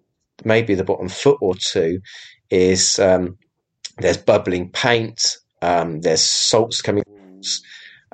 maybe 0.46 0.76
the 0.76 0.84
bottom 0.84 1.10
foot 1.10 1.38
or 1.42 1.56
two, 1.56 2.00
is 2.50 3.00
um, 3.00 3.38
there's 3.98 4.18
bubbling 4.18 4.70
paint, 4.72 5.38
um, 5.62 6.02
there's 6.02 6.22
salts 6.22 6.82
coming. 6.82 7.04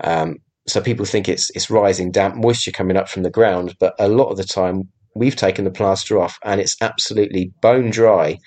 Um, 0.03 0.37
so 0.67 0.81
people 0.81 1.05
think 1.05 1.29
it's 1.29 1.51
it's 1.51 1.69
rising 1.69 2.11
damp 2.11 2.35
moisture 2.35 2.71
coming 2.71 2.97
up 2.97 3.07
from 3.07 3.23
the 3.23 3.29
ground, 3.29 3.75
but 3.79 3.93
a 3.99 4.07
lot 4.07 4.29
of 4.29 4.37
the 4.37 4.43
time 4.43 4.89
we've 5.15 5.35
taken 5.35 5.65
the 5.65 5.71
plaster 5.71 6.19
off 6.19 6.37
and 6.43 6.61
it's 6.61 6.75
absolutely 6.81 7.51
bone 7.61 7.89
dry 7.89 8.37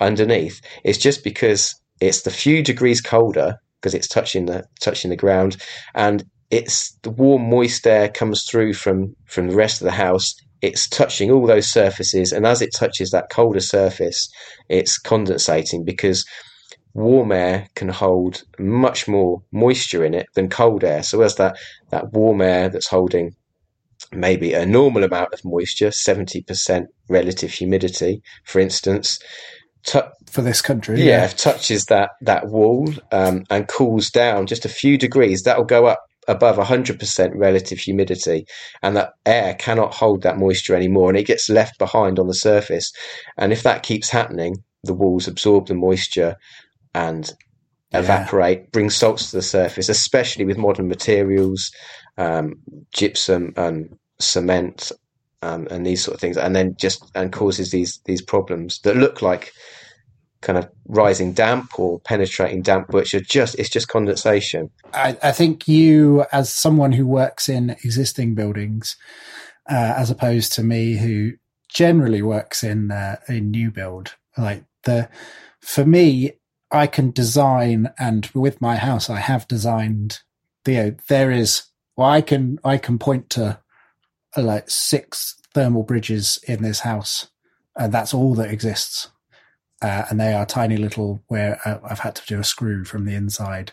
underneath. 0.00 0.60
It's 0.84 0.98
just 0.98 1.22
because 1.22 1.74
it's 2.00 2.22
the 2.22 2.30
few 2.30 2.62
degrees 2.62 3.00
colder 3.00 3.56
because 3.80 3.94
it's 3.94 4.08
touching 4.08 4.46
the 4.46 4.64
touching 4.80 5.10
the 5.10 5.16
ground 5.16 5.56
and 5.94 6.24
it's 6.50 6.96
the 7.02 7.10
warm 7.10 7.48
moist 7.48 7.86
air 7.86 8.08
comes 8.08 8.44
through 8.44 8.74
from 8.74 9.14
from 9.26 9.48
the 9.48 9.56
rest 9.56 9.80
of 9.80 9.84
the 9.84 9.92
house 9.92 10.34
it's 10.60 10.88
touching 10.88 11.30
all 11.30 11.46
those 11.46 11.66
surfaces 11.66 12.30
and 12.32 12.46
as 12.46 12.62
it 12.62 12.70
touches 12.74 13.10
that 13.10 13.30
colder 13.30 13.60
surface 13.60 14.28
it's 14.68 15.00
condensating 15.00 15.84
because 15.84 16.24
warm 16.94 17.32
air 17.32 17.66
can 17.74 17.88
hold 17.88 18.42
much 18.58 19.08
more 19.08 19.42
moisture 19.50 20.04
in 20.04 20.14
it 20.14 20.26
than 20.34 20.48
cold 20.48 20.84
air 20.84 21.02
so 21.02 21.22
as 21.22 21.36
that 21.36 21.56
that 21.90 22.12
warm 22.12 22.40
air 22.40 22.68
that's 22.68 22.88
holding 22.88 23.32
maybe 24.12 24.52
a 24.52 24.66
normal 24.66 25.04
amount 25.04 25.32
of 25.32 25.44
moisture, 25.44 25.88
70% 25.88 26.86
relative 27.08 27.52
humidity, 27.52 28.22
for 28.44 28.60
instance. 28.60 29.18
for 29.84 30.42
this 30.42 30.62
country, 30.62 31.00
yeah, 31.00 31.22
yeah. 31.22 31.26
touches 31.28 31.86
that 31.86 32.10
that 32.20 32.46
wall 32.48 32.88
um, 33.10 33.44
and 33.50 33.68
cools 33.68 34.10
down 34.10 34.46
just 34.46 34.64
a 34.64 34.68
few 34.68 34.96
degrees, 34.96 35.42
that'll 35.42 35.64
go 35.64 35.86
up 35.86 36.00
above 36.28 36.56
100% 36.56 37.32
relative 37.34 37.78
humidity, 37.78 38.44
and 38.82 38.96
that 38.96 39.10
air 39.26 39.54
cannot 39.54 39.94
hold 39.94 40.22
that 40.22 40.38
moisture 40.38 40.76
anymore, 40.76 41.08
and 41.08 41.18
it 41.18 41.26
gets 41.26 41.50
left 41.50 41.78
behind 41.78 42.18
on 42.18 42.28
the 42.28 42.34
surface. 42.34 42.92
And 43.36 43.52
if 43.52 43.62
that 43.64 43.82
keeps 43.82 44.08
happening, 44.08 44.56
the 44.84 44.94
walls 44.94 45.26
absorb 45.26 45.66
the 45.66 45.74
moisture 45.74 46.36
and 46.94 47.30
yeah. 47.92 48.00
evaporate, 48.00 48.70
bring 48.72 48.90
salts 48.90 49.30
to 49.30 49.36
the 49.36 49.42
surface, 49.42 49.88
especially 49.88 50.44
with 50.44 50.58
modern 50.58 50.88
materials, 50.88 51.70
um, 52.18 52.54
gypsum 52.94 53.52
and 53.56 53.96
cement 54.22 54.92
um, 55.42 55.66
and 55.70 55.84
these 55.84 56.02
sort 56.02 56.14
of 56.14 56.20
things, 56.20 56.36
and 56.36 56.54
then 56.54 56.76
just 56.76 57.10
and 57.14 57.32
causes 57.32 57.70
these 57.70 58.00
these 58.04 58.22
problems 58.22 58.80
that 58.80 58.96
look 58.96 59.22
like 59.22 59.52
kind 60.40 60.58
of 60.58 60.68
rising 60.86 61.32
damp 61.32 61.78
or 61.78 62.00
penetrating 62.00 62.62
damp, 62.62 62.92
which 62.92 63.14
are 63.14 63.20
just 63.20 63.58
it's 63.58 63.70
just 63.70 63.88
condensation. 63.88 64.70
I, 64.92 65.16
I 65.22 65.32
think 65.32 65.66
you, 65.66 66.24
as 66.32 66.52
someone 66.52 66.92
who 66.92 67.06
works 67.06 67.48
in 67.48 67.70
existing 67.70 68.34
buildings, 68.34 68.96
uh, 69.70 69.94
as 69.96 70.10
opposed 70.10 70.52
to 70.54 70.62
me 70.62 70.96
who 70.96 71.32
generally 71.68 72.22
works 72.22 72.62
in 72.62 72.90
uh, 72.90 73.16
in 73.28 73.50
new 73.50 73.70
build, 73.70 74.14
like 74.36 74.64
the 74.84 75.08
for 75.60 75.84
me, 75.84 76.32
I 76.70 76.86
can 76.86 77.10
design, 77.10 77.92
and 77.98 78.26
with 78.34 78.60
my 78.60 78.76
house, 78.76 79.08
I 79.08 79.20
have 79.20 79.48
designed. 79.48 80.20
Know, 80.64 80.94
there 81.08 81.32
is 81.32 81.64
well, 81.96 82.08
I 82.08 82.20
can 82.20 82.58
I 82.64 82.78
can 82.78 82.98
point 82.98 83.30
to 83.30 83.58
like 84.36 84.70
six 84.70 85.36
thermal 85.54 85.82
bridges 85.82 86.38
in 86.46 86.62
this 86.62 86.80
house, 86.80 87.28
and 87.76 87.92
that's 87.92 88.14
all 88.14 88.34
that 88.34 88.50
exists. 88.50 89.08
Uh, 89.80 90.04
and 90.10 90.20
they 90.20 90.32
are 90.32 90.46
tiny 90.46 90.76
little 90.76 91.22
where 91.26 91.58
uh, 91.64 91.78
I've 91.82 91.98
had 91.98 92.14
to 92.14 92.26
do 92.26 92.38
a 92.38 92.44
screw 92.44 92.84
from 92.84 93.04
the 93.04 93.14
inside. 93.14 93.72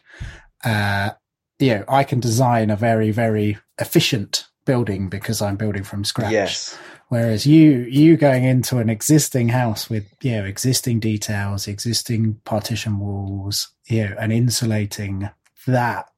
Uh, 0.63 1.11
you 1.59 1.75
know, 1.75 1.85
I 1.87 2.03
can 2.03 2.19
design 2.19 2.71
a 2.71 2.75
very, 2.75 3.11
very 3.11 3.59
efficient 3.77 4.47
building 4.65 5.07
because 5.07 5.41
I'm 5.41 5.55
building 5.55 5.83
from 5.83 6.03
scratch. 6.03 6.31
Yes. 6.31 6.77
Whereas 7.09 7.45
you, 7.45 7.85
you 7.89 8.17
going 8.17 8.43
into 8.43 8.77
an 8.77 8.89
existing 8.89 9.49
house 9.49 9.89
with, 9.89 10.05
you 10.21 10.33
know, 10.33 10.45
existing 10.45 10.99
details, 10.99 11.67
existing 11.67 12.41
partition 12.43 12.99
walls, 12.99 13.69
you 13.87 14.09
know, 14.09 14.15
and 14.19 14.31
insulating 14.31 15.29
that. 15.67 16.08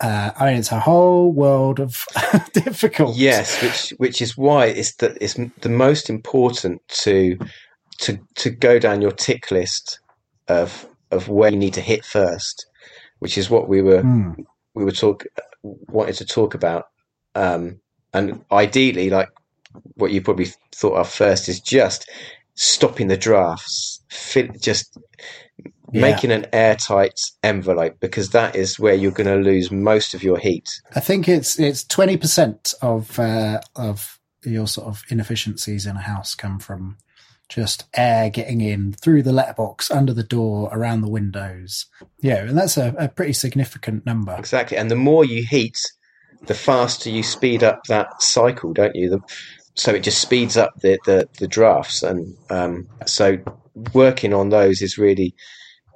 Uh, 0.00 0.30
I 0.36 0.46
mean, 0.46 0.58
it's 0.60 0.72
a 0.72 0.80
whole 0.80 1.30
world 1.32 1.78
of 1.78 2.04
difficult. 2.54 3.16
Yes, 3.16 3.62
which 3.62 3.90
which 3.98 4.22
is 4.22 4.36
why 4.36 4.66
it's 4.66 4.94
the 4.96 5.16
it's 5.20 5.34
the 5.34 5.68
most 5.68 6.08
important 6.08 6.80
to 6.88 7.38
to 7.98 8.18
to 8.36 8.50
go 8.50 8.78
down 8.78 9.02
your 9.02 9.12
tick 9.12 9.50
list 9.50 10.00
of 10.48 10.86
of 11.10 11.28
where 11.28 11.50
you 11.50 11.58
need 11.58 11.74
to 11.74 11.80
hit 11.80 12.04
first, 12.04 12.66
which 13.18 13.36
is 13.36 13.50
what 13.50 13.68
we 13.68 13.82
were 13.82 14.02
Mm. 14.02 14.44
we 14.74 14.84
were 14.84 14.92
talk 14.92 15.24
wanted 15.62 16.14
to 16.16 16.24
talk 16.24 16.54
about. 16.54 16.86
Um, 17.34 17.80
and 18.14 18.42
ideally, 18.50 19.10
like 19.10 19.28
what 19.94 20.12
you 20.12 20.22
probably 20.22 20.48
thought 20.74 20.94
of 20.96 21.08
first 21.08 21.48
is 21.48 21.60
just 21.60 22.10
stopping 22.54 23.08
the 23.08 23.16
drafts, 23.16 24.02
just 24.60 24.98
Yeah. 25.92 26.02
making 26.02 26.30
an 26.30 26.46
airtight 26.52 27.18
envelope 27.42 27.96
because 28.00 28.30
that 28.30 28.54
is 28.54 28.78
where 28.78 28.94
you're 28.94 29.10
going 29.10 29.26
to 29.26 29.50
lose 29.50 29.70
most 29.70 30.14
of 30.14 30.22
your 30.22 30.38
heat. 30.38 30.68
I 30.94 31.00
think 31.00 31.28
it's 31.28 31.58
it's 31.58 31.84
twenty 31.84 32.16
percent 32.16 32.74
of 32.80 33.18
uh, 33.18 33.60
of 33.74 34.18
your 34.44 34.66
sort 34.66 34.88
of 34.88 35.02
inefficiencies 35.08 35.86
in 35.86 35.96
a 35.96 36.00
house 36.00 36.34
come 36.34 36.58
from 36.58 36.96
just 37.48 37.84
air 37.94 38.30
getting 38.30 38.60
in 38.60 38.92
through 38.92 39.24
the 39.24 39.32
letterbox, 39.32 39.90
under 39.90 40.14
the 40.14 40.22
door, 40.22 40.70
around 40.72 41.00
the 41.00 41.10
windows. 41.10 41.86
Yeah, 42.20 42.44
and 42.44 42.56
that's 42.56 42.76
a, 42.76 42.94
a 42.96 43.08
pretty 43.08 43.32
significant 43.32 44.06
number. 44.06 44.36
Exactly. 44.38 44.76
And 44.76 44.90
the 44.90 44.96
more 44.96 45.24
you 45.24 45.44
heat, 45.44 45.76
the 46.46 46.54
faster 46.54 47.10
you 47.10 47.24
speed 47.24 47.64
up 47.64 47.82
that 47.88 48.22
cycle, 48.22 48.72
don't 48.72 48.94
you? 48.94 49.10
The, 49.10 49.20
so 49.74 49.92
it 49.92 50.04
just 50.04 50.20
speeds 50.20 50.56
up 50.56 50.74
the, 50.80 50.98
the, 51.06 51.28
the 51.38 51.48
drafts. 51.48 52.04
And 52.04 52.36
um, 52.50 52.86
so 53.04 53.38
working 53.94 54.32
on 54.32 54.50
those 54.50 54.80
is 54.80 54.96
really, 54.96 55.34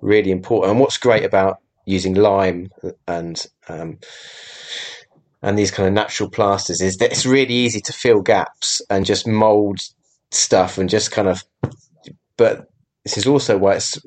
really 0.04 0.30
important. 0.30 0.70
And 0.70 0.80
what's 0.80 0.98
great 0.98 1.24
about 1.24 1.58
using 1.86 2.14
lime 2.14 2.70
and 3.06 3.44
um, 3.68 3.98
and 5.42 5.58
these 5.58 5.70
kind 5.70 5.86
of 5.86 5.92
natural 5.92 6.30
plasters 6.30 6.80
is 6.80 6.96
that 6.96 7.12
it's 7.12 7.26
really 7.26 7.52
easy 7.52 7.80
to 7.80 7.92
fill 7.92 8.22
gaps 8.22 8.80
and 8.88 9.04
just 9.04 9.26
mold 9.26 9.78
stuff 10.30 10.78
and 10.78 10.88
just 10.88 11.10
kind 11.10 11.28
of 11.28 11.44
but 12.36 12.68
this 13.04 13.18
is 13.18 13.26
also 13.26 13.58
why 13.58 13.74
it's 13.74 13.98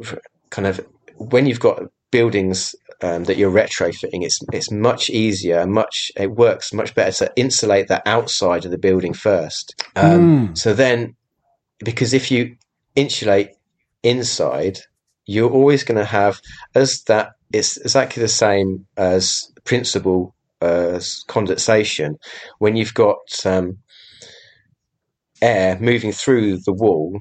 kind 0.50 0.68
of 0.68 0.86
when 1.18 1.45
you've 1.45 1.60
got 1.60 1.84
buildings 2.12 2.76
um, 3.02 3.26
that 3.26 3.38
you're 3.38 3.52
retrofitting, 3.52 4.24
it's 4.24 4.39
it's 4.52 4.72
much 4.72 5.10
easier 5.10 5.60
and 5.60 5.72
much 5.72 6.12
it 6.16 6.32
works 6.32 6.74
much 6.74 6.95
better 6.95 7.12
to 7.12 7.32
insulate 7.36 7.88
the 7.88 8.08
outside 8.08 8.66
of 8.66 8.72
the 8.72 8.78
building 8.78 9.14
first. 9.14 9.84
Um, 9.95 10.56
So 10.56 10.74
then, 10.74 11.16
because 11.80 12.14
if 12.14 12.32
you 12.32 12.56
insulate 12.95 13.52
inside, 14.02 14.80
you're 15.28 15.51
always 15.51 15.84
going 15.84 15.97
to 15.97 16.05
have 16.05 16.39
as 16.73 17.03
that 17.03 17.34
it's 17.53 17.78
exactly 17.78 18.21
the 18.21 18.28
same 18.28 18.88
as 18.97 19.51
principle 19.63 20.36
as 20.61 21.23
condensation. 21.28 22.17
When 22.59 22.75
you've 22.75 22.93
got 22.93 23.45
um, 23.45 23.78
air 25.41 25.78
moving 25.80 26.11
through 26.11 26.57
the 26.65 26.73
wall 26.73 27.19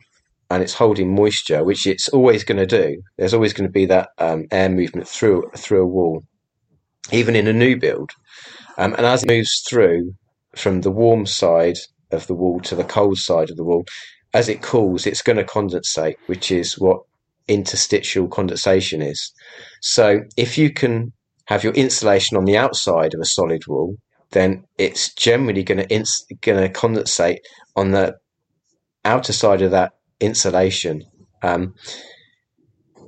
and 0.50 0.62
it's 0.62 0.74
holding 0.74 1.14
moisture, 1.14 1.64
which 1.64 1.86
it's 1.86 2.08
always 2.08 2.44
going 2.44 2.58
to 2.58 2.66
do. 2.66 3.02
There's 3.18 3.34
always 3.34 3.52
going 3.52 3.68
to 3.68 3.72
be 3.72 3.86
that 3.86 4.10
um, 4.18 4.46
air 4.50 4.68
movement 4.68 5.08
through 5.08 5.50
through 5.56 5.82
a 5.82 5.86
wall, 5.86 6.22
even 7.12 7.34
in 7.34 7.48
a 7.48 7.52
new 7.52 7.76
build. 7.76 8.12
Um, 8.78 8.94
and 8.94 9.06
as 9.06 9.22
it 9.22 9.28
moves 9.28 9.62
through 9.68 10.14
from 10.54 10.82
the 10.82 10.90
warm 10.90 11.26
side 11.26 11.78
of 12.12 12.26
the 12.28 12.34
wall 12.34 12.60
to 12.60 12.76
the 12.76 12.84
cold 12.84 13.18
side 13.18 13.50
of 13.50 13.56
the 13.56 13.64
wall, 13.64 13.84
as 14.32 14.48
it 14.48 14.62
cools, 14.62 15.06
it's 15.06 15.22
going 15.22 15.38
to 15.38 15.44
condensate, 15.44 16.16
which 16.26 16.52
is 16.52 16.78
what 16.78 17.00
interstitial 17.48 18.28
condensation 18.28 19.02
is. 19.02 19.32
So 19.80 20.20
if 20.36 20.58
you 20.58 20.72
can 20.72 21.12
have 21.46 21.64
your 21.64 21.72
insulation 21.74 22.36
on 22.36 22.44
the 22.44 22.56
outside 22.56 23.14
of 23.14 23.20
a 23.20 23.24
solid 23.24 23.66
wall, 23.66 23.96
then 24.32 24.64
it's 24.78 25.14
generally 25.14 25.62
going 25.62 25.78
to 25.78 25.88
ins- 25.88 26.26
going 26.40 26.62
to 26.62 26.78
condensate 26.78 27.38
on 27.76 27.92
the 27.92 28.16
outer 29.04 29.32
side 29.32 29.62
of 29.62 29.70
that 29.70 29.92
insulation. 30.20 31.04
Um, 31.42 31.74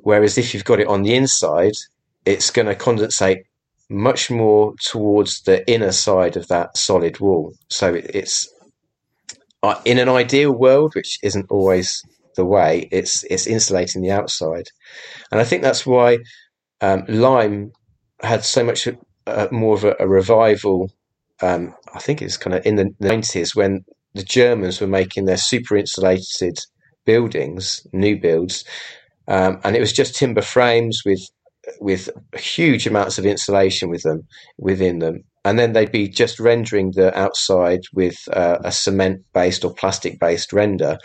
whereas 0.03 0.39
if 0.39 0.55
you've 0.55 0.65
got 0.65 0.81
it 0.81 0.87
on 0.87 1.03
the 1.03 1.15
inside, 1.15 1.75
it's 2.25 2.51
going 2.51 2.67
to 2.67 2.75
condensate 2.75 3.43
much 3.91 4.31
more 4.31 4.75
towards 4.85 5.43
the 5.43 5.69
inner 5.71 5.93
side 5.93 6.37
of 6.37 6.47
that 6.49 6.77
solid 6.77 7.19
wall. 7.21 7.55
So 7.71 7.95
it, 7.95 8.11
it's 8.15 8.47
uh, 9.63 9.81
in 9.85 9.99
an 9.99 10.09
ideal 10.09 10.53
world, 10.53 10.95
which 10.95 11.19
isn't 11.23 11.47
always 11.51 12.03
the 12.39 12.47
way, 12.47 12.89
it's 12.91 13.25
it's 13.25 13.47
insulating 13.47 14.01
the 14.01 14.13
outside, 14.13 14.69
and 15.31 15.41
I 15.41 15.45
think 15.45 15.63
that's 15.63 15.85
why 15.85 16.19
um, 16.81 17.05
lime 17.09 17.73
had 18.23 18.45
so 18.45 18.65
much 18.65 18.89
uh, 19.27 19.49
more 19.51 19.75
of 19.75 19.85
a, 19.85 19.97
a 20.01 20.09
revival. 20.09 20.91
Um, 21.43 21.75
I 21.95 21.99
think 21.99 22.23
it's 22.23 22.39
kind 22.39 22.55
of 22.57 22.65
in 22.65 22.77
the 22.77 22.89
nineties 23.01 23.55
when 23.55 23.85
the 24.15 24.23
Germans 24.23 24.81
were 24.81 24.87
making 25.01 25.27
their 25.27 25.37
super 25.37 25.77
insulated 25.77 26.57
buildings, 27.05 27.87
new 27.93 28.17
builds, 28.19 28.65
um, 29.27 29.61
and 29.65 29.77
it 29.77 29.81
was 29.81 29.93
just 29.93 30.17
timber 30.17 30.43
frames 30.43 31.03
with 31.05 31.21
with 31.81 32.09
huge 32.39 32.87
amounts 32.87 33.19
of 33.19 33.27
insulation 33.27 33.91
with 33.91 34.03
them 34.03 34.21
within 34.59 35.01
them, 35.01 35.25
and 35.45 35.59
then 35.59 35.73
they'd 35.73 35.93
be 35.93 36.09
just 36.09 36.39
rendering 36.39 36.93
the 36.95 37.11
outside 37.19 37.81
with 37.93 38.17
uh, 38.33 38.59
a 38.65 38.71
cement 38.71 39.23
based 39.35 39.65
or 39.65 39.75
plastic 39.75 40.21
based 40.21 40.53
render. 40.53 40.99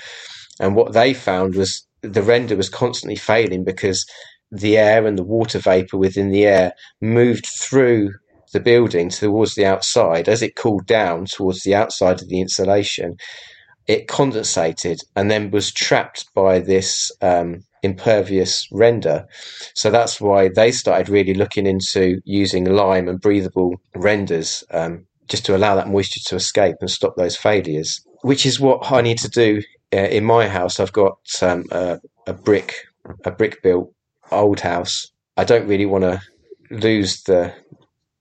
And 0.60 0.76
what 0.76 0.93
they 0.93 1.14
found 1.14 1.56
was 1.56 1.86
the 2.01 2.22
render 2.22 2.56
was 2.56 2.70
constantly 2.70 3.16
failing 3.16 3.64
because 3.64 4.06
the 4.51 4.78
air 4.78 5.08
and 5.08 5.18
the 5.18 5.24
water 5.24 5.60
vapor 5.60 5.97
within 5.97 6.30
the 6.30 6.45
air 6.45 6.74
moved 7.01 7.47
through 7.47 8.12
the 8.54 8.60
building 8.60 9.10
towards 9.10 9.56
the 9.56 9.66
outside. 9.66 10.30
As 10.30 10.41
it 10.41 10.56
cooled 10.56 10.86
down 10.86 11.26
towards 11.26 11.64
the 11.64 11.74
outside 11.74 12.22
of 12.22 12.30
the 12.30 12.39
insulation, 12.39 13.16
it 13.88 14.08
condensated 14.08 14.99
and 15.16 15.30
then 15.30 15.51
was 15.51 15.72
trapped 15.72 16.26
by 16.34 16.60
this 16.60 17.12
um, 17.22 17.64
impervious 17.82 18.68
render. 18.72 19.26
So 19.76 19.91
that's 19.91 20.22
why 20.22 20.49
they 20.49 20.72
started 20.72 21.10
really 21.10 21.34
looking 21.34 21.68
into 21.68 22.22
using 22.24 22.66
lime 22.66 23.10
and 23.10 23.20
breathable 23.20 23.76
renders 23.95 24.64
um, 24.72 25.06
just 25.28 25.45
to 25.45 25.56
allow 25.56 25.76
that 25.76 25.89
moisture 25.89 26.22
to 26.28 26.36
escape 26.36 26.76
and 26.80 26.89
stop 26.89 27.16
those 27.18 27.36
failures. 27.36 27.99
Which 28.22 28.45
is 28.45 28.60
what 28.60 28.89
I 28.89 29.01
need 29.01 29.18
to 29.20 29.30
do 29.30 29.62
in 29.93 30.25
my 30.25 30.47
house. 30.47 30.79
I've 30.79 30.93
got 30.93 31.17
um, 31.41 31.65
a, 31.71 31.99
a 32.27 32.33
brick, 32.33 32.75
a 33.25 33.31
brick 33.31 33.61
built 33.61 33.93
old 34.31 34.59
house. 34.59 35.11
I 35.37 35.43
don't 35.43 35.67
really 35.67 35.85
want 35.85 36.03
to 36.03 36.21
lose 36.71 37.23
the 37.23 37.53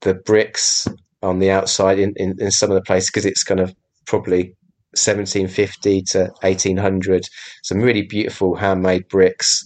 the 0.01 0.13
bricks 0.13 0.87
on 1.21 1.39
the 1.39 1.49
outside 1.49 1.97
in, 1.97 2.13
in, 2.17 2.35
in 2.39 2.51
some 2.51 2.69
of 2.69 2.75
the 2.75 2.81
places 2.81 3.09
because 3.09 3.25
it's 3.25 3.43
kind 3.43 3.59
of 3.61 3.73
probably 4.05 4.55
1750 4.95 6.01
to 6.03 6.19
1800 6.41 7.23
some 7.63 7.79
really 7.79 8.03
beautiful 8.03 8.55
handmade 8.55 9.07
bricks 9.07 9.63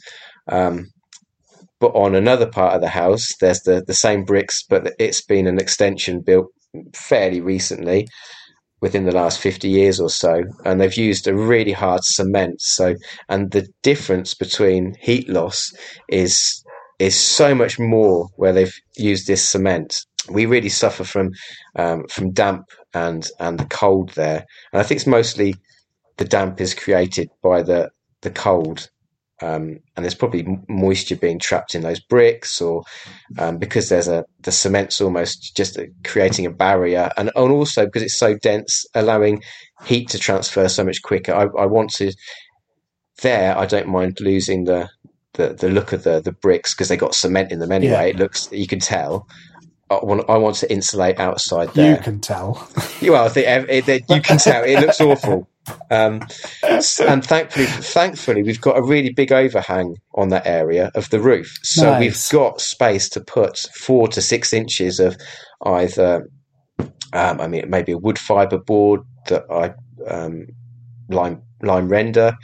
um, 0.50 0.86
but 1.80 1.90
on 1.90 2.16
another 2.16 2.50
part 2.50 2.76
of 2.76 2.82
the 2.82 2.88
house 2.88 3.34
there's 3.42 3.62
the, 3.62 3.84
the 3.88 3.94
same 3.94 4.24
bricks 4.24 4.64
but 4.70 4.94
it's 5.00 5.22
been 5.22 5.48
an 5.48 5.60
extension 5.60 6.22
built 6.22 6.48
fairly 6.94 7.42
recently 7.42 8.08
within 8.82 9.06
the 9.06 9.12
last 9.12 9.40
50 9.40 9.68
years 9.68 10.00
or 10.00 10.10
so 10.10 10.44
and 10.64 10.80
they've 10.80 10.98
used 10.98 11.28
a 11.28 11.36
really 11.36 11.72
hard 11.72 12.04
cement. 12.04 12.62
So 12.62 12.96
and 13.30 13.52
the 13.52 13.68
difference 13.84 14.34
between 14.34 14.96
heat 15.02 15.28
loss 15.30 15.72
is 16.10 16.64
is 17.00 17.16
so 17.16 17.54
much 17.54 17.78
more 17.80 18.28
where 18.36 18.54
they've 18.54 18.74
used 18.98 19.28
this 19.28 19.48
cement. 19.48 20.00
We 20.30 20.46
really 20.46 20.70
suffer 20.70 21.04
from 21.04 21.30
um, 21.76 22.06
from 22.10 22.32
damp 22.32 22.66
and 22.94 23.28
and 23.40 23.60
the 23.60 23.66
cold 23.66 24.10
there, 24.16 24.46
and 24.74 24.80
I 24.80 24.84
think 24.84 24.98
it's 24.98 25.08
mostly 25.08 25.56
the 26.18 26.26
damp 26.26 26.60
is 26.60 26.74
created 26.74 27.30
by 27.42 27.62
the 27.62 27.90
the 28.22 28.32
cold, 28.32 28.90
um, 29.42 29.80
and 29.96 30.04
there's 30.04 30.16
probably 30.16 30.46
moisture 30.68 31.16
being 31.16 31.40
trapped 31.40 31.76
in 31.76 31.82
those 31.84 32.00
bricks, 32.00 32.60
or 32.62 32.84
um, 33.38 33.58
because 33.58 33.90
there's 33.90 34.08
a 34.08 34.26
the 34.42 34.52
cement's 34.52 35.00
almost 35.02 35.56
just 35.56 35.78
creating 36.04 36.46
a 36.46 36.52
barrier, 36.52 37.12
and, 37.18 37.32
and 37.36 37.52
also 37.52 37.86
because 37.86 38.02
it's 38.04 38.18
so 38.18 38.36
dense, 38.38 38.86
allowing 38.96 39.44
heat 39.86 40.10
to 40.10 40.18
transfer 40.20 40.68
so 40.68 40.84
much 40.84 41.02
quicker. 41.04 41.34
I, 41.34 41.44
I 41.62 41.66
want 41.66 41.92
to 41.96 42.12
there. 43.22 43.58
I 43.58 43.66
don't 43.66 43.88
mind 43.88 44.20
losing 44.22 44.66
the 44.66 44.90
the, 45.34 45.54
the 45.54 45.70
look 45.70 45.94
of 45.94 46.04
the 46.04 46.20
the 46.20 46.32
bricks 46.32 46.74
because 46.74 46.88
they 46.90 46.98
got 46.98 47.14
cement 47.16 47.52
in 47.52 47.60
them 47.60 47.72
anyway. 47.72 47.92
Yeah. 47.94 48.04
It 48.04 48.16
looks 48.18 48.50
you 48.52 48.68
can 48.68 48.80
tell. 48.80 49.28
I 49.90 50.00
want, 50.04 50.30
I 50.30 50.36
want 50.36 50.58
to 50.58 50.70
insulate 50.72 51.18
outside 51.18 51.74
there. 51.74 51.96
You 51.96 52.02
can 52.04 52.20
tell. 52.20 52.68
Well, 53.02 53.24
I 53.24 53.30
think 53.30 53.48
ev- 53.48 53.70
it, 53.70 53.88
it- 53.88 54.04
you 54.10 54.20
can 54.22 54.38
tell 54.38 54.64
it 54.66 54.82
looks 54.82 55.00
awful. 55.10 55.48
Um, 55.92 56.22
and 56.64 57.26
thankfully, 57.26 57.66
thankfully, 57.66 58.44
we've 58.44 58.62
got 58.62 58.78
a 58.78 58.84
really 58.84 59.12
big 59.12 59.32
overhang 59.32 59.98
on 60.16 60.30
that 60.30 60.46
area 60.46 60.92
of 60.96 61.10
the 61.10 61.20
roof, 61.20 61.58
so 61.64 61.92
Nice. 61.92 62.00
we've 62.00 62.40
got 62.40 62.62
space 62.62 63.10
to 63.10 63.22
put 63.22 63.60
four 63.74 64.08
to 64.10 64.22
six 64.22 64.54
inches 64.54 65.00
of 65.00 65.18
either, 65.66 66.30
um, 67.14 67.42
I 67.42 67.48
mean, 67.48 67.70
maybe 67.70 67.92
a 67.92 67.98
wood 67.98 68.20
fibre 68.20 68.60
board 68.60 69.02
that 69.28 69.46
I 69.50 69.74
um, 70.10 70.48
lime 71.10 71.42
lime 71.62 71.90
render, 71.90 72.36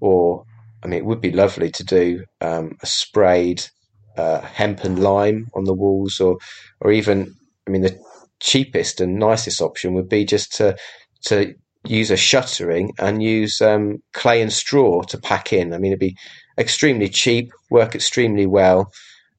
or 0.00 0.44
I 0.82 0.86
mean, 0.86 0.98
it 0.98 1.04
would 1.04 1.20
be 1.20 1.32
lovely 1.32 1.70
to 1.70 1.84
do 1.84 2.24
um, 2.40 2.76
a 2.82 2.86
sprayed 2.86 3.64
uh, 4.16 4.40
hemp 4.40 4.84
and 4.84 4.98
lime 4.98 5.48
on 5.54 5.64
the 5.64 5.74
walls, 5.74 6.20
or 6.20 6.38
or 6.80 6.92
even, 6.92 7.34
I 7.66 7.70
mean, 7.70 7.82
the 7.82 7.98
cheapest 8.40 9.00
and 9.00 9.18
nicest 9.18 9.60
option 9.62 9.94
would 9.94 10.08
be 10.08 10.24
just 10.24 10.52
to 10.56 10.76
to 11.26 11.54
use 11.86 12.10
a 12.10 12.16
shuttering 12.16 12.92
and 12.98 13.22
use 13.22 13.60
um, 13.60 14.02
clay 14.12 14.40
and 14.40 14.52
straw 14.52 15.02
to 15.02 15.18
pack 15.18 15.52
in. 15.52 15.72
I 15.72 15.78
mean, 15.78 15.92
it'd 15.92 16.00
be 16.00 16.16
extremely 16.58 17.08
cheap, 17.08 17.52
work 17.70 17.94
extremely 17.94 18.46
well, 18.46 18.92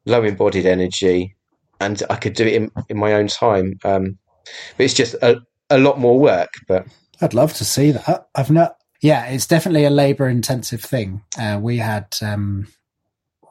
low 0.06 0.24
embodied 0.24 0.66
energy, 0.66 1.36
and 1.80 2.02
I 2.10 2.16
could 2.16 2.34
do 2.34 2.46
it 2.46 2.54
in, 2.54 2.72
in 2.90 2.98
my 2.98 3.14
own 3.14 3.28
time. 3.28 3.80
Um, 3.84 4.18
but 4.78 4.84
it's 4.84 4.94
just 4.94 5.16
a, 5.16 5.42
a 5.70 5.78
lot 5.78 6.00
more 6.00 6.20
work. 6.20 6.54
But 6.68 6.86
I'd 7.22 7.34
love 7.34 7.54
to 7.56 7.66
see 7.66 7.92
that. 7.92 8.28
I've 8.36 8.52
not. 8.52 8.78
Yeah, 9.02 9.26
it's 9.26 9.48
definitely 9.48 9.86
a 9.86 9.90
labour 9.90 10.28
intensive 10.28 10.82
thing. 10.82 11.22
Uh, 11.38 11.60
we 11.62 11.78
had, 11.78 12.08
um, 12.22 12.68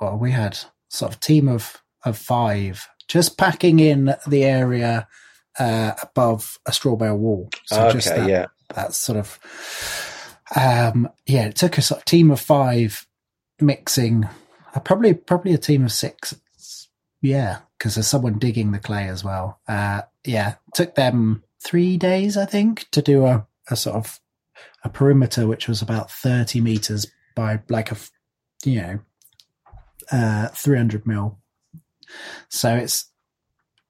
well, 0.00 0.16
we 0.16 0.32
had 0.32 0.58
sort 0.88 1.12
of 1.12 1.20
team 1.20 1.48
of 1.48 1.82
of 2.04 2.18
five 2.18 2.88
just 3.08 3.36
packing 3.38 3.80
in 3.80 4.14
the 4.26 4.44
area 4.44 5.06
uh, 5.58 5.92
above 6.02 6.58
a 6.66 6.72
straw 6.72 6.96
bale 6.96 7.16
wall. 7.16 7.48
So 7.66 7.90
just 7.90 8.08
okay, 8.08 8.20
that, 8.20 8.28
yeah, 8.28 8.46
that 8.74 8.94
sort 8.94 9.18
of, 9.18 9.38
um, 10.56 11.08
yeah, 11.26 11.46
it 11.46 11.56
took 11.56 11.78
a 11.78 11.82
sort 11.82 12.00
of 12.00 12.04
team 12.04 12.30
of 12.30 12.40
five 12.40 13.06
mixing, 13.60 14.28
uh, 14.74 14.80
probably 14.80 15.14
probably 15.14 15.54
a 15.54 15.58
team 15.58 15.84
of 15.84 15.92
six. 15.92 16.34
Yeah, 17.20 17.60
because 17.78 17.94
there's 17.94 18.06
someone 18.06 18.38
digging 18.38 18.72
the 18.72 18.78
clay 18.78 19.08
as 19.08 19.24
well. 19.24 19.60
Uh, 19.66 20.02
yeah, 20.24 20.56
took 20.74 20.94
them 20.94 21.42
three 21.62 21.96
days, 21.96 22.36
I 22.36 22.44
think, 22.44 22.90
to 22.90 23.00
do 23.00 23.24
a, 23.24 23.46
a 23.70 23.76
sort 23.76 23.96
of 23.96 24.20
a 24.84 24.90
perimeter 24.90 25.46
which 25.46 25.66
was 25.66 25.80
about 25.80 26.10
30 26.10 26.60
meters 26.60 27.06
by 27.34 27.60
like 27.68 27.90
a, 27.90 27.96
you 28.64 28.80
know, 28.80 28.98
uh, 30.12 30.48
300 30.48 31.06
mil. 31.06 31.38
So 32.48 32.76
it's 32.76 33.06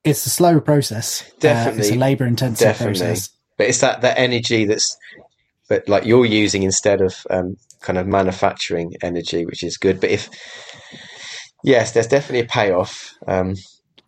it's 0.05 0.27
a 0.27 0.31
slow 0.31 0.61
process. 0.61 1.23
Uh, 1.43 1.73
it's 1.77 1.91
a 1.91 1.97
labor 1.97 2.27
intensive 2.27 2.77
process. 2.77 3.31
But 3.57 3.67
it's 3.69 3.81
that 3.81 4.01
that 4.03 4.19
energy 4.19 4.65
that's 4.65 4.97
but 5.69 5.89
like 5.89 6.05
you're 6.05 6.27
using 6.27 6.63
instead 6.63 7.01
of 7.01 7.27
um, 7.31 7.57
kind 7.81 7.99
of 7.99 8.07
manufacturing 8.07 8.95
energy, 9.03 9.47
which 9.47 9.63
is 9.63 9.77
good. 9.77 10.01
But 10.01 10.11
if 10.11 10.29
yes, 11.63 11.93
there's 11.93 12.07
definitely 12.07 12.47
a 12.47 12.51
payoff. 12.51 13.15
Um, 13.27 13.55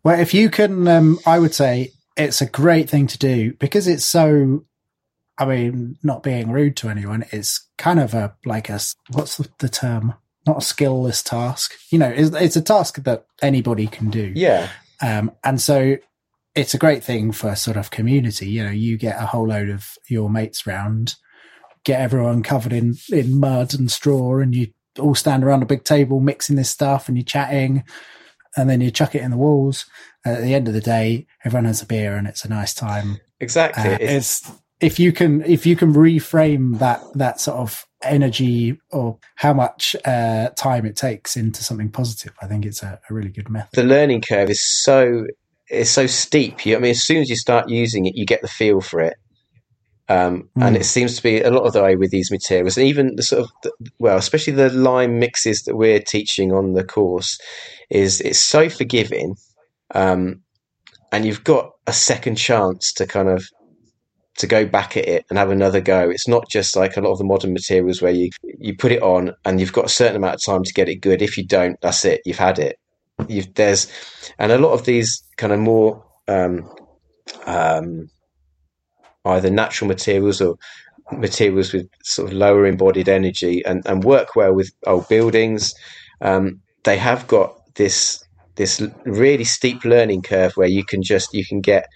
Well, 0.04 0.20
if 0.20 0.34
you 0.34 0.50
can, 0.50 0.86
um, 0.88 1.18
I 1.26 1.38
would 1.38 1.54
say 1.54 1.92
it's 2.16 2.40
a 2.40 2.46
great 2.46 2.88
thing 2.88 3.06
to 3.08 3.18
do 3.18 3.54
because 3.54 3.88
it's 3.88 4.04
so. 4.04 4.64
I 5.38 5.44
mean, 5.44 5.98
not 6.02 6.22
being 6.22 6.50
rude 6.50 6.76
to 6.78 6.88
anyone, 6.88 7.26
it's 7.30 7.68
kind 7.76 8.00
of 8.00 8.14
a 8.14 8.34
like 8.46 8.70
a 8.70 8.80
what's 9.10 9.36
the, 9.36 9.48
the 9.58 9.68
term? 9.68 10.14
Not 10.46 10.58
a 10.58 10.60
skillless 10.60 11.22
task. 11.22 11.74
You 11.90 11.98
know, 11.98 12.08
it's, 12.08 12.34
it's 12.34 12.56
a 12.56 12.62
task 12.62 13.02
that 13.02 13.26
anybody 13.42 13.86
can 13.86 14.10
do. 14.10 14.32
yeah, 14.34 14.68
Um, 15.02 15.32
and 15.42 15.60
so 15.60 15.96
it's 16.56 16.74
a 16.74 16.78
great 16.78 17.04
thing 17.04 17.32
for 17.32 17.54
sort 17.54 17.76
of 17.76 17.90
community. 17.90 18.48
You 18.48 18.64
know, 18.64 18.70
you 18.70 18.96
get 18.96 19.20
a 19.22 19.26
whole 19.26 19.46
load 19.48 19.68
of 19.68 19.90
your 20.08 20.28
mates 20.30 20.66
round, 20.66 21.14
get 21.84 22.00
everyone 22.00 22.42
covered 22.42 22.72
in, 22.72 22.96
in 23.10 23.38
mud 23.38 23.74
and 23.74 23.90
straw, 23.90 24.38
and 24.38 24.54
you 24.54 24.68
all 24.98 25.14
stand 25.14 25.44
around 25.44 25.62
a 25.62 25.66
big 25.66 25.84
table 25.84 26.20
mixing 26.20 26.56
this 26.56 26.70
stuff 26.70 27.08
and 27.08 27.16
you're 27.16 27.24
chatting, 27.24 27.84
and 28.56 28.68
then 28.70 28.80
you 28.80 28.90
chuck 28.90 29.14
it 29.14 29.22
in 29.22 29.30
the 29.30 29.36
walls. 29.36 29.84
At 30.24 30.40
the 30.42 30.54
end 30.54 30.66
of 30.66 30.74
the 30.74 30.80
day, 30.80 31.26
everyone 31.44 31.66
has 31.66 31.82
a 31.82 31.86
beer 31.86 32.16
and 32.16 32.26
it's 32.26 32.44
a 32.44 32.48
nice 32.48 32.74
time. 32.74 33.18
exactly. 33.38 33.90
Uh, 33.90 33.94
It's- 33.94 34.42
it's 34.42 34.52
if 34.78 34.98
you 34.98 35.10
can 35.10 35.42
if 35.46 35.64
you 35.64 35.74
can 35.74 35.94
reframe 35.94 36.78
that 36.80 37.00
that 37.14 37.40
sort 37.40 37.56
of 37.56 37.86
energy 38.02 38.78
or 38.90 39.18
how 39.36 39.54
much 39.54 39.96
uh, 40.04 40.50
time 40.50 40.84
it 40.84 40.96
takes 40.96 41.34
into 41.36 41.64
something 41.64 41.90
positive, 41.90 42.34
I 42.42 42.46
think 42.46 42.66
it's 42.66 42.82
a, 42.82 43.00
a 43.08 43.14
really 43.14 43.30
good 43.30 43.48
method. 43.48 43.70
the 43.72 43.84
learning 43.84 44.20
curve 44.20 44.50
is 44.50 44.60
so 44.60 45.26
it's 45.68 45.90
so 45.90 46.06
steep. 46.06 46.64
You, 46.64 46.76
I 46.76 46.78
mean, 46.80 46.90
as 46.92 47.04
soon 47.04 47.18
as 47.18 47.30
you 47.30 47.36
start 47.36 47.68
using 47.68 48.06
it, 48.06 48.16
you 48.16 48.24
get 48.26 48.42
the 48.42 48.48
feel 48.48 48.80
for 48.80 49.00
it. 49.00 49.14
Um, 50.08 50.50
And 50.60 50.76
Mm. 50.76 50.80
it 50.80 50.84
seems 50.84 51.16
to 51.16 51.22
be 51.22 51.40
a 51.40 51.50
lot 51.50 51.64
of 51.64 51.72
the 51.72 51.82
way 51.82 51.96
with 51.96 52.10
these 52.12 52.30
materials, 52.30 52.76
and 52.76 52.86
even 52.86 53.16
the 53.16 53.22
sort 53.24 53.42
of 53.42 53.50
the, 53.62 53.72
well, 53.98 54.16
especially 54.16 54.52
the 54.52 54.70
lime 54.70 55.18
mixes 55.18 55.62
that 55.62 55.76
we're 55.76 55.98
teaching 56.00 56.52
on 56.52 56.74
the 56.74 56.84
course, 56.84 57.38
is 57.90 58.20
it's 58.20 58.38
so 58.38 58.68
forgiving, 58.68 59.34
um, 59.94 60.42
and 61.10 61.24
you've 61.24 61.42
got 61.44 61.72
a 61.86 61.92
second 61.92 62.36
chance 62.36 62.92
to 62.92 63.06
kind 63.06 63.28
of 63.28 63.44
to 64.38 64.46
go 64.46 64.66
back 64.66 64.96
at 64.96 65.08
it 65.08 65.24
and 65.28 65.38
have 65.38 65.50
another 65.50 65.80
go. 65.80 66.10
It's 66.10 66.28
not 66.28 66.48
just 66.48 66.76
like 66.76 66.96
a 66.96 67.00
lot 67.00 67.12
of 67.12 67.18
the 67.18 67.24
modern 67.24 67.52
materials 67.52 68.00
where 68.02 68.12
you 68.12 68.30
you 68.60 68.76
put 68.76 68.92
it 68.92 69.02
on 69.02 69.32
and 69.44 69.58
you've 69.58 69.72
got 69.72 69.86
a 69.86 69.88
certain 69.88 70.16
amount 70.16 70.34
of 70.34 70.44
time 70.44 70.62
to 70.62 70.72
get 70.72 70.88
it 70.88 71.00
good. 71.00 71.22
If 71.22 71.36
you 71.36 71.44
don't, 71.46 71.76
that's 71.80 72.04
it. 72.04 72.20
You've 72.24 72.38
had 72.38 72.58
it. 72.58 72.76
You've 73.28 73.54
there's 73.54 73.90
and 74.38 74.52
a 74.52 74.58
lot 74.58 74.72
of 74.72 74.84
these 74.84 75.22
kind 75.36 75.52
of 75.52 75.58
more 75.58 76.04
um, 76.28 76.70
um, 77.46 78.10
either 79.24 79.50
natural 79.50 79.88
materials 79.88 80.40
or 80.40 80.56
materials 81.12 81.72
with 81.72 81.88
sort 82.02 82.28
of 82.28 82.36
lower 82.36 82.66
embodied 82.66 83.08
energy 83.08 83.64
and, 83.64 83.82
and 83.86 84.04
work 84.04 84.36
well 84.36 84.52
with 84.52 84.70
old 84.86 85.08
buildings. 85.08 85.74
Um, 86.20 86.60
they 86.84 86.98
have 86.98 87.26
got 87.26 87.74
this 87.74 88.22
this 88.56 88.82
really 89.04 89.44
steep 89.44 89.84
learning 89.84 90.22
curve 90.22 90.52
where 90.54 90.68
you 90.68 90.84
can 90.84 91.02
just 91.02 91.34
you 91.34 91.44
can 91.44 91.60
get 91.60 91.86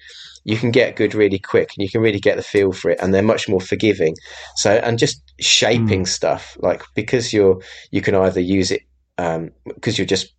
you 0.44 0.56
can 0.56 0.70
get 0.70 0.96
good 0.96 1.14
really 1.14 1.38
quick 1.38 1.72
and 1.76 1.82
you 1.82 1.90
can 1.90 2.00
really 2.00 2.20
get 2.20 2.36
the 2.36 2.42
feel 2.42 2.72
for 2.72 2.90
it 2.90 2.98
and 3.00 3.12
they're 3.12 3.22
much 3.22 3.48
more 3.48 3.60
forgiving 3.60 4.14
so 4.56 4.72
and 4.72 4.98
just 4.98 5.22
shaping 5.40 6.04
stuff 6.04 6.56
like 6.60 6.82
because 6.94 7.32
you're 7.32 7.60
you 7.90 8.02
can 8.02 8.14
either 8.14 8.40
use 8.40 8.70
it 8.70 8.82
um 9.18 9.50
because 9.66 9.98
you're 9.98 10.06
just 10.06 10.34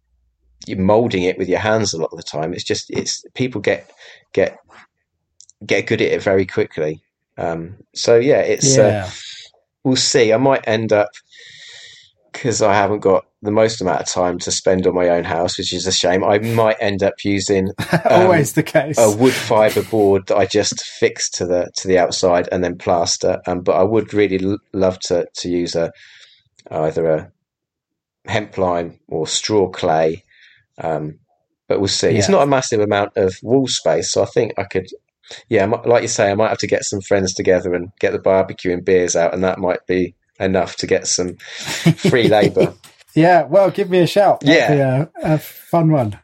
you're 0.68 0.78
molding 0.80 1.24
it 1.24 1.38
with 1.38 1.50
your 1.50 1.60
hands 1.60 1.94
a 1.94 1.98
lot 1.98 2.12
of 2.12 2.18
the 2.18 2.24
time 2.24 2.54
it's 2.54 2.64
just 2.64 2.90
it's 2.92 3.24
people 3.34 3.62
get 3.62 3.92
get 4.34 4.58
get 5.66 5.88
good 5.88 6.02
at 6.02 6.12
it 6.12 6.24
very 6.24 6.46
quickly 6.46 7.02
um 7.38 7.76
so 7.94 8.16
yeah 8.16 8.40
it's 8.40 8.78
uh, 8.78 9.10
we'll 9.84 9.96
see 9.96 10.34
i 10.34 10.38
might 10.38 10.68
end 10.68 10.92
up 10.94 11.10
because 12.32 12.62
I 12.62 12.74
haven't 12.74 13.00
got 13.00 13.26
the 13.42 13.52
most 13.52 13.82
amount 13.82 14.02
of 14.02 14.08
time 14.08 14.40
to 14.40 14.52
spend 14.52 14.88
on 14.88 14.96
my 14.96 15.10
own 15.10 15.24
house, 15.24 15.58
which 15.58 15.74
is 15.74 15.86
a 15.86 15.92
shame. 15.92 16.24
I 16.24 16.40
might 16.40 16.78
end 16.80 17.04
up 17.04 17.24
using 17.24 17.68
um, 17.92 18.00
Always 18.10 18.54
the 18.54 18.64
case. 18.64 18.98
a 18.98 19.12
wood 19.12 19.34
fibre 19.34 19.84
board 19.84 20.28
that 20.28 20.38
I 20.38 20.46
just 20.46 20.82
fix 20.84 21.30
to 21.32 21.46
the 21.46 21.70
to 21.78 21.88
the 21.88 21.98
outside 21.98 22.48
and 22.52 22.64
then 22.64 22.78
plaster. 22.78 23.42
Um, 23.48 23.62
but 23.62 23.74
I 23.74 23.84
would 23.84 24.14
really 24.14 24.44
l- 24.44 24.58
love 24.74 25.00
to 25.02 25.28
to 25.36 25.50
use 25.50 25.76
a 25.76 25.92
either 26.70 27.10
a 27.10 27.32
hemp 28.26 28.58
lime 28.58 29.00
or 29.08 29.28
straw 29.28 29.70
clay. 29.70 30.24
Um, 30.78 31.20
but 31.68 31.80
we'll 31.80 31.88
see. 31.88 32.10
It's 32.18 32.30
not 32.30 32.44
a 32.44 32.48
massive 32.48 32.80
amount 32.82 33.16
of 33.16 33.36
wall 33.44 33.68
space, 33.68 34.12
so 34.12 34.22
I 34.24 34.26
think 34.26 34.54
I 34.58 34.64
could. 34.66 34.88
Yeah, 35.48 35.66
like 35.66 36.02
you 36.02 36.10
say, 36.10 36.30
I 36.30 36.36
might 36.36 36.50
have 36.50 36.58
to 36.58 36.68
get 36.68 36.84
some 36.84 37.00
friends 37.00 37.34
together 37.34 37.74
and 37.74 37.90
get 38.02 38.12
the 38.12 38.20
barbecue 38.20 38.74
and 38.74 38.84
beers 38.84 39.16
out, 39.16 39.34
and 39.34 39.44
that 39.46 39.60
might 39.60 39.86
be 39.88 40.14
enough 40.40 40.76
to 40.78 40.88
get 40.88 41.08
some 41.08 41.36
free 41.98 42.28
labour. 42.28 42.74
Yeah, 43.16 43.44
well, 43.44 43.70
give 43.72 43.90
me 43.90 44.00
a 44.00 44.08
shout. 44.08 44.42
That'd 44.42 44.78
Yeah. 44.78 45.06
a, 45.24 45.34
a 45.36 45.38
fun 45.38 45.92
one. 45.92 46.20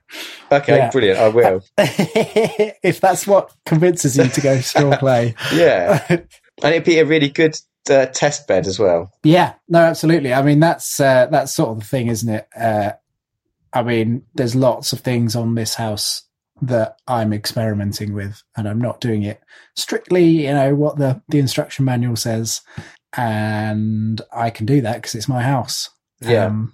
Okay, 0.51 0.77
Yeah. 0.77 0.89
brilliant. 0.89 1.19
I 1.19 1.27
will. 1.29 1.61
if 1.77 2.99
that's 3.01 3.27
what 3.27 3.53
convinces 3.65 4.17
you 4.17 4.27
to 4.27 4.41
go 4.41 4.59
straw 4.61 4.97
clay. 4.97 5.35
Yeah, 5.53 6.03
and 6.09 6.25
it'd 6.63 6.83
be 6.85 6.99
a 6.99 7.05
really 7.05 7.29
good 7.29 7.55
uh, 7.89 8.07
test 8.07 8.47
bed 8.47 8.67
as 8.67 8.79
well. 8.79 9.11
Yeah, 9.23 9.53
no, 9.69 9.79
absolutely. 9.79 10.33
I 10.33 10.41
mean, 10.41 10.59
that's 10.59 10.99
uh, 10.99 11.27
that's 11.31 11.53
sort 11.53 11.69
of 11.69 11.79
the 11.79 11.85
thing, 11.85 12.07
isn't 12.07 12.29
it? 12.33 12.47
Uh, 12.57 12.91
I 13.77 13.83
mean, 13.83 14.23
there's 14.33 14.55
lots 14.55 14.91
of 14.91 15.01
things 15.01 15.35
on 15.35 15.53
this 15.53 15.75
house 15.75 16.23
that 16.63 16.97
I'm 17.07 17.31
experimenting 17.31 18.13
with, 18.13 18.41
and 18.55 18.67
I'm 18.67 18.81
not 18.81 18.99
doing 18.99 19.21
it 19.21 19.39
strictly, 19.75 20.23
you 20.47 20.53
know, 20.53 20.73
what 20.73 20.97
the 20.97 21.21
the 21.29 21.37
instruction 21.37 21.85
manual 21.85 22.15
says, 22.15 22.61
and 23.15 24.19
I 24.33 24.49
can 24.49 24.65
do 24.65 24.81
that 24.81 24.95
because 24.95 25.13
it's 25.13 25.29
my 25.29 25.43
house. 25.43 25.91
Yeah. 26.21 26.45
Um, 26.45 26.73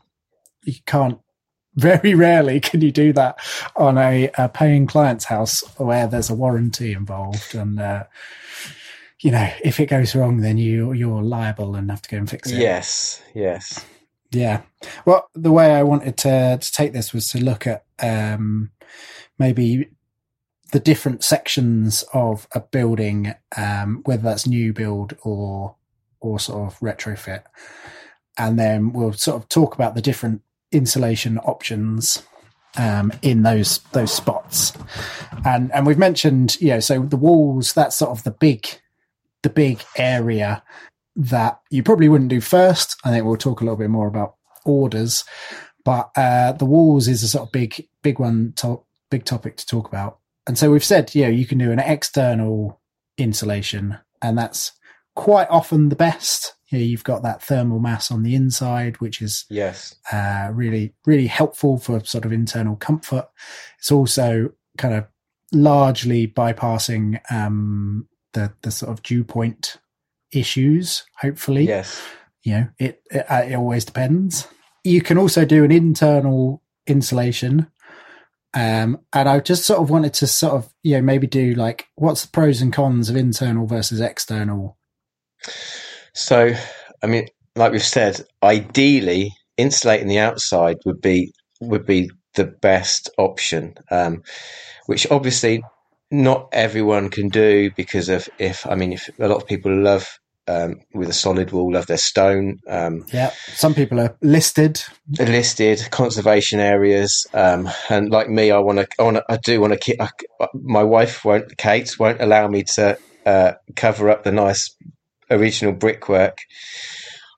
you 0.63 0.75
can't. 0.85 1.19
Very 1.75 2.13
rarely 2.13 2.59
can 2.59 2.81
you 2.81 2.91
do 2.91 3.13
that 3.13 3.39
on 3.75 3.97
a, 3.97 4.29
a 4.37 4.47
paying 4.47 4.85
client's 4.85 5.25
house 5.25 5.63
where 5.77 6.05
there's 6.05 6.29
a 6.29 6.35
warranty 6.35 6.93
involved, 6.93 7.55
and 7.55 7.79
uh, 7.79 8.03
you 9.21 9.31
know 9.31 9.49
if 9.63 9.79
it 9.79 9.87
goes 9.87 10.15
wrong, 10.15 10.37
then 10.37 10.59
you 10.59 10.93
you're 10.93 11.23
liable 11.23 11.75
and 11.75 11.89
have 11.89 12.03
to 12.03 12.09
go 12.09 12.17
and 12.17 12.29
fix 12.29 12.51
it. 12.51 12.59
Yes, 12.59 13.23
yes. 13.33 13.83
Yeah. 14.33 14.63
Well, 15.05 15.29
the 15.35 15.51
way 15.51 15.75
I 15.75 15.83
wanted 15.83 16.17
to 16.17 16.57
to 16.59 16.71
take 16.71 16.93
this 16.93 17.13
was 17.13 17.29
to 17.29 17.43
look 17.43 17.67
at 17.67 17.85
um, 18.01 18.71
maybe 19.37 19.89
the 20.71 20.79
different 20.79 21.23
sections 21.23 22.03
of 22.13 22.47
a 22.53 22.59
building, 22.59 23.35
um, 23.55 24.01
whether 24.05 24.23
that's 24.23 24.47
new 24.47 24.73
build 24.73 25.15
or 25.23 25.75
or 26.19 26.39
sort 26.39 26.67
of 26.67 26.79
retrofit. 26.79 27.43
And 28.37 28.57
then 28.57 28.91
we'll 28.93 29.13
sort 29.13 29.41
of 29.41 29.47
talk 29.49 29.75
about 29.75 29.93
the 29.93 30.01
different 30.01 30.41
insulation 30.71 31.37
options 31.39 32.23
um, 32.77 33.13
in 33.21 33.43
those 33.43 33.79
those 33.91 34.11
spots. 34.11 34.73
And 35.45 35.71
and 35.73 35.85
we've 35.85 35.97
mentioned, 35.99 36.59
you 36.59 36.69
know, 36.69 36.79
so 36.79 37.03
the 37.03 37.17
walls, 37.17 37.73
that's 37.73 37.95
sort 37.95 38.11
of 38.11 38.23
the 38.23 38.31
big 38.31 38.67
the 39.43 39.49
big 39.49 39.83
area 39.97 40.63
that 41.15 41.59
you 41.69 41.83
probably 41.83 42.09
wouldn't 42.09 42.29
do 42.29 42.41
first. 42.41 42.95
I 43.03 43.09
think 43.09 43.25
we'll 43.25 43.37
talk 43.37 43.61
a 43.61 43.63
little 43.63 43.77
bit 43.77 43.89
more 43.89 44.07
about 44.07 44.35
orders, 44.65 45.23
but 45.83 46.09
uh, 46.15 46.53
the 46.53 46.65
walls 46.65 47.07
is 47.07 47.23
a 47.23 47.27
sort 47.27 47.47
of 47.47 47.51
big 47.51 47.87
big 48.01 48.19
one 48.19 48.53
to, 48.57 48.81
big 49.09 49.25
topic 49.25 49.57
to 49.57 49.65
talk 49.65 49.87
about. 49.87 50.19
And 50.47 50.57
so 50.57 50.71
we've 50.71 50.83
said, 50.83 51.15
yeah, 51.15 51.29
you 51.29 51.45
can 51.45 51.57
do 51.57 51.71
an 51.71 51.79
external 51.79 52.81
insulation, 53.17 53.97
and 54.21 54.37
that's 54.37 54.71
quite 55.15 55.47
often 55.49 55.89
the 55.89 55.95
best. 55.95 56.55
You 56.69 56.79
know, 56.79 56.85
you've 56.85 57.03
got 57.03 57.21
that 57.23 57.43
thermal 57.43 57.79
mass 57.79 58.09
on 58.09 58.23
the 58.23 58.35
inside, 58.35 58.99
which 58.99 59.21
is 59.21 59.45
yes, 59.49 59.95
uh, 60.11 60.49
really 60.51 60.93
really 61.05 61.27
helpful 61.27 61.77
for 61.77 62.03
sort 62.03 62.25
of 62.25 62.33
internal 62.33 62.75
comfort. 62.75 63.29
It's 63.77 63.91
also 63.91 64.51
kind 64.77 64.95
of 64.95 65.05
largely 65.51 66.27
bypassing 66.27 67.19
um, 67.31 68.07
the 68.33 68.51
the 68.63 68.71
sort 68.71 68.91
of 68.91 69.03
dew 69.03 69.23
point 69.23 69.77
issues. 70.33 71.05
Hopefully, 71.19 71.65
yes. 71.65 72.01
You 72.43 72.53
know, 72.53 72.67
it, 72.77 73.01
it 73.09 73.25
it 73.29 73.55
always 73.55 73.85
depends. 73.85 74.47
You 74.83 75.01
can 75.01 75.17
also 75.17 75.45
do 75.45 75.63
an 75.63 75.71
internal 75.71 76.61
insulation 76.85 77.67
um, 78.53 78.99
and 79.11 79.27
I 79.27 79.39
just 79.39 79.63
sort 79.65 79.81
of 79.81 79.89
wanted 79.89 80.13
to 80.15 80.27
sort 80.27 80.53
of, 80.53 80.71
you 80.83 80.95
know, 80.95 81.01
maybe 81.01 81.25
do 81.25 81.55
like, 81.55 81.87
what's 81.95 82.23
the 82.23 82.31
pros 82.31 82.61
and 82.61 82.71
cons 82.71 83.09
of 83.09 83.15
internal 83.15 83.65
versus 83.65 83.99
external? 83.99 84.77
So, 86.13 86.53
I 87.01 87.07
mean, 87.07 87.27
like 87.55 87.71
we've 87.71 87.83
said, 87.83 88.21
ideally, 88.43 89.33
insulating 89.57 90.07
the 90.07 90.19
outside 90.19 90.77
would 90.85 91.01
be 91.01 91.33
would 91.61 91.85
be 91.85 92.11
the 92.35 92.45
best 92.45 93.09
option, 93.17 93.75
um, 93.89 94.21
which 94.85 95.09
obviously 95.09 95.63
not 96.11 96.49
everyone 96.51 97.09
can 97.09 97.29
do 97.29 97.71
because 97.75 98.09
of 98.09 98.29
if 98.37 98.67
I 98.67 98.75
mean, 98.75 98.93
if 98.93 99.09
a 99.19 99.27
lot 99.27 99.41
of 99.41 99.47
people 99.47 99.75
love 99.75 100.19
um, 100.47 100.81
with 100.93 101.09
a 101.09 101.13
solid 101.13 101.51
wall, 101.51 101.75
of 101.75 101.87
their 101.87 101.97
stone. 101.97 102.59
Um, 102.67 103.05
yeah, 103.11 103.31
some 103.53 103.73
people 103.73 103.99
are 103.99 104.15
listed, 104.21 104.83
listed 105.19 105.87
conservation 105.91 106.59
areas, 106.59 107.25
um, 107.33 107.69
and 107.89 108.09
like 108.09 108.29
me, 108.29 108.51
I 108.51 108.59
want 108.59 108.79
to, 108.79 108.87
I 108.99 109.03
want 109.03 109.17
I 109.29 109.37
do 109.37 109.61
want 109.61 109.73
to 109.73 109.79
keep. 109.79 109.99
my 110.53 110.83
wife 110.83 111.23
won't, 111.23 111.57
Kate 111.57 111.97
won't 111.99 112.21
allow 112.21 112.47
me 112.47 112.63
to 112.75 112.97
uh, 113.25 113.53
cover 113.75 114.09
up 114.09 114.23
the 114.23 114.31
nice 114.31 114.75
original 115.29 115.73
brickwork 115.73 116.37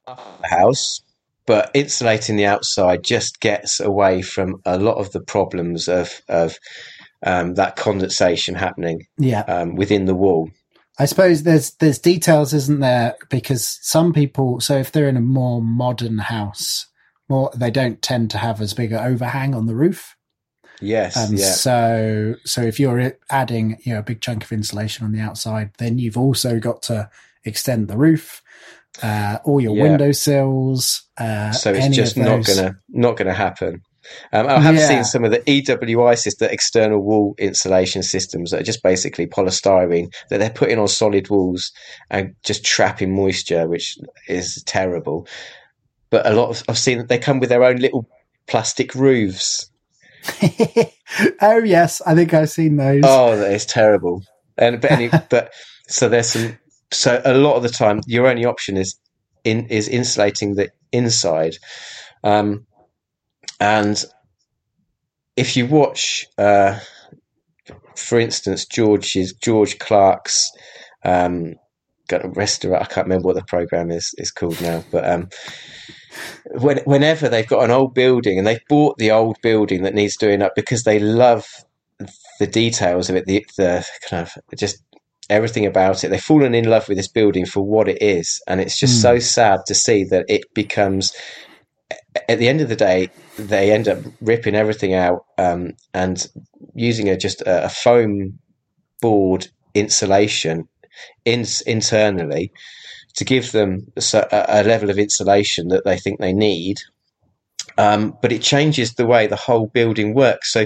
of 0.08 0.20
the 0.42 0.48
house. 0.48 1.02
But 1.48 1.70
insulating 1.76 2.38
the 2.38 2.48
outside 2.48 3.04
just 3.04 3.40
gets 3.40 3.80
away 3.80 4.24
from 4.24 4.62
a 4.66 4.80
lot 4.80 4.98
of 4.98 5.12
the 5.12 5.22
problems 5.22 5.88
of 5.88 6.22
of 6.28 6.58
um, 7.24 7.56
that 7.56 7.76
condensation 7.76 8.56
happening 8.56 9.06
yeah. 9.18 9.42
Um, 9.42 9.76
within 9.76 10.06
the 10.06 10.16
wall. 10.16 10.50
I 10.98 11.06
suppose 11.06 11.44
there's 11.44 11.72
there's 11.72 12.00
details, 12.00 12.54
isn't 12.54 12.80
there? 12.80 13.16
Because 13.30 13.80
some 13.82 14.14
people, 14.14 14.60
so 14.60 14.78
if 14.78 14.92
they're 14.92 15.10
in 15.10 15.18
a 15.18 15.22
more 15.22 15.62
modern 15.62 16.20
house, 16.20 16.88
more 17.28 17.52
they 17.56 17.72
don't 17.72 18.02
tend 18.02 18.32
to 18.32 18.38
have 18.38 18.62
as 18.62 18.74
big 18.74 18.92
an 18.92 19.00
overhang 19.00 19.54
on 19.54 19.66
the 19.66 19.76
roof. 19.76 20.16
Yes, 20.82 21.16
and 21.16 21.38
yeah. 21.38 21.52
so 21.52 22.36
so 22.46 22.62
if 22.62 22.80
you're 22.80 23.14
adding 23.30 23.78
you 23.84 23.94
know 23.94 24.00
a 24.00 24.04
big 24.04 24.22
chunk 24.22 24.44
of 24.44 24.52
insulation 24.52 25.06
on 25.06 25.12
the 25.12 25.20
outside, 25.20 25.72
then 25.78 25.98
you've 25.98 26.18
also 26.18 26.60
got 26.60 26.82
to 26.84 27.10
extend 27.44 27.88
the 27.88 27.98
roof, 27.98 28.42
uh, 29.04 29.40
all 29.44 29.60
your 29.62 29.76
yeah. 29.76 29.84
window 29.84 30.12
sills. 30.12 31.04
Uh, 31.18 31.52
so 31.52 31.74
it's 31.74 31.96
just 31.96 32.18
not 32.18 32.46
gonna 32.46 32.78
not 32.90 33.18
gonna 33.18 33.34
happen. 33.34 33.82
Um, 34.32 34.48
I 34.48 34.60
have 34.60 34.76
yeah. 34.76 34.88
seen 34.88 35.04
some 35.04 35.24
of 35.24 35.32
the 35.32 35.40
EWI 35.40 36.18
system, 36.18 36.48
the 36.48 36.54
external 36.54 37.00
wall 37.00 37.36
insulation 37.38 38.04
systems 38.04 38.52
that 38.52 38.62
are 38.62 38.66
just 38.66 38.84
basically 38.84 39.28
polystyrene 39.28 40.14
that 40.30 40.40
they're 40.40 40.50
putting 40.50 40.80
on 40.80 40.88
solid 40.88 41.30
walls 41.30 41.72
and 42.10 42.36
just 42.44 42.66
trapping 42.66 43.16
moisture, 43.16 43.68
which 43.68 43.98
is 44.28 44.64
terrible. 44.66 45.28
But 46.10 46.26
a 46.26 46.34
lot 46.34 46.50
of 46.50 46.64
I've 46.68 46.78
seen 46.78 46.98
that 47.00 47.08
they 47.08 47.18
come 47.18 47.40
with 47.40 47.50
their 47.50 47.64
own 47.64 47.78
little 47.78 48.08
plastic 48.48 48.96
roofs. 48.96 49.70
oh 51.42 51.64
yes, 51.64 52.02
I 52.06 52.16
think 52.16 52.34
I've 52.34 52.50
seen 52.50 52.78
those. 52.78 53.02
Oh, 53.04 53.36
that 53.38 53.52
is 53.52 53.66
terrible. 53.66 54.24
And 54.58 54.82
but 54.82 54.92
any, 54.92 55.10
but 55.30 55.54
so 55.88 56.10
there's 56.10 56.30
some. 56.30 56.58
So 56.92 57.22
a 57.26 57.34
lot 57.34 57.56
of 57.56 57.64
the 57.64 57.70
time, 57.70 58.02
your 58.06 58.28
only 58.28 58.46
option 58.46 58.78
is 58.78 58.98
in 59.44 59.68
is 59.68 59.88
insulating 59.88 60.56
the 60.56 60.70
inside. 60.92 61.58
Um, 62.24 62.66
and 63.60 64.04
if 65.36 65.58
you 65.58 65.68
watch, 65.68 66.28
uh, 66.38 66.80
for 67.96 68.20
instance, 68.20 68.66
George's 68.66 69.34
George 69.34 69.80
Clarke's 69.80 70.52
um, 71.04 71.56
got 72.08 72.26
a 72.26 72.30
restaurant. 72.30 72.84
I 72.84 72.86
can't 72.86 73.08
remember 73.08 73.28
what 73.28 73.36
the 73.36 73.44
program 73.44 73.92
is 73.92 74.14
is 74.18 74.32
called 74.32 74.62
now, 74.62 74.84
but 74.92 75.10
um, 75.10 75.30
when, 76.52 76.80
whenever 76.86 77.30
they've 77.30 77.48
got 77.48 77.64
an 77.64 77.72
old 77.72 77.94
building 77.94 78.38
and 78.38 78.48
they've 78.48 78.68
bought 78.70 78.98
the 78.98 79.12
old 79.12 79.38
building 79.42 79.84
that 79.84 79.94
needs 79.94 80.18
doing 80.18 80.42
up 80.42 80.54
because 80.56 80.84
they 80.84 81.00
love 81.00 81.48
the 82.40 82.48
details 82.48 83.10
of 83.10 83.16
it, 83.16 83.26
the, 83.26 83.46
the 83.58 83.86
kind 84.10 84.28
of 84.28 84.58
just 84.58 84.84
everything 85.30 85.66
about 85.66 86.04
it. 86.04 86.10
They've 86.10 86.22
fallen 86.22 86.54
in 86.54 86.66
love 86.66 86.88
with 86.88 86.98
this 86.98 87.08
building 87.08 87.46
for 87.46 87.62
what 87.62 87.88
it 87.88 88.02
is, 88.02 88.42
and 88.48 88.62
it's 88.62 88.78
just 88.78 89.00
mm. 89.00 89.02
so 89.02 89.20
sad 89.20 89.62
to 89.68 89.76
see 89.76 90.04
that 90.06 90.26
it 90.28 90.54
becomes. 90.54 91.14
At 92.30 92.40
the 92.40 92.48
end 92.48 92.62
of 92.62 92.70
the 92.70 92.76
day, 92.76 93.10
they 93.38 93.72
end 93.72 93.88
up 93.88 94.00
ripping 94.22 94.56
everything 94.56 94.94
out 94.94 95.26
um, 95.38 95.74
and 95.94 96.28
using 96.74 97.10
a 97.10 97.18
just 97.18 97.42
a, 97.42 97.66
a 97.66 97.70
foam 97.70 98.40
board 99.02 99.48
insulation 99.74 100.68
in, 101.26 101.46
internally 101.68 102.52
to 103.16 103.26
give 103.26 103.52
them 103.52 103.88
a, 104.14 104.46
a, 104.50 104.64
level 104.64 104.90
of 104.90 104.98
insulation 104.98 105.70
that 105.70 105.86
they 105.86 105.98
think 105.98 106.20
they 106.20 106.34
need. 106.34 106.78
Um, 107.78 108.18
but 108.22 108.32
it 108.32 108.42
changes 108.42 108.94
the 108.94 109.06
way 109.06 109.28
the 109.28 109.36
whole 109.36 109.68
building 109.68 110.14
works. 110.14 110.52
So 110.52 110.66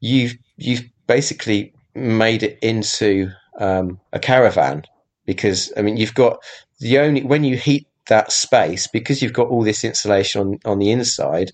you've 0.00 0.34
you've 0.56 0.84
basically 1.06 1.72
made 1.94 2.42
it 2.42 2.58
into 2.62 3.30
um, 3.58 4.00
a 4.12 4.18
caravan 4.18 4.82
because 5.26 5.72
I 5.76 5.82
mean 5.82 5.96
you've 5.96 6.14
got 6.14 6.42
the 6.80 6.98
only 6.98 7.22
when 7.22 7.44
you 7.44 7.56
heat 7.56 7.86
that 8.08 8.32
space 8.32 8.88
because 8.88 9.22
you've 9.22 9.32
got 9.32 9.48
all 9.48 9.62
this 9.64 9.84
insulation 9.84 10.40
on, 10.40 10.58
on 10.64 10.78
the 10.78 10.90
inside 10.90 11.50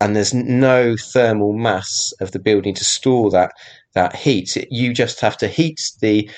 and 0.00 0.14
there's 0.14 0.34
no 0.34 0.96
thermal 0.96 1.54
mass 1.54 2.12
of 2.20 2.32
the 2.32 2.40
building 2.40 2.74
to 2.76 2.84
store 2.84 3.30
that 3.32 3.52
that 3.94 4.16
heat. 4.16 4.56
You 4.70 4.94
just 4.94 5.20
have 5.22 5.38
to 5.38 5.48
heat 5.48 5.80
the 6.02 6.30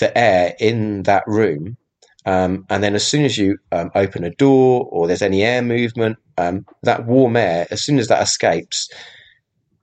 the 0.00 0.16
air 0.16 0.54
in 0.60 1.04
that 1.04 1.24
room, 1.26 1.78
um, 2.26 2.66
and 2.70 2.84
then 2.84 2.94
as 2.94 3.06
soon 3.06 3.24
as 3.24 3.38
you 3.38 3.58
um, 3.72 3.90
open 3.94 4.24
a 4.24 4.30
door 4.32 4.88
or 4.92 5.08
there's 5.08 5.22
any 5.22 5.42
air 5.44 5.62
movement, 5.62 6.18
um, 6.38 6.66
that 6.82 7.06
warm 7.06 7.36
air, 7.36 7.66
as 7.70 7.84
soon 7.84 7.98
as 7.98 8.08
that 8.08 8.22
escapes, 8.22 8.90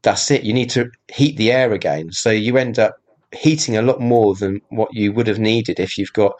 that's 0.03 0.31
it. 0.31 0.43
You 0.43 0.53
need 0.53 0.69
to 0.71 0.91
heat 1.13 1.37
the 1.37 1.51
air 1.51 1.73
again, 1.73 2.11
so 2.11 2.31
you 2.31 2.57
end 2.57 2.79
up 2.79 2.95
heating 3.35 3.77
a 3.77 3.81
lot 3.83 4.01
more 4.01 4.35
than 4.35 4.61
what 4.69 4.93
you 4.93 5.13
would 5.13 5.27
have 5.27 5.39
needed 5.39 5.79
if 5.79 5.97
you've 5.97 6.13
got. 6.13 6.33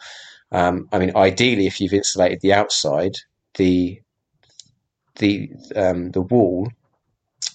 Um, 0.52 0.88
I 0.92 1.00
mean, 1.00 1.14
ideally, 1.16 1.68
if 1.68 1.80
you've 1.80 1.94
insulated 1.94 2.40
the 2.42 2.54
outside, 2.54 3.14
the 3.56 4.02
the 5.18 5.52
um, 5.76 6.12
the 6.12 6.22
wall 6.22 6.68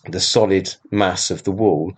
the 0.09 0.21
solid 0.21 0.75
mass 0.91 1.31
of 1.31 1.45
the 1.45 1.51
wall, 1.53 1.93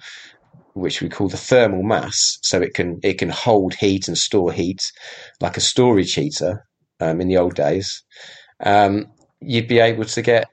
which 0.75 1.01
we 1.03 1.09
call 1.09 1.29
the 1.29 1.37
thermal 1.37 1.83
mass, 1.83 2.39
so 2.43 2.61
it 2.61 2.75
can 2.75 3.01
it 3.03 3.19
can 3.19 3.31
hold 3.31 3.75
heat 3.75 4.09
and 4.09 4.17
store 4.17 4.53
heat 4.53 4.93
like 5.41 5.57
a 5.57 5.61
storage 5.61 6.15
heater 6.15 6.65
um, 7.01 7.21
in 7.21 7.29
the 7.29 7.37
old 7.37 7.55
days. 7.55 8.03
Um, 8.65 9.07
you'd 9.41 9.69
be 9.69 9.79
able 9.79 10.05
to 10.05 10.23
get 10.23 10.49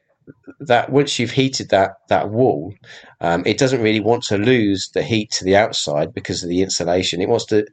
that 0.59 0.91
once 0.91 1.19
you've 1.19 1.31
heated 1.31 1.69
that 1.69 1.91
that 2.09 2.29
wall, 2.29 2.73
um, 3.21 3.43
it 3.45 3.57
doesn't 3.57 3.81
really 3.81 3.99
want 3.99 4.23
to 4.23 4.37
lose 4.37 4.89
the 4.93 5.03
heat 5.03 5.31
to 5.31 5.45
the 5.45 5.55
outside 5.55 6.13
because 6.13 6.43
of 6.43 6.49
the 6.49 6.61
insulation. 6.61 7.21
It 7.21 7.29
wants 7.29 7.45
to 7.47 7.65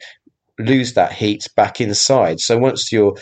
lose 0.59 0.95
that 0.95 1.13
heat 1.13 1.47
back 1.57 1.81
inside. 1.81 2.41
So 2.41 2.59
once 2.59 2.93
your 2.93 3.17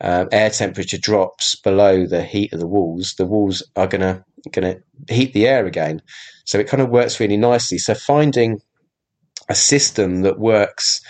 uh, 0.00 0.26
air 0.32 0.50
temperature 0.50 0.98
drops 0.98 1.56
below 1.56 2.06
the 2.06 2.22
heat 2.22 2.52
of 2.52 2.60
the 2.60 2.66
walls, 2.66 3.14
the 3.16 3.26
walls 3.26 3.62
are 3.76 3.86
going 3.86 4.00
to 4.00 4.24
going 4.50 4.74
to 4.74 5.14
heat 5.14 5.32
the 5.32 5.46
air 5.46 5.66
again. 5.66 6.02
So 6.44 6.58
it 6.58 6.68
kind 6.68 6.82
of 6.82 6.90
works 6.90 7.18
really 7.18 7.38
nicely. 7.38 7.78
So 7.78 7.94
finding 7.94 8.60
a 9.48 9.54
system 9.54 10.22
that 10.22 10.38
works 10.38 11.00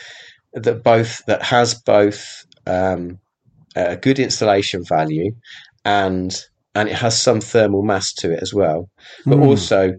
that 0.53 0.83
both 0.83 1.25
that 1.27 1.43
has 1.43 1.75
both 1.75 2.47
um, 2.66 3.18
a 3.75 3.97
good 3.97 4.18
insulation 4.18 4.85
value 4.85 5.33
and 5.85 6.41
and 6.75 6.89
it 6.89 6.95
has 6.95 7.20
some 7.20 7.41
thermal 7.41 7.83
mass 7.83 8.12
to 8.14 8.33
it 8.33 8.43
as 8.43 8.53
well, 8.53 8.91
but 9.27 9.39
mm. 9.39 9.47
also 9.47 9.93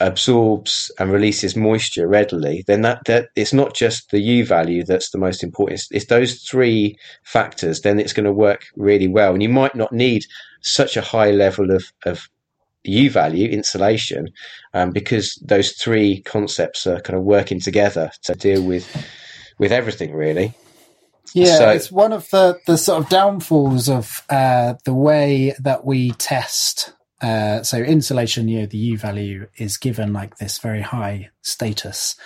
absorbs 0.00 0.92
and 0.98 1.12
releases 1.12 1.56
moisture 1.56 2.06
readily, 2.06 2.64
then 2.66 2.82
that, 2.82 3.04
that 3.06 3.28
it's 3.34 3.52
not 3.52 3.74
just 3.74 4.10
the 4.10 4.20
U 4.20 4.44
value 4.44 4.84
that's 4.84 5.10
the 5.10 5.18
most 5.18 5.42
important. 5.42 5.80
It's, 5.80 5.90
it's 5.90 6.06
those 6.06 6.42
three 6.42 6.96
factors. 7.24 7.80
Then 7.80 7.98
it's 7.98 8.12
going 8.12 8.24
to 8.24 8.32
work 8.32 8.66
really 8.76 9.08
well, 9.08 9.32
and 9.32 9.42
you 9.42 9.48
might 9.48 9.74
not 9.74 9.92
need 9.92 10.24
such 10.60 10.96
a 10.96 11.02
high 11.02 11.30
level 11.30 11.70
of 11.70 11.92
of 12.04 12.28
U 12.84 13.10
value 13.10 13.48
insulation 13.50 14.28
um, 14.72 14.90
because 14.90 15.34
those 15.44 15.72
three 15.72 16.20
concepts 16.22 16.86
are 16.86 17.00
kind 17.00 17.18
of 17.18 17.24
working 17.24 17.60
together 17.60 18.10
to 18.22 18.34
deal 18.34 18.62
with 18.62 18.86
with 19.58 19.72
everything 19.72 20.14
really. 20.14 20.54
Yeah, 21.34 21.58
so, 21.58 21.70
it's 21.70 21.92
one 21.92 22.12
of 22.12 22.28
the, 22.30 22.58
the 22.66 22.78
sort 22.78 23.02
of 23.02 23.10
downfalls 23.10 23.90
of 23.90 24.24
uh, 24.30 24.74
the 24.84 24.94
way 24.94 25.54
that 25.60 25.84
we 25.84 26.12
test. 26.12 26.94
Uh, 27.20 27.62
so 27.62 27.78
insulation, 27.78 28.48
you 28.48 28.60
know, 28.60 28.66
the 28.66 28.78
U 28.78 28.98
value 28.98 29.48
is 29.56 29.76
given 29.76 30.12
like 30.12 30.38
this 30.38 30.58
very 30.58 30.82
high 30.82 31.30
status, 31.42 32.16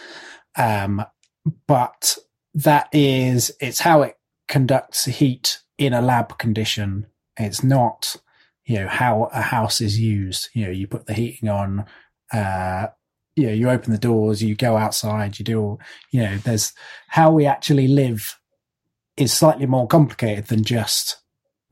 um, 0.56 1.04
but 1.66 2.16
that 2.54 2.88
is 2.92 3.50
it's 3.60 3.80
how 3.80 4.02
it 4.02 4.18
conducts 4.48 5.06
heat 5.06 5.60
in 5.78 5.94
a 5.94 6.02
lab 6.02 6.36
condition. 6.38 7.06
It's 7.38 7.64
not, 7.64 8.16
you 8.66 8.80
know, 8.80 8.88
how 8.88 9.30
a 9.32 9.40
house 9.40 9.80
is 9.80 9.98
used. 9.98 10.50
You 10.52 10.66
know, 10.66 10.70
you 10.70 10.86
put 10.86 11.06
the 11.06 11.14
heating 11.14 11.48
on. 11.48 11.86
Uh, 12.32 12.88
you 13.34 13.46
know, 13.46 13.52
you 13.52 13.70
open 13.70 13.92
the 13.92 13.98
doors, 13.98 14.42
you 14.42 14.54
go 14.54 14.76
outside, 14.76 15.38
you 15.38 15.44
do 15.44 15.58
all, 15.58 15.80
you 16.10 16.22
know, 16.22 16.36
there's 16.38 16.74
how 17.08 17.30
we 17.30 17.46
actually 17.46 17.88
live 17.88 18.38
is 19.16 19.32
slightly 19.32 19.66
more 19.66 19.86
complicated 19.86 20.46
than 20.46 20.64
just, 20.64 21.21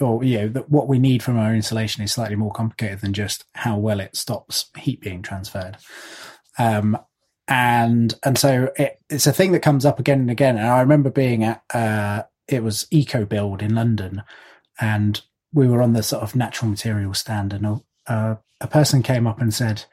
or 0.01 0.25
you 0.25 0.39
know, 0.39 0.49
that 0.49 0.71
what 0.71 0.89
we 0.89 0.99
need 0.99 1.23
from 1.23 1.39
our 1.39 1.55
insulation 1.55 2.03
is 2.03 2.13
slightly 2.13 2.37
more 2.37 2.53
complicated 2.53 3.01
than 3.01 3.13
just 3.13 3.45
how 3.55 3.77
well 3.77 4.01
it 4.01 4.17
stops 4.17 4.71
heat 4.77 5.01
being 5.01 5.23
transferred. 5.23 5.77
Um, 6.59 6.99
and 7.49 8.15
and 8.23 8.39
so 8.39 8.71
it, 8.77 9.01
it's 9.11 9.27
a 9.27 9.33
thing 9.33 9.53
that 9.53 9.63
comes 9.63 9.85
up 9.85 9.99
again 9.99 10.21
and 10.21 10.31
again. 10.31 10.57
And 10.57 10.67
I 10.67 10.81
remember 10.81 11.11
being 11.11 11.45
at 11.45 11.63
uh, 11.75 12.23
it 12.47 12.63
was 12.63 12.87
Ecobuild 12.93 13.61
in 13.61 13.75
London, 13.75 14.23
and 14.81 15.21
we 15.53 15.67
were 15.67 15.83
on 15.83 15.93
the 15.93 16.03
sort 16.03 16.23
of 16.23 16.37
natural 16.37 16.71
material 16.71 17.13
stand, 17.13 17.53
and 17.53 17.67
a, 17.67 17.81
uh, 18.07 18.37
a 18.61 18.67
person 18.69 19.03
came 19.03 19.27
up 19.27 19.41
and 19.41 19.53
said, 19.53 19.85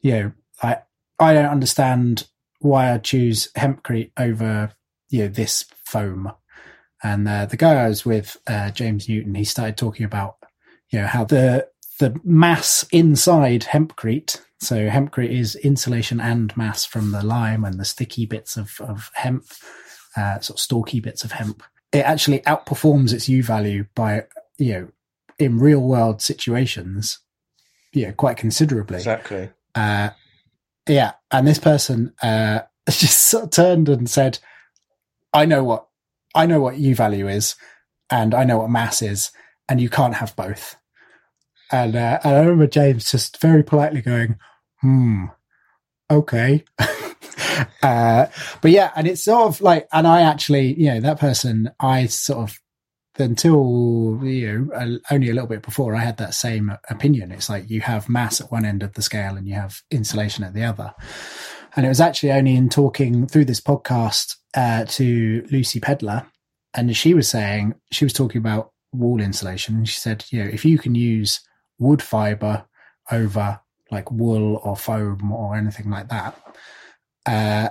"You 0.00 0.12
know, 0.12 0.32
I 0.62 0.78
I 1.18 1.32
don't 1.32 1.46
understand 1.46 2.28
why 2.60 2.92
I 2.92 2.98
choose 2.98 3.48
hempcrete 3.56 4.12
over 4.18 4.72
you 5.08 5.20
know 5.20 5.28
this 5.28 5.64
foam." 5.84 6.32
And 7.02 7.28
uh, 7.28 7.46
the 7.46 7.56
guy 7.56 7.74
I 7.74 7.88
was 7.88 8.04
with, 8.04 8.36
uh, 8.46 8.70
James 8.70 9.08
Newton, 9.08 9.34
he 9.34 9.44
started 9.44 9.76
talking 9.76 10.04
about, 10.04 10.36
you 10.90 11.00
know, 11.00 11.06
how 11.06 11.24
the 11.24 11.68
the 11.98 12.18
mass 12.24 12.86
inside 12.92 13.62
hempcrete. 13.62 14.40
So 14.60 14.88
hempcrete 14.88 15.30
is 15.30 15.54
insulation 15.56 16.20
and 16.20 16.56
mass 16.56 16.84
from 16.84 17.10
the 17.10 17.24
lime 17.24 17.64
and 17.64 17.78
the 17.78 17.84
sticky 17.84 18.26
bits 18.26 18.56
of 18.56 18.80
of 18.80 19.10
hemp, 19.14 19.44
uh, 20.16 20.40
sort 20.40 20.58
of 20.58 20.60
stalky 20.60 21.00
bits 21.00 21.24
of 21.24 21.32
hemp. 21.32 21.62
It 21.92 22.04
actually 22.04 22.40
outperforms 22.40 23.12
its 23.12 23.28
U 23.28 23.42
value 23.42 23.86
by, 23.94 24.24
you 24.58 24.72
know, 24.72 24.88
in 25.38 25.58
real 25.58 25.80
world 25.80 26.20
situations, 26.20 27.20
you 27.92 28.06
know, 28.06 28.12
quite 28.12 28.36
considerably. 28.36 28.96
Exactly. 28.96 29.50
Uh, 29.74 30.10
yeah, 30.88 31.12
and 31.30 31.46
this 31.46 31.58
person 31.58 32.12
uh, 32.22 32.60
just 32.90 33.28
sort 33.28 33.44
of 33.44 33.50
turned 33.50 33.88
and 33.88 34.10
said, 34.10 34.38
"I 35.32 35.44
know 35.44 35.62
what 35.62 35.87
I 36.38 36.46
know 36.46 36.60
what 36.60 36.78
U 36.78 36.94
value 36.94 37.28
is, 37.28 37.56
and 38.10 38.32
I 38.32 38.44
know 38.44 38.58
what 38.58 38.70
mass 38.70 39.02
is, 39.02 39.32
and 39.68 39.80
you 39.80 39.90
can't 39.90 40.14
have 40.14 40.36
both. 40.36 40.76
And, 41.72 41.96
uh, 41.96 42.20
and 42.22 42.36
I 42.36 42.38
remember 42.38 42.68
James 42.68 43.10
just 43.10 43.40
very 43.40 43.64
politely 43.64 44.00
going, 44.00 44.36
"Hmm, 44.80 45.26
okay." 46.08 46.64
uh, 47.82 48.26
but 48.62 48.70
yeah, 48.70 48.92
and 48.94 49.08
it's 49.08 49.24
sort 49.24 49.48
of 49.48 49.60
like, 49.60 49.88
and 49.92 50.06
I 50.06 50.22
actually, 50.22 50.80
you 50.80 50.94
know, 50.94 51.00
that 51.00 51.18
person, 51.18 51.70
I 51.80 52.06
sort 52.06 52.48
of 52.48 52.58
until 53.20 54.20
you 54.22 54.70
know 54.70 54.98
only 55.10 55.28
a 55.28 55.32
little 55.32 55.48
bit 55.48 55.62
before 55.62 55.96
I 55.96 56.04
had 56.04 56.18
that 56.18 56.34
same 56.34 56.72
opinion. 56.88 57.32
It's 57.32 57.50
like 57.50 57.68
you 57.68 57.80
have 57.80 58.08
mass 58.08 58.40
at 58.40 58.52
one 58.52 58.64
end 58.64 58.84
of 58.84 58.94
the 58.94 59.02
scale 59.02 59.36
and 59.36 59.48
you 59.48 59.54
have 59.54 59.82
insulation 59.90 60.44
at 60.44 60.54
the 60.54 60.62
other. 60.62 60.94
And 61.74 61.84
it 61.84 61.88
was 61.88 62.00
actually 62.00 62.30
only 62.30 62.54
in 62.54 62.68
talking 62.68 63.26
through 63.26 63.46
this 63.46 63.60
podcast 63.60 64.36
uh, 64.54 64.84
to 64.84 65.46
Lucy 65.50 65.80
Pedler, 65.80 66.26
and 66.74 66.96
she 66.96 67.14
was 67.14 67.28
saying 67.28 67.74
she 67.90 68.04
was 68.04 68.12
talking 68.12 68.38
about 68.38 68.72
wall 68.92 69.20
insulation, 69.20 69.76
and 69.76 69.88
she 69.88 70.00
said, 70.00 70.24
you 70.30 70.42
know, 70.42 70.50
if 70.50 70.64
you 70.64 70.78
can 70.78 70.94
use 70.94 71.40
wood 71.78 72.02
fiber 72.02 72.64
over 73.10 73.60
like 73.90 74.10
wool 74.10 74.60
or 74.64 74.76
foam 74.76 75.32
or 75.32 75.56
anything 75.56 75.90
like 75.90 76.08
that, 76.08 76.38
uh, 77.26 77.68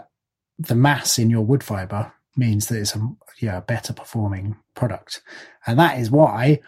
the 0.59 0.75
mass 0.75 1.19
in 1.19 1.30
your 1.30 1.41
wood 1.41 1.63
fiber 1.63 2.11
means 2.36 2.67
that 2.67 2.80
it's 2.80 2.95
a 2.95 3.09
yeah, 3.39 3.59
better 3.59 3.93
performing 3.93 4.55
product. 4.75 5.21
And 5.65 5.80
that 5.80 5.99
is 5.99 6.09
why 6.09 6.59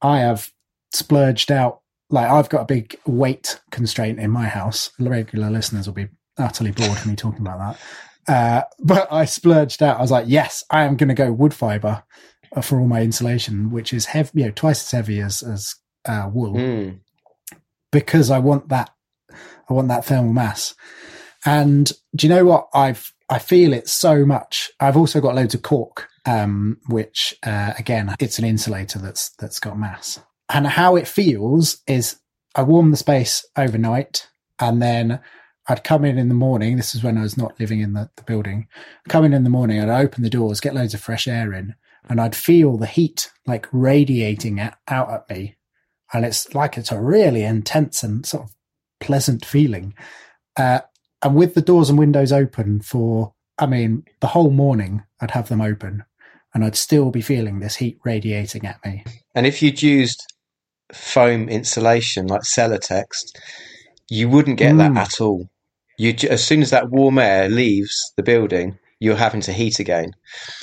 I 0.00 0.20
have 0.20 0.50
splurged 0.92 1.50
out. 1.50 1.80
Like 2.10 2.28
I've 2.28 2.48
got 2.48 2.62
a 2.62 2.66
big 2.66 2.96
weight 3.06 3.60
constraint 3.70 4.20
in 4.20 4.30
my 4.30 4.46
house. 4.46 4.90
Regular 4.98 5.50
listeners 5.50 5.86
will 5.86 5.94
be 5.94 6.08
utterly 6.38 6.72
bored 6.72 6.98
of 6.98 7.06
me 7.06 7.16
talking 7.16 7.40
about 7.40 7.58
that. 7.58 7.80
Uh, 8.28 8.62
but 8.80 9.12
I 9.12 9.24
splurged 9.24 9.82
out. 9.82 9.98
I 9.98 10.02
was 10.02 10.10
like, 10.10 10.26
yes, 10.28 10.64
I 10.70 10.84
am 10.84 10.96
going 10.96 11.08
to 11.08 11.14
go 11.14 11.32
wood 11.32 11.54
fiber 11.54 12.02
for 12.62 12.78
all 12.78 12.86
my 12.86 13.02
insulation, 13.02 13.70
which 13.70 13.92
is 13.92 14.06
heavy, 14.06 14.40
you 14.40 14.44
know, 14.46 14.52
twice 14.54 14.82
as 14.82 14.90
heavy 14.90 15.20
as, 15.20 15.42
as 15.42 15.74
uh, 16.04 16.28
wool 16.32 16.54
mm. 16.54 16.98
because 17.90 18.30
I 18.30 18.38
want 18.40 18.68
that, 18.68 18.90
I 19.70 19.72
want 19.72 19.88
that 19.88 20.04
thermal 20.04 20.34
mass. 20.34 20.74
And 21.46 21.90
do 22.14 22.26
you 22.26 22.32
know 22.32 22.44
what? 22.44 22.68
I've, 22.74 23.12
I 23.30 23.38
feel 23.38 23.72
it 23.72 23.88
so 23.88 24.26
much. 24.26 24.70
I've 24.78 24.98
also 24.98 25.20
got 25.20 25.34
loads 25.34 25.54
of 25.54 25.62
cork, 25.62 26.08
um, 26.26 26.76
which, 26.88 27.34
uh, 27.42 27.72
again, 27.78 28.14
it's 28.20 28.38
an 28.38 28.44
insulator 28.44 28.98
that's, 28.98 29.30
that's 29.38 29.58
got 29.58 29.78
mass 29.78 30.20
and 30.52 30.66
how 30.66 30.96
it 30.96 31.08
feels 31.08 31.78
is 31.86 32.16
I 32.54 32.62
warm 32.62 32.90
the 32.90 32.96
space 32.96 33.44
overnight 33.56 34.28
and 34.60 34.80
then 34.80 35.20
I'd 35.68 35.84
come 35.84 36.04
in 36.04 36.18
in 36.18 36.28
the 36.28 36.34
morning. 36.34 36.76
This 36.76 36.94
is 36.94 37.02
when 37.02 37.16
I 37.16 37.22
was 37.22 37.36
not 37.36 37.58
living 37.60 37.80
in 37.80 37.92
the, 37.92 38.10
the 38.16 38.22
building. 38.24 38.66
Come 39.08 39.24
in 39.24 39.32
in 39.32 39.44
the 39.44 39.50
morning, 39.50 39.80
I'd 39.80 39.88
open 39.88 40.22
the 40.22 40.30
doors, 40.30 40.60
get 40.60 40.74
loads 40.74 40.94
of 40.94 41.00
fresh 41.00 41.28
air 41.28 41.52
in, 41.52 41.74
and 42.08 42.20
I'd 42.20 42.34
feel 42.34 42.76
the 42.76 42.86
heat 42.86 43.30
like 43.46 43.68
radiating 43.72 44.58
at, 44.58 44.78
out 44.88 45.10
at 45.10 45.30
me. 45.30 45.56
And 46.12 46.24
it's 46.24 46.54
like 46.54 46.76
it's 46.76 46.92
a 46.92 47.00
really 47.00 47.42
intense 47.42 48.02
and 48.02 48.26
sort 48.26 48.44
of 48.44 48.54
pleasant 49.00 49.44
feeling. 49.44 49.94
Uh, 50.56 50.80
and 51.22 51.36
with 51.36 51.54
the 51.54 51.62
doors 51.62 51.88
and 51.88 51.98
windows 51.98 52.32
open 52.32 52.80
for, 52.80 53.34
I 53.58 53.66
mean, 53.66 54.04
the 54.20 54.26
whole 54.26 54.50
morning, 54.50 55.04
I'd 55.20 55.30
have 55.30 55.48
them 55.48 55.60
open 55.60 56.04
and 56.54 56.64
I'd 56.64 56.76
still 56.76 57.10
be 57.10 57.22
feeling 57.22 57.60
this 57.60 57.76
heat 57.76 57.98
radiating 58.04 58.66
at 58.66 58.84
me. 58.84 59.04
And 59.34 59.46
if 59.46 59.62
you'd 59.62 59.82
used 59.82 60.20
foam 60.92 61.48
insulation 61.48 62.26
like 62.26 62.42
Celotex, 62.42 63.06
you 64.10 64.28
wouldn't 64.28 64.58
get 64.58 64.74
mm. 64.74 64.78
that 64.94 64.96
at 64.96 65.20
all. 65.20 65.48
You 66.02 66.16
as 66.28 66.44
soon 66.44 66.62
as 66.62 66.70
that 66.70 66.90
warm 66.90 67.20
air 67.20 67.48
leaves 67.48 67.96
the 68.16 68.24
building, 68.24 68.76
you're 68.98 69.14
having 69.14 69.40
to 69.42 69.52
heat 69.52 69.78
again, 69.78 70.10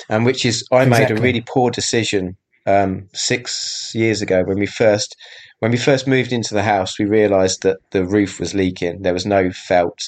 and 0.10 0.26
which 0.26 0.46
is 0.46 0.68
I 0.70 0.84
exactly. 0.84 1.16
made 1.16 1.18
a 1.18 1.24
really 1.24 1.42
poor 1.48 1.72
decision 1.72 2.36
um, 2.66 3.08
six 3.14 3.94
years 3.96 4.22
ago 4.22 4.44
when 4.44 4.60
we 4.60 4.66
first 4.66 5.16
when 5.60 5.72
we 5.72 5.78
first 5.78 6.08
moved 6.08 6.34
into 6.34 6.54
the 6.54 6.64
house. 6.64 7.00
We 7.00 7.06
realised 7.06 7.64
that 7.64 7.78
the 7.92 8.04
roof 8.04 8.38
was 8.38 8.54
leaking. 8.54 9.04
There 9.04 9.14
was 9.14 9.26
no 9.26 9.50
felt, 9.50 10.00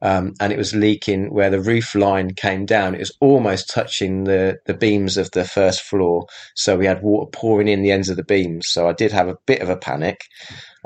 um, 0.00 0.32
and 0.40 0.50
it 0.50 0.56
was 0.56 0.74
leaking 0.74 1.26
where 1.34 1.50
the 1.50 1.60
roof 1.60 1.94
line 1.94 2.32
came 2.32 2.64
down. 2.64 2.94
It 2.94 3.00
was 3.00 3.14
almost 3.20 3.68
touching 3.68 4.24
the 4.24 4.60
the 4.64 4.72
beams 4.72 5.18
of 5.18 5.30
the 5.32 5.44
first 5.44 5.82
floor. 5.82 6.24
So 6.54 6.78
we 6.78 6.86
had 6.86 7.02
water 7.02 7.28
pouring 7.30 7.68
in 7.68 7.82
the 7.82 7.92
ends 7.92 8.08
of 8.08 8.16
the 8.16 8.24
beams. 8.24 8.70
So 8.70 8.88
I 8.88 8.94
did 8.94 9.12
have 9.12 9.28
a 9.28 9.36
bit 9.44 9.60
of 9.60 9.68
a 9.68 9.76
panic. 9.76 10.24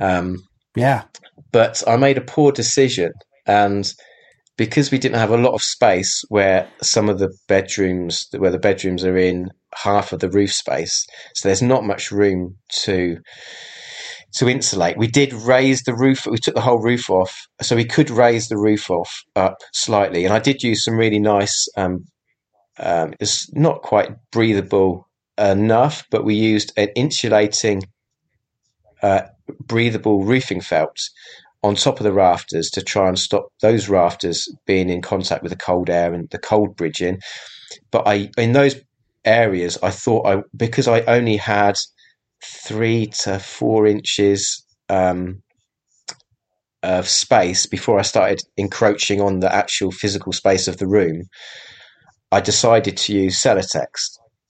Um, 0.01 0.43
yeah, 0.75 1.05
but 1.53 1.81
I 1.87 1.97
made 1.97 2.19
a 2.19 2.23
poor 2.35 2.51
decision 2.51 3.13
and 3.47 3.93
because 4.57 4.93
we 4.93 4.99
didn't 4.99 5.19
have 5.19 5.31
a 5.33 5.37
lot 5.37 5.55
of 5.55 5.63
space 5.63 6.23
where 6.29 6.69
some 6.81 7.09
of 7.09 7.19
the 7.19 7.33
bedrooms 7.49 8.27
where 8.37 8.53
the 8.53 8.59
bedrooms 8.59 9.05
are 9.05 9.17
in 9.17 9.51
half 9.75 10.13
of 10.13 10.21
the 10.21 10.31
roof 10.31 10.53
space 10.53 11.07
so 11.35 11.49
there's 11.49 11.63
not 11.63 11.85
much 11.85 12.11
room 12.13 12.57
to 12.71 13.19
to 14.35 14.49
insulate. 14.49 14.99
We 14.99 15.07
did 15.07 15.33
raise 15.33 15.83
the 15.83 15.95
roof 15.95 16.27
we 16.27 16.39
took 16.39 16.55
the 16.55 16.61
whole 16.61 16.81
roof 16.83 17.09
off 17.09 17.47
so 17.63 17.77
we 17.77 17.85
could 17.85 18.11
raise 18.11 18.49
the 18.49 18.59
roof 18.59 18.91
off 18.91 19.23
up 19.37 19.57
slightly. 19.73 20.25
And 20.25 20.35
i 20.35 20.39
did 20.39 20.63
use 20.63 20.85
some 20.85 20.97
really 20.97 21.21
nice 21.21 21.69
um, 21.77 22.05
um 22.79 23.15
it's 23.21 23.53
not 23.55 23.83
quite 23.83 24.11
breathable 24.33 25.09
enough 25.39 26.05
but 26.11 26.25
we 26.25 26.35
used 26.35 26.73
an 26.77 26.89
insulating 26.97 27.83
uh, 29.03 29.23
breathable 29.61 30.25
roofing 30.25 30.61
felt 30.61 30.97
on 31.65 31.75
top 31.75 31.99
of 31.99 32.05
the 32.05 32.13
rafters 32.13 32.71
to 32.71 32.83
try 32.83 33.09
and 33.09 33.19
stop 33.19 33.49
those 33.63 33.89
rafters 33.89 34.47
being 34.67 34.91
in 34.91 35.03
contact 35.03 35.43
with 35.43 35.51
the 35.51 35.57
cold 35.59 35.91
air 35.91 36.15
and 36.15 36.29
the 36.31 36.39
cold 36.39 36.77
bridging. 36.77 37.19
But 37.91 38.07
I, 38.07 38.31
in 38.39 38.53
those 38.53 38.77
areas, 39.25 39.79
I 39.83 39.91
thought 39.91 40.27
I 40.27 40.43
because 40.57 40.87
I 40.87 41.01
only 41.03 41.39
had 41.39 41.77
three 42.45 43.07
to 43.23 43.39
four 43.39 43.87
inches 43.87 44.65
um, 44.91 45.43
of 46.83 47.09
space 47.09 47.67
before 47.67 47.99
I 47.99 48.03
started 48.03 48.43
encroaching 48.59 49.23
on 49.23 49.41
the 49.41 49.53
actual 49.53 49.91
physical 49.91 50.33
space 50.35 50.69
of 50.69 50.77
the 50.77 50.87
room, 50.87 51.23
I 52.31 52.41
decided 52.41 52.99
to 52.99 53.15
use 53.15 53.41
Celotex. 53.43 53.87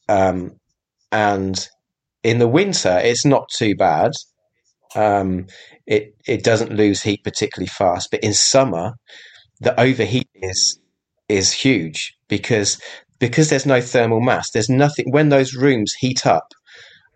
Um, 0.09 0.53
and 1.12 1.69
in 2.25 2.41
the 2.41 2.49
winter, 2.49 3.01
it's 3.03 3.25
not 3.25 3.49
too 3.57 3.77
bad. 3.77 4.12
Um, 4.95 5.47
it 5.86 6.14
it 6.26 6.45
doesn't 6.45 6.72
lose 6.72 7.03
heat 7.03 7.24
particularly 7.24 7.68
fast, 7.68 8.11
but 8.11 8.20
in 8.24 8.34
summer, 8.34 8.95
the 9.61 9.78
overheat 9.80 10.28
is 10.34 10.78
is 11.28 11.53
huge 11.53 12.16
because 12.28 12.80
because 13.18 13.51
there's 13.51 13.66
no 13.66 13.80
thermal 13.80 14.20
mass. 14.20 14.51
There's 14.51 14.70
nothing 14.70 15.11
when 15.11 15.30
those 15.30 15.55
rooms 15.55 15.95
heat 15.95 16.26
up, 16.26 16.53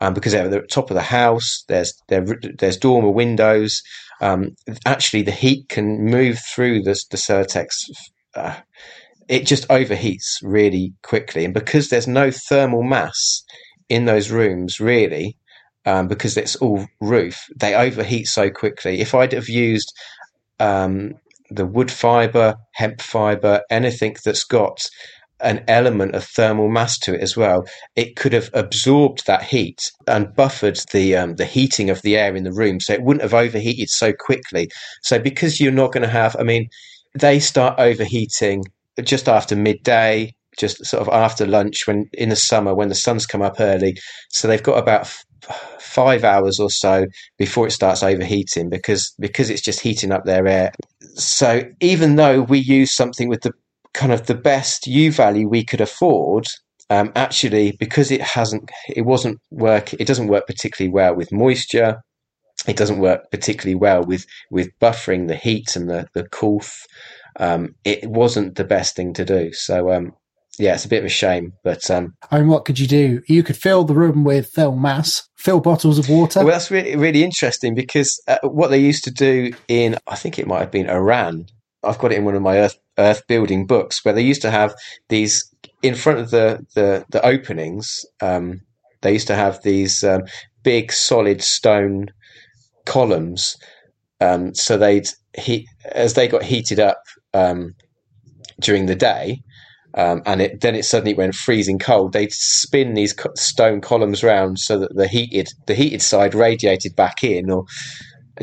um, 0.01 0.15
because 0.15 0.33
they're 0.33 0.45
at 0.47 0.51
the 0.51 0.63
top 0.63 0.91
of 0.91 0.95
the 0.97 1.03
house. 1.03 1.65
There's 1.69 1.95
there, 2.09 2.25
there's 2.59 2.77
dormer 2.79 3.11
windows. 3.11 3.83
Um, 4.21 4.57
actually, 4.87 5.23
the 5.23 5.33
heat 5.33 5.69
can 5.69 6.05
move 6.05 6.41
through 6.55 6.83
the 6.83 7.01
the 7.11 7.17
Celotex. 7.17 7.71
Uh, 8.35 8.57
it 9.29 9.47
just 9.47 9.69
overheats 9.69 10.39
really 10.43 10.95
quickly, 11.03 11.45
and 11.45 11.55
because 11.55 11.89
there's 11.89 12.09
no 12.09 12.31
thermal 12.31 12.83
mass 12.83 13.45
in 13.89 14.05
those 14.07 14.31
rooms, 14.31 14.81
really, 14.81 15.37
um, 15.89 16.07
because 16.07 16.37
it's 16.37 16.57
all 16.57 16.87
roof, 17.01 17.47
they 17.57 17.75
overheat 17.75 18.27
so 18.27 18.51
quickly. 18.51 19.01
If 19.01 19.15
I'd 19.15 19.33
have 19.33 19.49
used 19.49 19.91
um, 20.61 21.15
the 21.51 21.65
wood 21.65 21.91
fiber, 21.91 22.57
hemp 22.75 23.01
fiber, 23.01 23.63
anything 23.71 24.15
that's 24.23 24.45
got 24.45 24.79
an 25.41 25.65
element 25.67 26.15
of 26.15 26.25
thermal 26.25 26.69
mass 26.69 26.99
to 26.99 27.15
it 27.15 27.23
as 27.23 27.39
well, 27.39 27.65
it 27.97 28.17
could 28.17 28.35
have 28.35 28.51
absorbed 28.53 29.27
that 29.27 29.45
heat 29.45 29.81
and 30.07 30.35
buffered 30.35 30.79
the 30.93 31.17
um, 31.17 31.37
the 31.37 31.47
heating 31.47 31.89
of 31.89 32.03
the 32.03 32.19
air 32.19 32.37
in 32.37 32.45
the 32.45 32.53
room, 32.53 32.81
so 32.81 32.93
it 32.93 33.03
wouldn't 33.03 33.23
have 33.23 33.33
overheated 33.35 33.89
so 33.89 34.13
quickly. 34.13 34.69
So 35.03 35.19
because 35.19 35.59
you're 35.59 35.73
not 35.73 35.93
going 35.93 36.03
to 36.03 36.09
have, 36.09 36.37
I 36.39 36.43
mean, 36.43 36.69
they 37.15 37.41
start 37.41 37.79
overheating 37.79 38.65
just 39.03 39.27
after 39.27 39.57
midday, 39.57 40.35
just 40.59 40.85
sort 40.85 41.01
of 41.01 41.09
after 41.09 41.47
lunch 41.47 41.87
when 41.87 42.11
in 42.13 42.29
the 42.29 42.37
summer 42.37 42.75
when 42.75 42.91
the 42.91 42.95
sun's 42.95 43.25
come 43.25 43.41
up 43.41 43.59
early. 43.59 43.97
So 44.29 44.49
they've 44.49 44.63
got 44.63 44.77
about 44.77 45.11
five 45.79 46.25
hours 46.25 46.61
or 46.61 46.71
so 46.71 47.07
before 47.39 47.67
it 47.67 47.73
starts 47.73 48.03
overheating 48.03 48.69
because 48.69 49.15
because 49.19 49.51
it's 49.51 49.63
just 49.63 49.81
heating 49.81 50.13
up 50.13 50.25
their 50.25 50.47
air. 50.47 50.73
So 51.15 51.63
even 51.81 52.17
though 52.17 52.43
we 52.43 52.59
use 52.59 52.95
something 52.95 53.29
with 53.29 53.43
the 53.43 53.53
kind 53.95 54.13
of 54.13 54.27
the 54.27 54.35
best 54.35 54.87
U 54.87 55.11
value 55.13 55.49
we 55.49 55.65
could 55.65 55.81
afford, 55.81 56.47
um, 56.91 57.13
actually 57.17 57.73
because 57.79 58.11
it 58.11 58.23
hasn't 58.23 58.71
it 58.89 59.03
wasn't 59.03 59.39
work 59.51 59.93
it 59.95 60.07
doesn't 60.07 60.29
work 60.29 60.47
particularly 60.47 60.93
well 60.93 61.15
with 61.15 61.33
moisture. 61.33 61.97
It 62.67 62.77
doesn't 62.77 62.99
work 62.99 63.31
particularly 63.31 63.77
well 63.77 64.03
with 64.05 64.27
with 64.51 64.69
buffering 64.81 65.29
the 65.29 65.37
heat 65.37 65.77
and 65.77 65.89
the 65.89 66.09
the 66.15 66.25
coolth. 66.25 66.87
Um, 67.41 67.77
it 67.85 68.05
wasn't 68.11 68.57
the 68.57 68.65
best 68.65 68.97
thing 68.97 69.15
to 69.15 69.25
do. 69.25 69.53
So 69.53 69.93
um, 69.93 70.13
yeah, 70.59 70.75
it's 70.75 70.85
a 70.85 70.89
bit 70.89 70.99
of 70.99 71.05
a 71.05 71.09
shame, 71.09 71.53
but 71.63 71.89
um, 71.91 72.15
I 72.31 72.39
mean, 72.39 72.49
what 72.49 72.65
could 72.65 72.79
you 72.79 72.87
do? 72.87 73.23
You 73.29 73.43
could 73.43 73.57
fill 73.57 73.85
the 73.85 73.95
room 73.95 74.25
with 74.25 74.51
thermal 74.53 74.77
mass, 74.77 75.29
fill 75.37 75.61
bottles 75.61 75.99
of 75.99 76.09
water. 76.09 76.41
Well, 76.41 76.49
that's 76.49 76.71
really 76.71 76.97
really 76.97 77.23
interesting 77.23 77.75
because 77.75 78.21
uh, 78.27 78.39
what 78.43 78.69
they 78.69 78.79
used 78.79 79.05
to 79.05 79.11
do 79.11 79.53
in 79.69 79.97
I 80.07 80.17
think 80.17 80.39
it 80.39 80.47
might 80.47 80.61
have 80.61 80.71
been 80.71 80.91
Iran. 80.91 81.47
I've 81.85 81.99
got 81.99 82.13
it 82.13 82.19
in 82.19 82.25
one 82.25 82.35
of 82.35 82.43
my 82.43 82.59
earth 82.59 82.79
earth 82.99 83.23
building 83.29 83.67
books 83.67 84.05
where 84.05 84.15
they 84.15 84.23
used 84.23 84.43
to 84.43 84.51
have 84.51 84.75
these 85.09 85.49
in 85.83 85.95
front 85.95 86.19
of 86.19 86.31
the 86.31 86.65
the, 86.75 87.05
the 87.11 87.25
openings. 87.25 88.05
Um, 88.21 88.61
they 89.03 89.13
used 89.13 89.29
to 89.29 89.37
have 89.37 89.63
these 89.63 90.03
um, 90.03 90.23
big 90.65 90.93
solid 90.93 91.41
stone 91.43 92.09
columns. 92.85 93.57
Um, 94.21 94.55
so 94.55 94.77
they'd 94.77 95.09
heat 95.39 95.69
as 95.93 96.15
they 96.15 96.27
got 96.27 96.43
heated 96.43 96.81
up 96.81 97.01
um, 97.33 97.75
during 98.61 98.87
the 98.87 98.97
day, 98.97 99.41
um, 99.95 100.23
and 100.27 100.43
it, 100.43 100.61
then 100.61 100.75
it 100.75 100.85
suddenly 100.85 101.15
went 101.15 101.35
freezing 101.35 101.79
cold. 101.79 102.13
They'd 102.13 102.33
spin 102.33 102.95
these 102.95 103.15
stone 103.37 103.81
columns 103.81 104.23
round 104.23 104.59
so 104.59 104.79
that 104.79 104.95
the 104.95 105.09
heated 105.09 105.49
the 105.67 105.75
heated 105.75 106.03
side 106.03 106.35
radiated 106.35 106.95
back 106.95 107.25
in, 107.25 107.51
or 107.51 107.65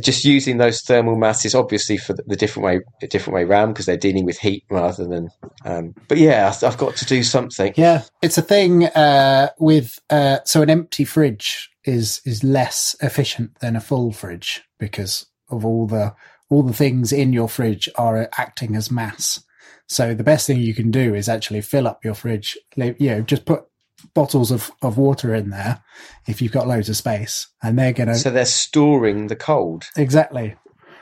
just 0.02 0.26
using 0.26 0.58
those 0.58 0.82
thermal 0.82 1.16
masses, 1.16 1.56
obviously 1.56 1.98
for 1.98 2.14
the 2.14 2.36
different 2.36 2.66
way 2.66 3.08
different 3.08 3.36
way 3.36 3.44
round 3.46 3.74
because 3.74 3.86
they're 3.86 3.98
dealing 3.98 4.26
with 4.26 4.40
heat 4.40 4.64
rather 4.70 5.06
than. 5.06 5.30
Um, 5.64 5.94
but 6.08 6.18
yeah, 6.18 6.54
I've 6.64 6.78
got 6.78 6.96
to 6.98 7.06
do 7.06 7.24
something. 7.24 7.74
Yeah, 7.76 8.04
it's 8.22 8.38
a 8.38 8.42
thing 8.42 8.86
uh, 8.86 9.50
with 9.60 10.00
uh, 10.10 10.40
so 10.46 10.62
an 10.62 10.70
empty 10.70 11.06
fridge 11.06 11.70
is 11.86 12.22
is 12.26 12.44
less 12.44 12.96
efficient 13.02 13.60
than 13.60 13.76
a 13.76 13.82
full 13.82 14.12
fridge 14.12 14.64
because 14.80 15.28
of 15.50 15.64
all 15.64 15.88
the 15.88 16.16
all 16.50 16.64
the 16.64 16.74
things 16.74 17.12
in 17.12 17.34
your 17.34 17.50
fridge 17.50 17.90
are 17.96 18.30
acting 18.38 18.76
as 18.76 18.92
mass. 18.92 19.44
So 19.88 20.14
the 20.14 20.24
best 20.24 20.48
thing 20.48 20.60
you 20.60 20.74
can 20.74 20.92
do 20.92 21.14
is 21.14 21.30
actually 21.30 21.62
fill 21.62 21.88
up 21.88 22.04
your 22.04 22.16
fridge. 22.16 22.58
You 22.76 22.96
know, 23.00 23.22
just 23.22 23.46
put 23.46 23.66
bottles 24.14 24.52
of, 24.52 24.72
of 24.82 24.98
water 24.98 25.34
in 25.34 25.50
there 25.50 25.82
if 26.28 26.42
you've 26.42 26.52
got 26.52 26.68
loads 26.68 26.90
of 26.90 26.98
space, 26.98 27.48
and 27.64 27.78
they're 27.78 27.94
gonna. 27.94 28.16
So 28.16 28.32
they're 28.32 28.46
storing 28.46 29.28
the 29.28 29.36
cold. 29.36 29.86
Exactly. 29.96 30.56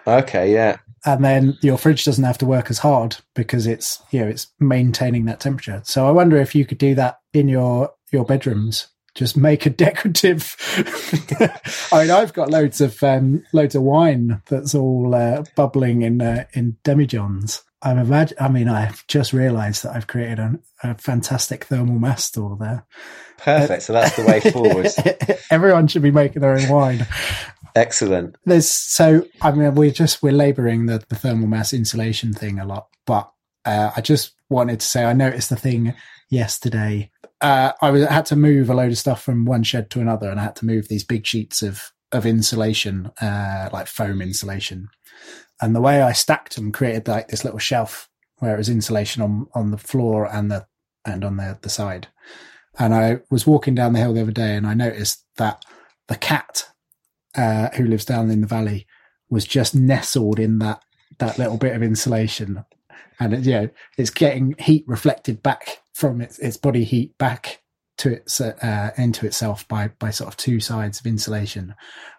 Okay. 0.06 0.54
Yeah. 0.54 0.78
And 1.06 1.24
then 1.24 1.58
your 1.62 1.78
fridge 1.78 2.06
doesn't 2.06 2.24
have 2.24 2.38
to 2.38 2.46
work 2.46 2.70
as 2.70 2.80
hard 2.80 3.18
because 3.36 3.68
it's 3.68 4.02
you 4.12 4.20
know 4.20 4.28
it's 4.28 4.48
maintaining 4.60 5.26
that 5.26 5.40
temperature. 5.40 5.82
So 5.86 6.08
I 6.08 6.12
wonder 6.12 6.38
if 6.38 6.56
you 6.56 6.66
could 6.66 6.78
do 6.78 6.96
that 6.96 7.20
in 7.34 7.48
your 7.48 7.92
your 8.12 8.26
bedrooms 8.26 8.88
just 9.16 9.38
make 9.38 9.66
a 9.66 9.70
decorative. 9.70 10.56
I 11.92 12.02
mean, 12.02 12.12
I've 12.12 12.34
got 12.34 12.50
loads 12.50 12.82
of 12.82 13.02
um, 13.04 13.44
loads 13.54 13.76
of 13.76 13.84
wine 13.84 14.42
that's 14.48 14.76
all 14.76 15.14
uh, 15.14 15.44
bubbling 15.56 16.02
in 16.02 16.22
uh, 16.22 16.46
in 16.54 16.78
demijohns. 16.84 17.62
I'm 17.84 18.00
imagine. 18.00 18.38
I 18.40 18.48
mean, 18.48 18.70
I've 18.70 19.06
just 19.08 19.34
realised 19.34 19.84
that 19.84 19.96
I've 19.96 20.08
created 20.08 20.40
a, 20.40 20.60
a, 20.84 20.96
fantastic 20.96 21.66
thermal 21.66 22.00
mass 22.00 22.24
store 22.24 22.56
there. 22.58 22.86
Perfect. 23.38 23.84
so 23.84 23.94
that's 23.94 24.16
the 24.16 24.26
way 24.26 24.40
forward. 24.52 24.88
Everyone 25.52 25.88
should 25.88 26.02
be 26.02 26.12
making 26.12 26.42
their 26.42 26.58
own 26.58 26.70
wine. 26.70 27.06
Excellent. 27.76 28.38
There's 28.46 28.70
so. 28.70 29.26
I 29.42 29.52
mean, 29.52 29.76
we're 29.76 29.92
just 29.92 30.24
we're 30.24 30.32
labouring 30.32 30.86
the, 30.86 31.04
the 31.10 31.16
thermal 31.16 31.48
mass 31.48 31.74
insulation 31.74 32.34
thing 32.34 32.60
a 32.60 32.66
lot, 32.66 32.88
but 33.06 33.32
uh, 33.66 33.92
I 33.96 34.02
just 34.02 34.34
wanted 34.50 34.80
to 34.80 34.86
say 34.86 35.04
I 35.04 35.14
noticed 35.14 35.50
the 35.50 35.56
thing 35.56 35.94
yesterday. 36.30 37.12
Uh, 37.42 37.74
I 37.82 37.90
was, 37.90 38.06
had 38.08 38.26
to 38.28 38.38
move 38.38 38.70
a 38.70 38.74
load 38.74 38.92
of 38.92 38.98
stuff 38.98 39.22
from 39.22 39.44
one 39.44 39.64
shed 39.64 39.90
to 39.92 40.00
another, 40.00 40.30
and 40.30 40.40
I 40.40 40.44
had 40.44 40.56
to 40.58 40.66
move 40.66 40.88
these 40.88 41.04
big 41.04 41.26
sheets 41.26 41.62
of 41.62 41.92
of 42.14 42.26
insulation, 42.26 43.08
uh, 43.20 43.70
like 43.74 43.88
foam 43.88 44.22
insulation. 44.22 44.90
And 45.64 45.74
the 45.74 45.82
way 45.82 46.02
I 46.02 46.12
stacked 46.12 46.58
them 46.58 46.74
created 46.74 47.08
like 47.08 47.30
this 47.30 47.46
little 47.46 47.58
shelf 47.58 48.10
where 48.40 48.54
it 48.54 48.58
was 48.58 48.68
insulation 48.68 49.22
on 49.22 49.48
on 49.56 49.72
the 49.72 49.78
floor 49.78 50.30
and 50.30 50.52
the 50.52 50.68
and 51.06 51.24
on 51.24 51.38
the 51.38 51.58
the 51.62 51.70
side. 51.70 52.10
And 52.78 52.94
I 52.94 53.20
was 53.32 53.48
walking 53.48 53.74
down 53.74 53.94
the 53.94 54.00
hill 54.00 54.14
the 54.14 54.22
other 54.24 54.32
day, 54.32 54.58
and 54.58 54.68
I 54.68 54.74
noticed 54.74 55.24
that 55.38 55.64
the 56.10 56.18
cat 56.18 56.68
uh, 57.38 57.70
who 57.78 57.86
lives 57.86 58.04
down 58.04 58.30
in 58.30 58.42
the 58.42 58.48
valley 58.48 58.86
was 59.30 59.46
just 59.46 59.74
nestled 59.74 60.38
in 60.38 60.60
that 60.60 60.84
that 61.20 61.40
little 61.40 61.58
bit 61.58 61.78
of 61.78 61.82
insulation. 61.82 62.66
And 63.18 63.34
it, 63.34 63.46
you 63.46 63.54
know 63.54 63.70
it's 63.98 64.10
getting 64.10 64.56
heat 64.60 64.84
reflected 64.86 65.42
back 65.42 65.82
from 65.94 66.20
its, 66.20 66.40
its 66.40 66.58
body 66.58 66.84
heat 66.84 67.18
back 67.18 67.62
to 68.00 68.12
its 68.12 68.42
uh, 68.42 68.92
into 68.98 69.26
itself 69.26 69.66
by 69.70 69.92
by 69.98 70.10
sort 70.10 70.28
of 70.28 70.36
two 70.36 70.60
sides 70.60 71.00
of 71.00 71.06
insulation. 71.06 71.74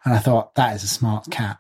And 0.07 0.15
i 0.15 0.19
thought 0.19 0.55
that 0.55 0.75
is 0.75 0.83
a 0.83 0.89
smart 0.89 1.31
cat 1.31 1.59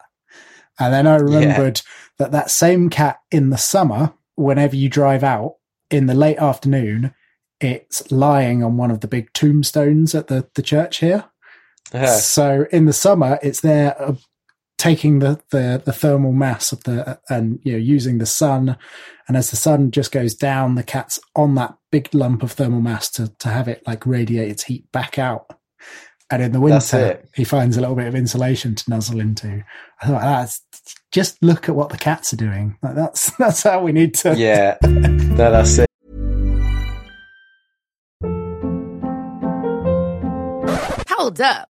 and 0.79 0.93
then 0.93 1.07
i 1.07 1.17
remembered 1.17 1.81
yeah. 1.85 1.93
that 2.19 2.33
that 2.33 2.51
same 2.51 2.89
cat 2.91 3.21
in 3.31 3.51
the 3.51 3.59
summer 3.59 4.13
whenever 4.37 4.77
you 4.77 4.89
drive 4.89 5.25
out 5.25 5.57
in 5.91 6.07
the 6.07 6.15
late 6.15 6.39
afternoon 6.39 7.15
it's 7.61 8.11
lying 8.11 8.63
on 8.63 8.77
one 8.77 8.91
of 8.91 9.01
the 9.01 9.09
big 9.09 9.33
tombstones 9.33 10.15
at 10.15 10.27
the 10.29 10.49
the 10.55 10.63
church 10.63 10.99
here 10.99 11.25
uh-huh. 11.93 12.07
so 12.07 12.67
in 12.73 12.87
the 12.87 12.93
summer 12.93 13.39
it's 13.43 13.61
there 13.61 14.01
uh, 14.01 14.15
taking 14.77 15.21
the, 15.21 15.41
the, 15.51 15.81
the 15.85 15.93
thermal 15.93 16.33
mass 16.33 16.73
of 16.73 16.83
the 16.85 17.19
and 17.31 17.61
you 17.63 17.73
know 17.73 17.79
using 17.79 18.19
the 18.19 18.27
sun 18.27 18.77
and 19.27 19.37
as 19.37 19.51
the 19.51 19.57
sun 19.57 19.91
just 19.91 20.13
goes 20.13 20.35
down 20.35 20.75
the 20.75 20.83
cat's 20.83 21.19
on 21.35 21.55
that 21.55 21.75
big 21.91 22.13
lump 22.13 22.43
of 22.43 22.53
thermal 22.53 22.81
mass 22.81 23.09
to 23.09 23.29
to 23.39 23.49
have 23.49 23.69
it 23.69 23.83
like 23.87 24.05
radiate 24.05 24.51
its 24.51 24.65
heat 24.65 24.91
back 24.93 25.19
out 25.19 25.47
and 26.31 26.43
in 26.43 26.53
the 26.53 26.61
winter 26.61 27.23
he 27.35 27.45
finds 27.45 27.77
a 27.77 27.81
little 27.81 27.97
bit 27.97 28.07
of 28.07 28.15
insulation 28.15 28.75
to 28.75 28.91
nuzzle 28.91 29.21
into. 29.21 29.65
I 30.03 30.07
thought 30.07 30.23
ah, 30.23 30.41
that's 30.41 30.63
just 31.13 31.43
look 31.43 31.69
at 31.69 31.75
what 31.75 31.91
the 31.91 31.99
cats 31.99 32.33
are 32.33 32.37
doing. 32.37 32.77
Like 32.83 32.95
that's 32.95 33.31
that's 33.39 33.63
how 33.63 33.83
we 33.83 33.93
need 33.93 34.15
to 34.17 34.35
yeah. 34.37 34.77
No, 34.83 35.51
that's 35.51 35.79
it. 35.79 35.89
Hold 41.09 41.41
up 41.41 41.69